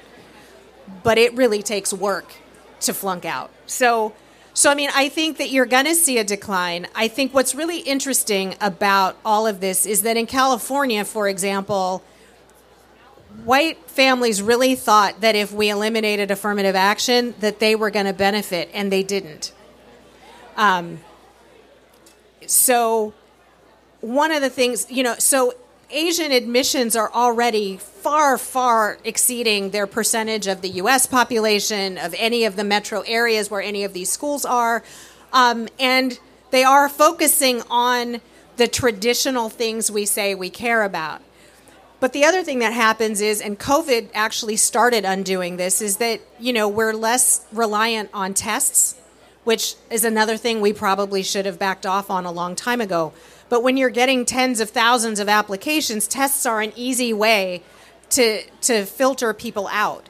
but 1.04 1.16
it 1.16 1.32
really 1.34 1.62
takes 1.62 1.92
work 1.92 2.34
to 2.80 2.92
flunk 2.92 3.24
out. 3.24 3.52
So, 3.66 4.14
so 4.54 4.70
I 4.70 4.74
mean, 4.74 4.90
I 4.94 5.08
think 5.08 5.38
that 5.38 5.50
you're 5.50 5.66
going 5.66 5.86
to 5.86 5.94
see 5.94 6.18
a 6.18 6.24
decline. 6.24 6.86
I 6.94 7.08
think 7.08 7.32
what's 7.32 7.54
really 7.54 7.78
interesting 7.80 8.54
about 8.60 9.16
all 9.24 9.46
of 9.46 9.60
this 9.60 9.86
is 9.86 10.02
that 10.02 10.16
in 10.16 10.26
California, 10.26 11.04
for 11.04 11.28
example, 11.28 12.02
white 13.44 13.78
families 13.90 14.42
really 14.42 14.74
thought 14.74 15.20
that 15.22 15.34
if 15.34 15.52
we 15.52 15.70
eliminated 15.70 16.30
affirmative 16.30 16.76
action 16.76 17.34
that 17.40 17.60
they 17.60 17.74
were 17.74 17.90
going 17.90 18.06
to 18.06 18.12
benefit 18.12 18.68
and 18.74 18.92
they 18.92 19.02
didn't 19.02 19.52
um, 20.56 21.00
So, 22.46 23.14
one 24.00 24.32
of 24.32 24.42
the 24.42 24.50
things, 24.50 24.90
you 24.90 25.02
know, 25.02 25.14
so 25.18 25.54
Asian 25.92 26.32
admissions 26.32 26.96
are 26.96 27.12
already 27.12 27.76
far, 27.76 28.38
far 28.38 28.98
exceeding 29.04 29.70
their 29.70 29.86
percentage 29.86 30.46
of 30.46 30.62
the 30.62 30.70
US 30.70 31.04
population, 31.04 31.98
of 31.98 32.14
any 32.16 32.44
of 32.44 32.56
the 32.56 32.64
metro 32.64 33.02
areas 33.02 33.50
where 33.50 33.60
any 33.60 33.84
of 33.84 33.92
these 33.92 34.10
schools 34.10 34.46
are. 34.46 34.82
Um, 35.34 35.68
and 35.78 36.18
they 36.50 36.64
are 36.64 36.88
focusing 36.88 37.62
on 37.70 38.22
the 38.56 38.68
traditional 38.68 39.50
things 39.50 39.90
we 39.90 40.06
say 40.06 40.34
we 40.34 40.48
care 40.48 40.82
about. 40.82 41.20
But 42.00 42.14
the 42.14 42.24
other 42.24 42.42
thing 42.42 42.60
that 42.60 42.72
happens 42.72 43.20
is, 43.20 43.40
and 43.40 43.58
COVID 43.58 44.08
actually 44.14 44.56
started 44.56 45.04
undoing 45.04 45.56
this, 45.56 45.80
is 45.82 45.98
that, 45.98 46.20
you 46.40 46.52
know, 46.52 46.68
we're 46.68 46.94
less 46.94 47.46
reliant 47.52 48.10
on 48.12 48.34
tests, 48.34 48.96
which 49.44 49.76
is 49.90 50.04
another 50.04 50.36
thing 50.36 50.60
we 50.60 50.72
probably 50.72 51.22
should 51.22 51.46
have 51.46 51.58
backed 51.58 51.86
off 51.86 52.10
on 52.10 52.24
a 52.24 52.32
long 52.32 52.56
time 52.56 52.80
ago. 52.80 53.12
But 53.52 53.62
when 53.62 53.76
you're 53.76 53.90
getting 53.90 54.24
tens 54.24 54.60
of 54.60 54.70
thousands 54.70 55.20
of 55.20 55.28
applications, 55.28 56.08
tests 56.08 56.46
are 56.46 56.62
an 56.62 56.72
easy 56.74 57.12
way 57.12 57.62
to, 58.08 58.44
to 58.62 58.86
filter 58.86 59.34
people 59.34 59.68
out. 59.70 60.08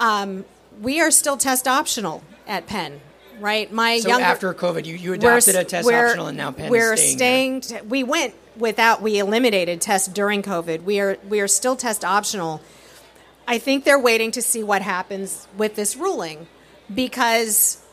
Um, 0.00 0.46
we 0.80 0.98
are 0.98 1.10
still 1.10 1.36
test 1.36 1.68
optional 1.68 2.24
at 2.46 2.66
Penn 2.66 3.02
right? 3.40 3.70
My 3.70 3.98
so 3.98 4.08
younger, 4.08 4.24
after 4.24 4.54
COVID, 4.54 4.86
you, 4.86 4.94
you 4.94 5.12
adopted 5.12 5.54
a 5.54 5.64
test 5.64 5.86
optional, 5.86 6.28
and 6.28 6.38
now 6.38 6.52
Penn 6.52 6.70
we're 6.70 6.94
is 6.94 7.12
staying. 7.12 7.60
staying 7.60 7.90
we 7.90 8.02
went 8.02 8.32
without. 8.56 9.02
We 9.02 9.18
eliminated 9.18 9.82
tests 9.82 10.08
during 10.08 10.42
COVID. 10.42 10.84
We 10.84 10.98
are 11.00 11.18
we 11.28 11.40
are 11.40 11.48
still 11.48 11.76
test 11.76 12.06
optional. 12.06 12.62
I 13.46 13.58
think 13.58 13.84
they're 13.84 13.98
waiting 14.00 14.30
to 14.30 14.40
see 14.40 14.62
what 14.62 14.80
happens 14.80 15.46
with 15.58 15.76
this 15.76 15.94
ruling, 15.94 16.46
because 16.94 17.84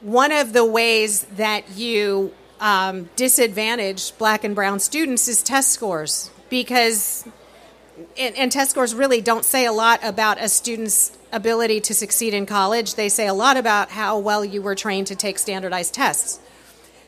one 0.00 0.30
of 0.30 0.52
the 0.52 0.64
ways 0.64 1.24
that 1.34 1.70
you 1.76 2.32
um, 2.60 3.08
Black 4.18 4.44
and 4.44 4.54
Brown 4.54 4.80
students 4.80 5.28
is 5.28 5.42
test 5.42 5.70
scores, 5.70 6.30
because 6.50 7.26
and, 8.16 8.36
and 8.36 8.52
test 8.52 8.70
scores 8.70 8.94
really 8.94 9.20
don't 9.20 9.44
say 9.44 9.66
a 9.66 9.72
lot 9.72 10.00
about 10.02 10.40
a 10.40 10.48
student's 10.48 11.16
ability 11.32 11.80
to 11.80 11.94
succeed 11.94 12.34
in 12.34 12.46
college. 12.46 12.94
They 12.94 13.08
say 13.08 13.26
a 13.26 13.34
lot 13.34 13.56
about 13.56 13.90
how 13.90 14.18
well 14.18 14.44
you 14.44 14.62
were 14.62 14.74
trained 14.74 15.06
to 15.08 15.16
take 15.16 15.38
standardized 15.38 15.94
tests. 15.94 16.40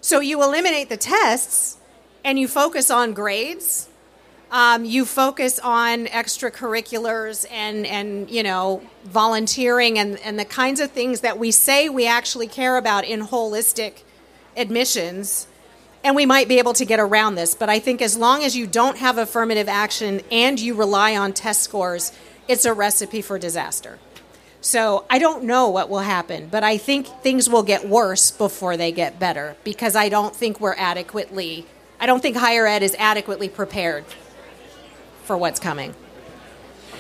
So 0.01 0.21
you 0.21 0.43
eliminate 0.43 0.89
the 0.89 0.97
tests 0.97 1.77
and 2.25 2.39
you 2.39 2.49
focus 2.49 2.91
on 2.91 3.13
grades. 3.13 3.89
Um, 4.51 4.85
you 4.85 5.05
focus 5.05 5.61
on 5.61 6.07
extracurriculars 6.07 7.47
and, 7.53 7.87
and 7.87 8.29
you 8.29 8.43
know 8.43 8.83
volunteering 9.05 9.97
and, 9.97 10.19
and 10.21 10.39
the 10.39 10.45
kinds 10.45 10.81
of 10.81 10.91
things 10.91 11.21
that 11.21 11.39
we 11.39 11.53
say 11.53 11.89
we 11.89 12.07
actually 12.07 12.49
care 12.49 12.77
about 12.77 13.05
in 13.05 13.21
holistic 13.29 14.03
admissions 14.57 15.47
and 16.03 16.17
we 16.17 16.25
might 16.25 16.49
be 16.49 16.59
able 16.59 16.73
to 16.73 16.85
get 16.85 17.01
around 17.01 17.35
this 17.35 17.55
but 17.55 17.69
i 17.69 17.79
think 17.79 18.03
as 18.03 18.17
long 18.17 18.43
as 18.43 18.57
you 18.57 18.67
don't 18.67 18.99
have 18.99 19.19
affirmative 19.19 19.69
action 19.69 20.21
and 20.31 20.59
you 20.61 20.75
rely 20.75 21.17
on 21.17 21.33
test 21.33 21.63
scores 21.63 22.13
it's 22.49 22.65
a 22.65 22.73
recipe 22.73 23.23
for 23.23 23.39
disaster 23.39 23.99
so 24.61 25.07
I 25.09 25.19
don't 25.19 25.45
know 25.45 25.71
what 25.71 25.89
will 25.89 26.01
happen, 26.01 26.49
but 26.51 26.63
I 26.63 26.77
think 26.77 27.07
things 27.23 27.49
will 27.49 27.63
get 27.63 27.89
worse 27.89 28.31
before 28.31 28.77
they 28.77 28.93
get 28.93 29.19
better 29.19 29.57
because 29.65 29.97
I 29.97 30.11
don't 30.11 30.37
think 30.37 30.61
we're 30.61 30.75
adequately, 30.75 31.67
I 31.99 32.07
don't 32.07 32.21
think 32.21 32.37
higher 32.37 32.67
ed 32.67 32.83
is 32.83 32.95
adequately 32.99 33.49
prepared 33.49 34.05
for 35.25 35.37
what's 35.39 35.61
coming. 35.61 35.95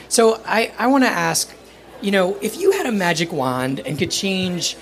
So 0.09 0.41
I, 0.47 0.73
I 0.79 0.87
want 0.87 1.05
to 1.05 1.11
ask, 1.11 1.53
you 2.01 2.11
know, 2.11 2.39
if 2.41 2.59
you 2.59 2.73
had 2.73 2.87
a 2.87 2.93
magic 2.93 3.31
wand 3.31 3.81
and 3.81 3.99
could 3.99 4.11
change 4.11 4.77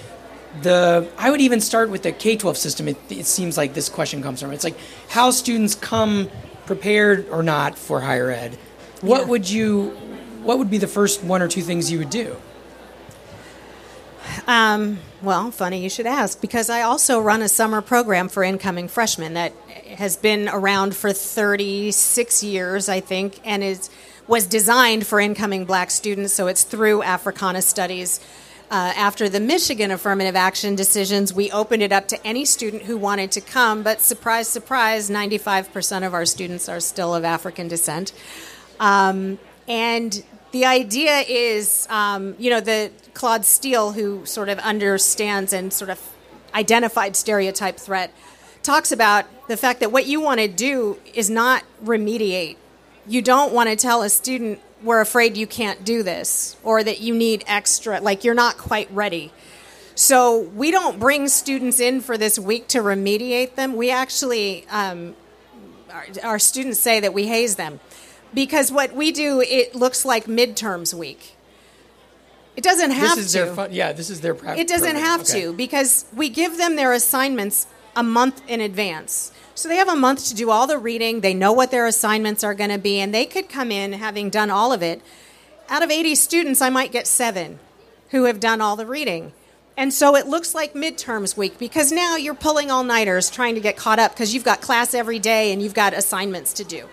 the, 0.63 1.09
I 1.17 1.31
would 1.31 1.41
even 1.41 1.61
start 1.61 1.91
with 1.91 2.03
the 2.03 2.13
K 2.13 2.37
12 2.37 2.57
system. 2.57 2.89
It, 2.89 2.97
it 3.11 3.27
seems 3.27 3.57
like 3.57 3.75
this 3.75 3.89
question 3.89 4.23
comes 4.23 4.41
from. 4.41 4.53
It's 4.53 4.65
like 4.65 4.79
how 5.09 5.31
students 5.31 5.75
come 5.75 6.31
prepared 6.67 7.29
or 7.31 7.43
not 7.43 7.79
for 7.79 8.01
higher 8.01 8.31
ed. 8.31 8.59
What 9.01 9.23
yeah. 9.23 9.27
would 9.29 9.51
you, 9.51 9.91
what 10.43 10.59
would 10.59 10.71
be 10.71 10.79
the 10.79 10.89
first 10.89 11.23
one 11.23 11.43
or 11.43 11.49
two 11.49 11.63
things 11.63 11.91
you 11.91 11.99
would 11.99 12.11
do? 12.11 12.37
Um, 14.47 14.99
well, 15.23 15.51
funny 15.51 15.83
you 15.83 15.91
should 15.91 16.07
ask 16.07 16.41
because 16.41 16.71
I 16.71 16.83
also 16.83 17.21
run 17.21 17.43
a 17.43 17.49
summer 17.49 17.81
program 17.81 18.29
for 18.29 18.43
incoming 18.43 18.89
freshmen 18.89 19.35
that 19.35 19.53
has 19.97 20.17
been 20.17 20.49
around 20.49 20.95
for 20.95 21.13
36 21.13 22.43
years, 22.43 22.89
I 22.89 23.01
think, 23.01 23.41
and 23.45 23.65
is 23.65 23.91
was 24.27 24.47
designed 24.47 25.07
for 25.07 25.19
incoming 25.19 25.65
black 25.65 25.91
students. 25.91 26.35
So 26.35 26.47
it's 26.47 26.63
through 26.63 27.03
Africana 27.03 27.63
Studies. 27.63 28.21
Uh, 28.71 28.93
after 28.97 29.31
the 29.31 29.41
Michigan 29.41 29.91
affirmative 29.91 30.37
action 30.37 30.75
decisions, 30.75 31.33
we 31.33 31.51
opened 31.51 31.83
it 31.83 31.91
up 31.91 32.07
to 32.09 32.27
any 32.27 32.45
student 32.45 32.83
who 32.83 32.99
wanted 32.99 33.31
to 33.33 33.41
come. 33.41 33.83
But 33.83 34.03
surprise, 34.03 34.47
surprise, 34.47 35.09
95% 35.09 36.07
of 36.07 36.13
our 36.13 36.27
students 36.27 36.69
are 36.69 36.81
still 36.81 37.15
of 37.15 37.25
African 37.25 37.69
descent. 37.69 38.13
Um, 38.79 39.39
and 39.67 40.23
the 40.53 40.67
idea 40.67 41.21
is, 41.21 41.87
um, 41.89 42.35
you 42.39 42.51
know, 42.51 42.61
the 42.61 42.91
Claude 43.15 43.47
Steele, 43.47 43.93
who 43.93 44.27
sort 44.27 44.51
of 44.51 44.59
understands 44.59 45.53
and 45.53 45.73
sort 45.73 45.91
of 45.91 46.01
identified 46.55 47.17
stereotype 47.17 47.79
threat, 47.79 48.13
talks 48.63 48.93
about 48.93 49.25
the 49.49 49.57
fact 49.57 49.81
that 49.81 49.91
what 49.91 50.07
you 50.07 50.21
want 50.21 50.41
to 50.41 50.49
do 50.49 50.99
is 51.15 51.31
not 51.31 51.65
remediate. 51.83 52.57
You 53.07 53.23
don't 53.23 53.53
want 53.53 53.71
to 53.71 53.77
tell 53.77 54.03
a 54.03 54.11
student, 54.11 54.61
we're 54.83 55.01
afraid 55.01 55.37
you 55.37 55.47
can't 55.47 55.85
do 55.85 56.03
this, 56.03 56.57
or 56.63 56.83
that 56.83 57.01
you 57.01 57.15
need 57.15 57.45
extra, 57.47 58.01
like 58.01 58.25
you're 58.25 58.35
not 58.35 58.59
quite 58.59 58.91
ready. 58.93 59.33
So 59.95 60.41
we 60.41 60.71
don't 60.71 61.01
bring 61.01 61.27
students 61.29 61.81
in 61.81 62.01
for 62.01 62.17
this 62.17 62.39
week 62.39 62.69
to 62.69 62.79
remediate 62.79 63.57
them. 63.57 63.75
We 63.75 63.91
actually, 63.91 64.65
um, 64.71 65.17
our, 65.93 66.07
our 66.23 66.39
students 66.39 66.79
say 66.79 67.01
that 67.01 67.13
we 67.13 67.27
haze 67.27 67.57
them 67.57 67.81
because 68.33 68.71
what 68.71 68.95
we 68.95 69.11
do 69.11 69.41
it 69.41 69.75
looks 69.75 70.05
like 70.05 70.27
midterms 70.27 70.95
week. 70.95 71.35
It 72.57 72.65
doesn't 72.65 72.91
have 72.91 73.17
this 73.17 73.27
is 73.27 73.33
to. 73.33 73.39
Their 73.39 73.55
fun, 73.55 73.73
yeah, 73.73 73.93
this 73.93 74.11
is 74.11 74.21
their. 74.21 74.35
Pra- 74.35 74.57
it 74.57 74.69
doesn't 74.69 74.93
program. 74.93 75.05
have 75.05 75.21
okay. 75.23 75.43
to 75.43 75.53
because 75.53 76.07
we 76.15 76.29
give 76.29 76.59
them 76.59 76.77
their 76.77 76.93
assignments 76.93 77.67
a 77.97 78.03
month 78.03 78.43
in 78.49 78.61
advance. 78.61 79.33
So 79.55 79.69
they 79.69 79.77
have 79.77 79.89
a 79.89 79.97
month 79.97 80.27
to 80.29 80.35
do 80.35 80.51
all 80.51 80.67
the 80.67 80.79
reading. 80.79 81.21
They 81.21 81.35
know 81.35 81.53
what 81.53 81.71
their 81.71 81.87
assignments 81.87 82.45
are 82.45 82.55
going 82.55 82.71
to 82.71 82.79
be, 82.79 83.01
and 83.01 83.13
they 83.13 83.27
could 83.27 83.49
come 83.49 83.71
in 83.71 83.93
having 83.93 84.31
done 84.31 84.51
all 84.51 84.73
of 84.73 84.83
it. 84.83 85.03
Out 85.69 85.83
of 85.83 85.91
80 85.91 86.15
students, 86.15 86.61
I 86.61 86.71
might 86.71 86.93
get 86.93 87.07
seven 87.07 87.59
who 88.11 88.25
have 88.25 88.41
done 88.41 88.61
all 88.61 88.77
the 88.77 88.87
reading. 88.87 89.33
And 89.77 89.93
so 89.93 90.17
it 90.17 90.27
looks 90.27 90.55
like 90.55 90.75
midterms 90.75 91.37
week 91.37 91.59
because 91.59 91.93
now 91.93 92.17
you're 92.17 92.35
pulling 92.35 92.71
all 92.71 92.85
nighters 92.85 93.31
trying 93.31 93.55
to 93.55 93.61
get 93.61 93.77
caught 93.77 93.99
up 93.99 94.13
because 94.13 94.35
you've 94.35 94.45
got 94.45 94.61
class 94.61 94.95
every 94.95 95.19
day 95.19 95.53
and 95.53 95.63
you've 95.63 95.75
got 95.75 95.93
assignments 95.93 96.53
to 96.55 96.65
do 96.65 96.89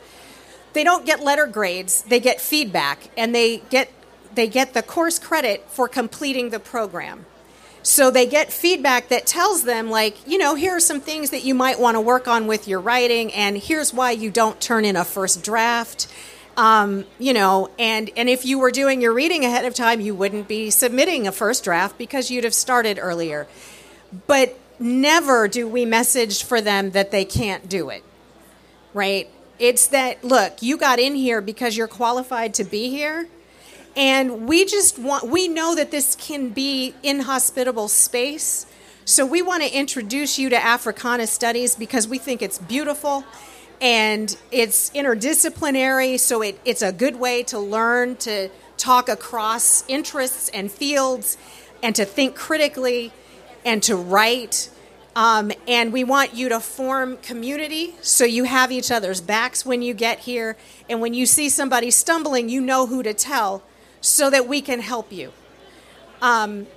they 0.76 0.84
don't 0.84 1.06
get 1.06 1.24
letter 1.24 1.48
grades 1.48 2.04
they 2.04 2.20
get 2.20 2.40
feedback 2.40 3.10
and 3.18 3.34
they 3.34 3.58
get 3.70 3.90
they 4.36 4.48
get 4.48 4.74
the 4.74 4.84
course 4.84 5.18
credit 5.18 5.66
for 5.70 5.88
completing 5.88 6.50
the 6.50 6.60
program 6.60 7.26
so 7.86 8.10
they 8.10 8.26
get 8.26 8.52
feedback 8.52 9.10
that 9.10 9.28
tells 9.28 9.64
them 9.64 9.90
like 9.90 10.18
you 10.28 10.38
know 10.38 10.56
here 10.56 10.76
are 10.76 10.80
some 10.80 11.00
things 11.00 11.30
that 11.30 11.44
you 11.44 11.54
might 11.54 11.80
want 11.80 11.96
to 11.96 12.02
work 12.02 12.28
on 12.28 12.48
with 12.48 12.68
your 12.68 12.80
writing 12.80 13.32
and 13.34 13.58
here's 13.58 13.94
why 13.94 14.12
you 14.12 14.32
don't 14.32 14.60
turn 14.60 14.84
in 14.84 14.96
a 14.96 15.06
first 15.06 15.44
draft 15.44 16.08
um, 16.58 17.06
you 17.20 17.34
know 17.34 17.70
and 17.78 18.10
and 18.18 18.28
if 18.28 18.44
you 18.44 18.58
were 18.58 18.72
doing 18.72 19.02
your 19.02 19.14
reading 19.14 19.46
ahead 19.46 19.66
of 19.66 19.74
time 19.76 20.02
you 20.02 20.16
wouldn't 20.16 20.48
be 20.48 20.72
submitting 20.72 21.28
a 21.28 21.32
first 21.32 21.64
draft 21.64 21.98
because 21.98 22.32
you'd 22.32 22.44
have 22.44 22.56
started 22.56 22.98
earlier 23.00 23.48
but 24.26 24.58
never 24.80 25.48
do 25.48 25.68
we 25.68 25.86
message 25.86 26.44
for 26.44 26.62
them 26.62 26.92
that 26.92 27.12
they 27.12 27.24
can't 27.24 27.70
do 27.70 27.90
it 27.90 28.04
right 28.94 29.30
it's 29.60 29.88
that, 29.88 30.24
look, 30.24 30.62
you 30.62 30.78
got 30.78 31.00
in 31.00 31.16
here 31.16 31.42
because 31.42 31.78
you're 31.78 31.88
qualified 31.88 32.54
to 32.56 32.64
be 32.64 32.90
here. 32.90 33.28
And 33.96 34.48
we 34.48 34.66
just 34.66 35.00
want, 35.00 35.28
we 35.28 35.48
know 35.48 35.76
that 35.76 35.92
this 35.92 36.16
can 36.16 36.50
be 36.50 36.94
inhospitable 37.02 37.88
space. 37.88 38.66
So 39.06 39.26
we 39.26 39.42
want 39.42 39.64
to 39.64 39.74
introduce 39.74 40.38
you 40.38 40.50
to 40.50 40.64
Africana 40.64 41.28
studies 41.28 41.76
because 41.76 42.08
we 42.08 42.18
think 42.18 42.42
it's 42.42 42.58
beautiful 42.58 43.24
and 43.80 44.36
it's 44.52 44.90
interdisciplinary. 44.92 46.20
So 46.20 46.42
it, 46.42 46.60
it's 46.66 46.82
a 46.82 46.92
good 46.92 47.18
way 47.18 47.44
to 47.44 47.60
learn 47.60 48.18
to 48.18 48.50
talk 48.78 49.08
across 49.08 49.88
interests 49.88 50.50
and 50.50 50.72
fields 50.72 51.38
and 51.82 51.96
to 51.96 52.04
think 52.04 52.36
critically 52.36 53.14
and 53.64 53.82
to 53.84 53.96
write 53.96 54.70
um, 55.16 55.54
and 55.66 55.94
we 55.94 56.04
want 56.04 56.34
you 56.34 56.50
to 56.50 56.60
form 56.60 57.16
community 57.18 57.96
so 58.02 58.26
you 58.26 58.44
have 58.44 58.70
each 58.70 58.92
other's 58.92 59.22
backs 59.22 59.66
when 59.66 59.82
you 59.82 59.94
get 59.94 60.20
here. 60.20 60.58
And 60.90 61.00
when 61.00 61.14
you 61.14 61.26
see 61.26 61.48
somebody 61.48 61.90
stumbling, 61.90 62.50
you 62.50 62.60
know 62.60 62.86
who 62.86 63.02
to 63.02 63.14
tell 63.14 63.64
so 64.06 64.30
that 64.30 64.48
we 64.48 64.62
can 64.62 64.80
help 64.80 65.12
you. 65.12 65.34
Um, 66.22 66.68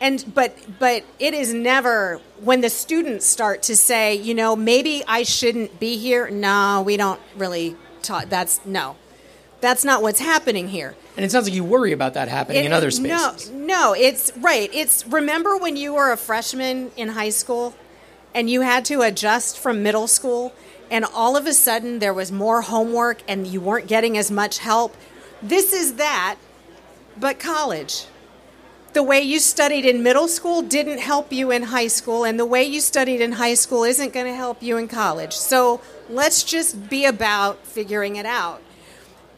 and 0.00 0.24
but 0.34 0.56
but 0.78 1.04
it 1.18 1.34
is 1.34 1.54
never 1.54 2.20
when 2.40 2.60
the 2.60 2.68
students 2.70 3.26
start 3.26 3.62
to 3.64 3.76
say, 3.76 4.14
you 4.14 4.34
know, 4.34 4.54
maybe 4.54 5.02
I 5.08 5.22
shouldn't 5.22 5.80
be 5.80 5.96
here. 5.96 6.30
No, 6.30 6.82
we 6.84 6.96
don't 6.96 7.20
really 7.36 7.76
talk. 8.02 8.28
That's 8.28 8.64
no, 8.66 8.96
that's 9.60 9.84
not 9.84 10.02
what's 10.02 10.20
happening 10.20 10.68
here. 10.68 10.94
And 11.16 11.24
it 11.24 11.30
sounds 11.30 11.46
like 11.46 11.54
you 11.54 11.64
worry 11.64 11.92
about 11.92 12.14
that 12.14 12.28
happening 12.28 12.64
it, 12.64 12.66
in 12.66 12.72
other 12.72 12.90
spaces. 12.90 13.50
No, 13.50 13.56
no, 13.56 13.94
it's 13.94 14.36
right. 14.36 14.70
It's 14.72 15.06
remember 15.06 15.56
when 15.56 15.76
you 15.76 15.94
were 15.94 16.12
a 16.12 16.16
freshman 16.16 16.90
in 16.96 17.08
high 17.08 17.30
school 17.30 17.74
and 18.34 18.50
you 18.50 18.60
had 18.60 18.84
to 18.84 19.00
adjust 19.00 19.58
from 19.58 19.82
middle 19.82 20.06
school, 20.06 20.52
and 20.90 21.06
all 21.06 21.38
of 21.38 21.46
a 21.46 21.54
sudden 21.54 22.00
there 22.00 22.12
was 22.12 22.30
more 22.30 22.60
homework 22.60 23.22
and 23.26 23.46
you 23.46 23.62
weren't 23.62 23.86
getting 23.86 24.18
as 24.18 24.30
much 24.30 24.58
help. 24.58 24.94
This 25.42 25.72
is 25.72 25.94
that, 25.94 26.36
but 27.18 27.38
college. 27.38 28.06
The 28.92 29.02
way 29.02 29.20
you 29.20 29.40
studied 29.40 29.84
in 29.84 30.02
middle 30.02 30.28
school 30.28 30.62
didn't 30.62 30.98
help 30.98 31.32
you 31.32 31.50
in 31.50 31.64
high 31.64 31.88
school, 31.88 32.24
and 32.24 32.38
the 32.38 32.46
way 32.46 32.64
you 32.64 32.80
studied 32.80 33.20
in 33.20 33.32
high 33.32 33.54
school 33.54 33.84
isn't 33.84 34.12
going 34.12 34.26
to 34.26 34.34
help 34.34 34.62
you 34.62 34.78
in 34.78 34.88
college. 34.88 35.34
So 35.34 35.80
let's 36.08 36.42
just 36.42 36.88
be 36.88 37.04
about 37.04 37.66
figuring 37.66 38.16
it 38.16 38.26
out. 38.26 38.62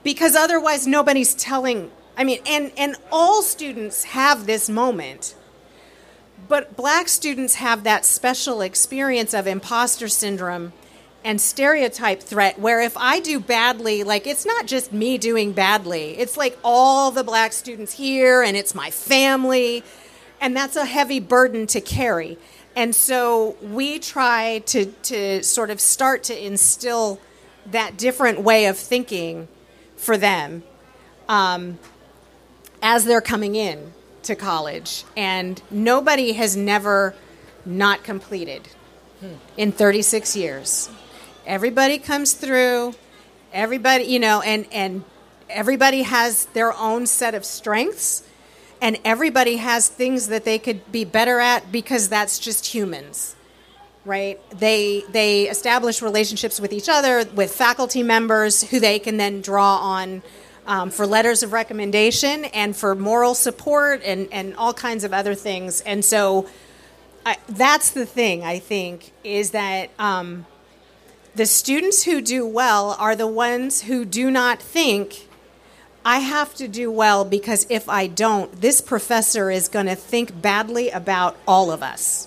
Because 0.05 0.37
otherwise, 0.37 0.87
nobody's 0.87 1.35
telling. 1.35 1.91
I 2.17 2.23
mean, 2.23 2.41
and, 2.47 2.71
and 2.77 2.97
all 3.11 3.43
students 3.43 4.05
have 4.05 4.47
this 4.47 4.69
moment 4.69 5.35
but 6.49 6.77
black 6.77 7.09
students 7.09 7.57
have 7.57 7.85
that 7.85 8.05
special 8.05 8.61
experience 8.63 9.35
of 9.35 9.47
imposter 9.47 10.09
syndrome 10.09 10.73
and 11.25 11.41
stereotype 11.41 12.23
threat 12.23 12.59
where 12.59 12.81
if 12.81 12.97
I 12.97 13.21
do 13.21 13.41
badly, 13.41 14.05
like 14.05 14.27
it's 14.27 14.47
not 14.47 14.67
just 14.67 14.93
me 14.93 15.19
doing 15.19 15.53
badly, 15.53 16.17
it's 16.19 16.37
like 16.37 16.59
all 16.63 17.11
the 17.11 17.25
black 17.25 17.53
students 17.53 17.93
here 17.93 18.43
and 18.43 18.57
it's 18.57 18.75
my 18.75 18.91
family. 18.91 19.83
And 20.41 20.57
that's 20.57 20.77
a 20.77 20.85
heavy 20.85 21.19
burden 21.19 21.67
to 21.69 21.81
carry. 21.81 22.39
And 22.77 22.95
so 22.95 23.57
we 23.61 23.99
try 23.99 24.63
to, 24.67 24.87
to 24.87 25.43
sort 25.43 25.71
of 25.71 25.81
start 25.81 26.23
to 26.25 26.47
instill 26.47 27.21
that 27.67 27.97
different 27.97 28.41
way 28.41 28.67
of 28.67 28.79
thinking 28.79 29.49
for 29.97 30.17
them 30.17 30.63
um, 31.29 31.79
as 32.81 33.05
they're 33.05 33.21
coming 33.21 33.57
in 33.57 33.93
to 34.23 34.35
college, 34.35 35.05
and 35.17 35.61
nobody 35.71 36.33
has 36.33 36.57
never 36.57 37.15
not 37.65 38.05
completed 38.05 38.69
in 39.57 39.73
36 39.73 40.37
years. 40.37 40.89
Everybody 41.49 41.99
comes 41.99 42.35
through, 42.35 42.95
everybody, 43.53 44.05
you 44.05 44.21
know, 44.21 44.43
and, 44.43 44.67
and 44.71 45.03
everybody 45.49 46.03
has 46.03 46.45
their 46.47 46.73
own 46.75 47.07
set 47.07 47.35
of 47.35 47.45
strengths, 47.45 48.23
and 48.81 48.99
everybody 49.05 49.57
has 49.57 49.89
things 49.89 50.29
that 50.29 50.45
they 50.45 50.61
could 50.61 50.93
be 50.93 51.05
better 51.05 51.41
at 51.41 51.73
because 51.73 52.09
that's 52.09 52.39
just 52.39 52.67
humans 52.67 53.35
right 54.05 54.39
they 54.57 55.03
they 55.11 55.49
establish 55.49 56.01
relationships 56.01 56.61
with 56.61 56.73
each 56.73 56.89
other 56.89 57.25
with 57.35 57.53
faculty 57.53 58.01
members 58.01 58.63
who 58.71 58.79
they 58.79 58.97
can 59.01 59.17
then 59.17 59.41
draw 59.41 59.79
on 59.79 60.23
um, 60.69 60.91
for 60.91 61.07
letters 61.07 61.43
of 61.43 61.53
recommendation 61.53 62.45
and 62.47 62.77
for 62.77 62.95
moral 62.95 63.35
support 63.35 64.03
and, 64.05 64.29
and 64.31 64.55
all 64.57 64.75
kinds 64.75 65.03
of 65.03 65.15
other 65.15 65.35
things. 65.35 65.81
And 65.81 66.05
so 66.05 66.47
I, 67.25 67.39
that's 67.49 67.91
the 67.91 68.05
thing, 68.05 68.45
I 68.45 68.59
think, 68.59 69.13
is 69.25 69.53
that 69.53 69.91
um, 69.99 70.45
the 71.39 71.47
students 71.47 72.03
who 72.03 72.21
do 72.21 72.45
well 72.45 72.97
are 72.99 73.15
the 73.15 73.27
ones 73.29 73.83
who 73.83 74.05
do 74.05 74.29
not 74.29 74.61
think, 74.61 75.29
I 76.05 76.19
have 76.19 76.53
to 76.57 76.67
do 76.67 76.91
well 76.91 77.25
because 77.25 77.65
if 77.71 77.89
I 77.89 78.09
don't, 78.09 78.61
this 78.61 78.81
professor 78.81 79.49
is 79.49 79.69
going 79.69 79.87
to 79.87 79.95
think 79.95 80.43
badly 80.43 80.91
about 80.91 81.37
all 81.47 81.71
of 81.71 81.81
us. 81.81 82.27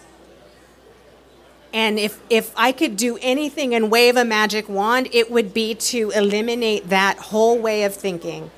And 1.74 2.00
if, 2.00 2.22
if 2.30 2.54
I 2.56 2.72
could 2.72 2.96
do 2.96 3.18
anything 3.22 3.76
and 3.76 3.92
wave 3.92 4.16
a 4.16 4.24
magic 4.24 4.70
wand, 4.70 5.10
it 5.12 5.30
would 5.30 5.54
be 5.54 5.76
to 5.76 6.12
eliminate 6.12 6.88
that 6.88 7.18
whole 7.18 7.60
way 7.60 7.84
of 7.84 7.94
thinking 7.94 8.50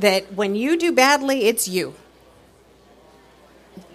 that 0.00 0.32
when 0.32 0.56
you 0.56 0.76
do 0.76 0.90
badly, 0.90 1.44
it's 1.44 1.68
you. 1.68 1.94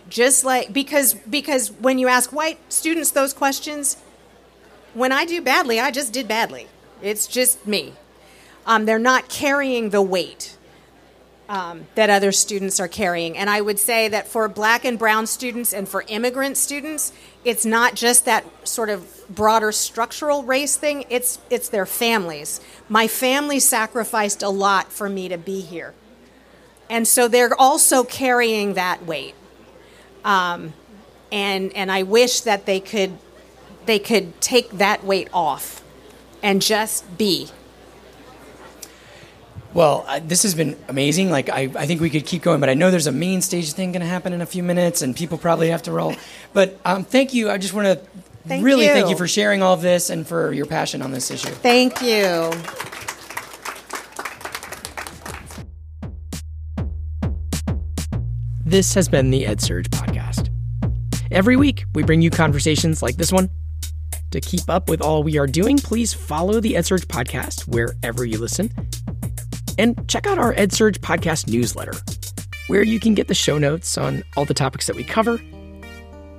Just 0.08 0.46
like 0.46 0.72
because 0.72 1.14
because 1.14 1.72
when 1.74 2.00
you 2.00 2.08
ask 2.08 2.32
white 2.32 2.60
students 2.72 3.12
those 3.12 3.34
questions, 3.34 3.98
when 4.96 5.12
I 5.12 5.26
do 5.26 5.42
badly, 5.42 5.80
I 5.80 5.92
just 5.92 6.12
did 6.12 6.28
badly. 6.28 6.68
It's 7.02 7.28
just 7.28 7.68
me. 7.68 7.94
Um, 8.66 8.86
they're 8.86 8.98
not 8.98 9.30
carrying 9.30 9.92
the 9.92 10.02
weight 10.02 10.56
um, 11.48 11.86
that 11.96 12.10
other 12.10 12.32
students 12.32 12.80
are 12.80 12.88
carrying. 12.88 13.38
And 13.38 13.50
I 13.50 13.62
would 13.62 13.78
say 13.78 14.08
that 14.08 14.28
for 14.28 14.48
black 14.48 14.86
and 14.86 14.98
brown 14.98 15.28
students 15.28 15.74
and 15.74 15.88
for 15.88 16.04
immigrant 16.08 16.58
students, 16.58 17.14
it's 17.44 17.66
not 17.66 17.94
just 17.94 18.26
that 18.26 18.46
sort 18.68 18.90
of 18.90 19.24
broader 19.30 19.72
structural 19.72 20.44
race 20.44 20.76
thing, 20.76 21.06
it's, 21.10 21.40
it's 21.50 21.70
their 21.70 21.86
families. 21.86 22.62
My 22.90 23.08
family 23.08 23.60
sacrificed 23.60 24.42
a 24.42 24.50
lot 24.50 24.92
for 24.92 25.10
me 25.10 25.30
to 25.30 25.38
be 25.38 25.62
here. 25.62 25.94
And 26.90 27.08
so 27.08 27.28
they're 27.28 27.60
also 27.60 28.04
carrying 28.04 28.76
that 28.76 29.06
weight. 29.06 29.36
Um, 30.24 30.74
and, 31.32 31.76
and 31.76 31.92
I 31.92 32.04
wish 32.04 32.42
that 32.42 32.66
they 32.66 32.80
could, 32.80 33.18
they 33.86 34.00
could 34.00 34.40
take 34.42 34.72
that 34.72 35.04
weight 35.04 35.30
off 35.34 35.84
and 36.42 36.62
just 36.62 37.18
be 37.18 37.50
well, 39.76 40.06
uh, 40.08 40.22
this 40.24 40.44
has 40.44 40.56
been 40.56 40.78
amazing. 40.88 41.30
Like, 41.30 41.50
I, 41.50 41.64
I 41.78 41.86
think 41.86 42.00
we 42.00 42.10
could 42.10 42.26
keep 42.26 42.42
going, 42.42 42.62
but 42.62 42.70
I 42.70 42.76
know 42.76 42.92
there's 42.92 43.08
a 43.08 43.12
main 43.12 43.42
stage 43.42 43.74
thing 43.74 43.92
going 43.92 44.02
to 44.02 44.08
happen 44.08 44.32
in 44.32 44.42
a 44.42 44.46
few 44.46 44.64
minutes, 44.64 45.02
and 45.02 45.14
people 45.14 45.38
probably 45.38 45.70
have 45.70 45.84
to 45.84 45.92
roll. 45.92 46.16
But 46.54 46.80
um, 46.86 47.04
thank 47.04 47.34
you. 47.34 47.52
I 47.52 47.58
just 47.58 47.74
want 47.74 47.86
to 47.86 48.60
really 48.62 48.86
you. 48.86 48.94
thank 48.94 49.10
you 49.10 49.18
for 49.18 49.28
sharing 49.28 49.62
all 49.62 49.74
of 49.74 49.82
this 49.82 50.10
and 50.10 50.26
for 50.26 50.54
your 50.54 50.66
passion 50.66 51.02
on 51.02 51.12
this 51.12 51.30
issue. 51.30 51.50
Thank 51.50 52.02
you. 52.02 52.52
This 58.64 58.94
has 58.94 59.10
been 59.10 59.30
the 59.30 59.44
EdSurge 59.44 59.90
podcast. 59.90 60.50
Every 61.32 61.58
week, 61.58 61.84
we 61.94 62.04
bring 62.04 62.22
you 62.22 62.30
conversations 62.30 63.04
like 63.04 63.18
this 63.18 63.34
one. 63.34 63.50
To 64.36 64.42
keep 64.42 64.70
up 64.70 64.90
with 64.90 65.02
all 65.02 65.24
we 65.24 65.38
are 65.38 65.48
doing, 65.48 65.78
please 65.78 66.14
follow 66.14 66.60
the 66.60 66.74
EdSurge 66.74 67.06
podcast 67.06 67.70
wherever 67.70 68.26
you 68.26 68.38
listen 68.38 68.70
and 69.78 70.10
check 70.10 70.28
out 70.28 70.38
our 70.38 70.54
EdSurge 70.54 70.98
podcast 70.98 71.48
newsletter, 71.48 71.94
where 72.68 72.84
you 72.84 73.00
can 73.00 73.14
get 73.14 73.30
the 73.30 73.34
show 73.34 73.58
notes 73.58 73.98
on 73.98 74.26
all 74.36 74.44
the 74.44 74.54
topics 74.54 74.88
that 74.88 74.96
we 74.98 75.06
cover. 75.06 75.40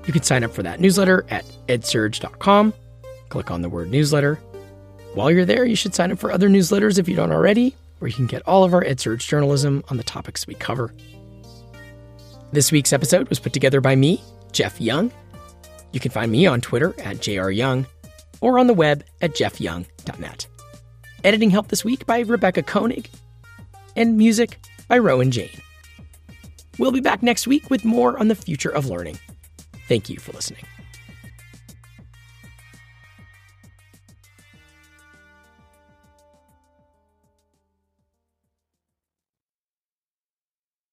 You 0.04 0.12
can 0.12 0.22
sign 0.22 0.44
up 0.44 0.50
for 0.50 0.62
that 0.62 0.78
newsletter 0.78 1.24
at 1.30 1.46
edsurge.com. 1.68 2.74
Click 3.30 3.50
on 3.50 3.62
the 3.62 3.70
word 3.70 3.90
newsletter. 3.90 4.34
While 5.14 5.30
you're 5.30 5.46
there, 5.46 5.64
you 5.64 5.74
should 5.74 5.94
sign 5.94 6.12
up 6.12 6.18
for 6.18 6.30
other 6.30 6.50
newsletters 6.50 6.98
if 6.98 7.08
you 7.08 7.16
don't 7.16 7.32
already, 7.32 7.74
where 8.00 8.10
you 8.10 8.14
can 8.14 8.26
get 8.26 8.42
all 8.46 8.62
of 8.62 8.74
our 8.74 8.84
EdSurge 8.84 9.26
journalism 9.26 9.82
on 9.88 9.96
the 9.96 10.04
topics 10.04 10.46
we 10.46 10.54
cover. 10.54 10.92
This 12.52 12.70
week's 12.70 12.92
episode 12.92 13.30
was 13.30 13.38
put 13.38 13.54
together 13.54 13.80
by 13.80 13.96
me, 13.96 14.22
Jeff 14.52 14.82
Young. 14.82 15.10
You 15.96 16.00
can 16.00 16.12
find 16.12 16.30
me 16.30 16.44
on 16.44 16.60
Twitter 16.60 16.94
at 16.98 17.16
jryoung 17.16 17.86
or 18.42 18.58
on 18.58 18.66
the 18.66 18.74
web 18.74 19.02
at 19.22 19.32
jeffyoung.net. 19.32 20.46
Editing 21.24 21.48
help 21.48 21.68
this 21.68 21.86
week 21.86 22.04
by 22.04 22.20
Rebecca 22.20 22.62
Koenig 22.62 23.08
and 23.96 24.18
music 24.18 24.58
by 24.88 24.98
Rowan 24.98 25.30
Jane. 25.30 25.58
We'll 26.78 26.92
be 26.92 27.00
back 27.00 27.22
next 27.22 27.46
week 27.46 27.70
with 27.70 27.86
more 27.86 28.18
on 28.18 28.28
the 28.28 28.34
future 28.34 28.68
of 28.68 28.84
learning. 28.90 29.18
Thank 29.88 30.10
you 30.10 30.18
for 30.18 30.32
listening. 30.32 30.66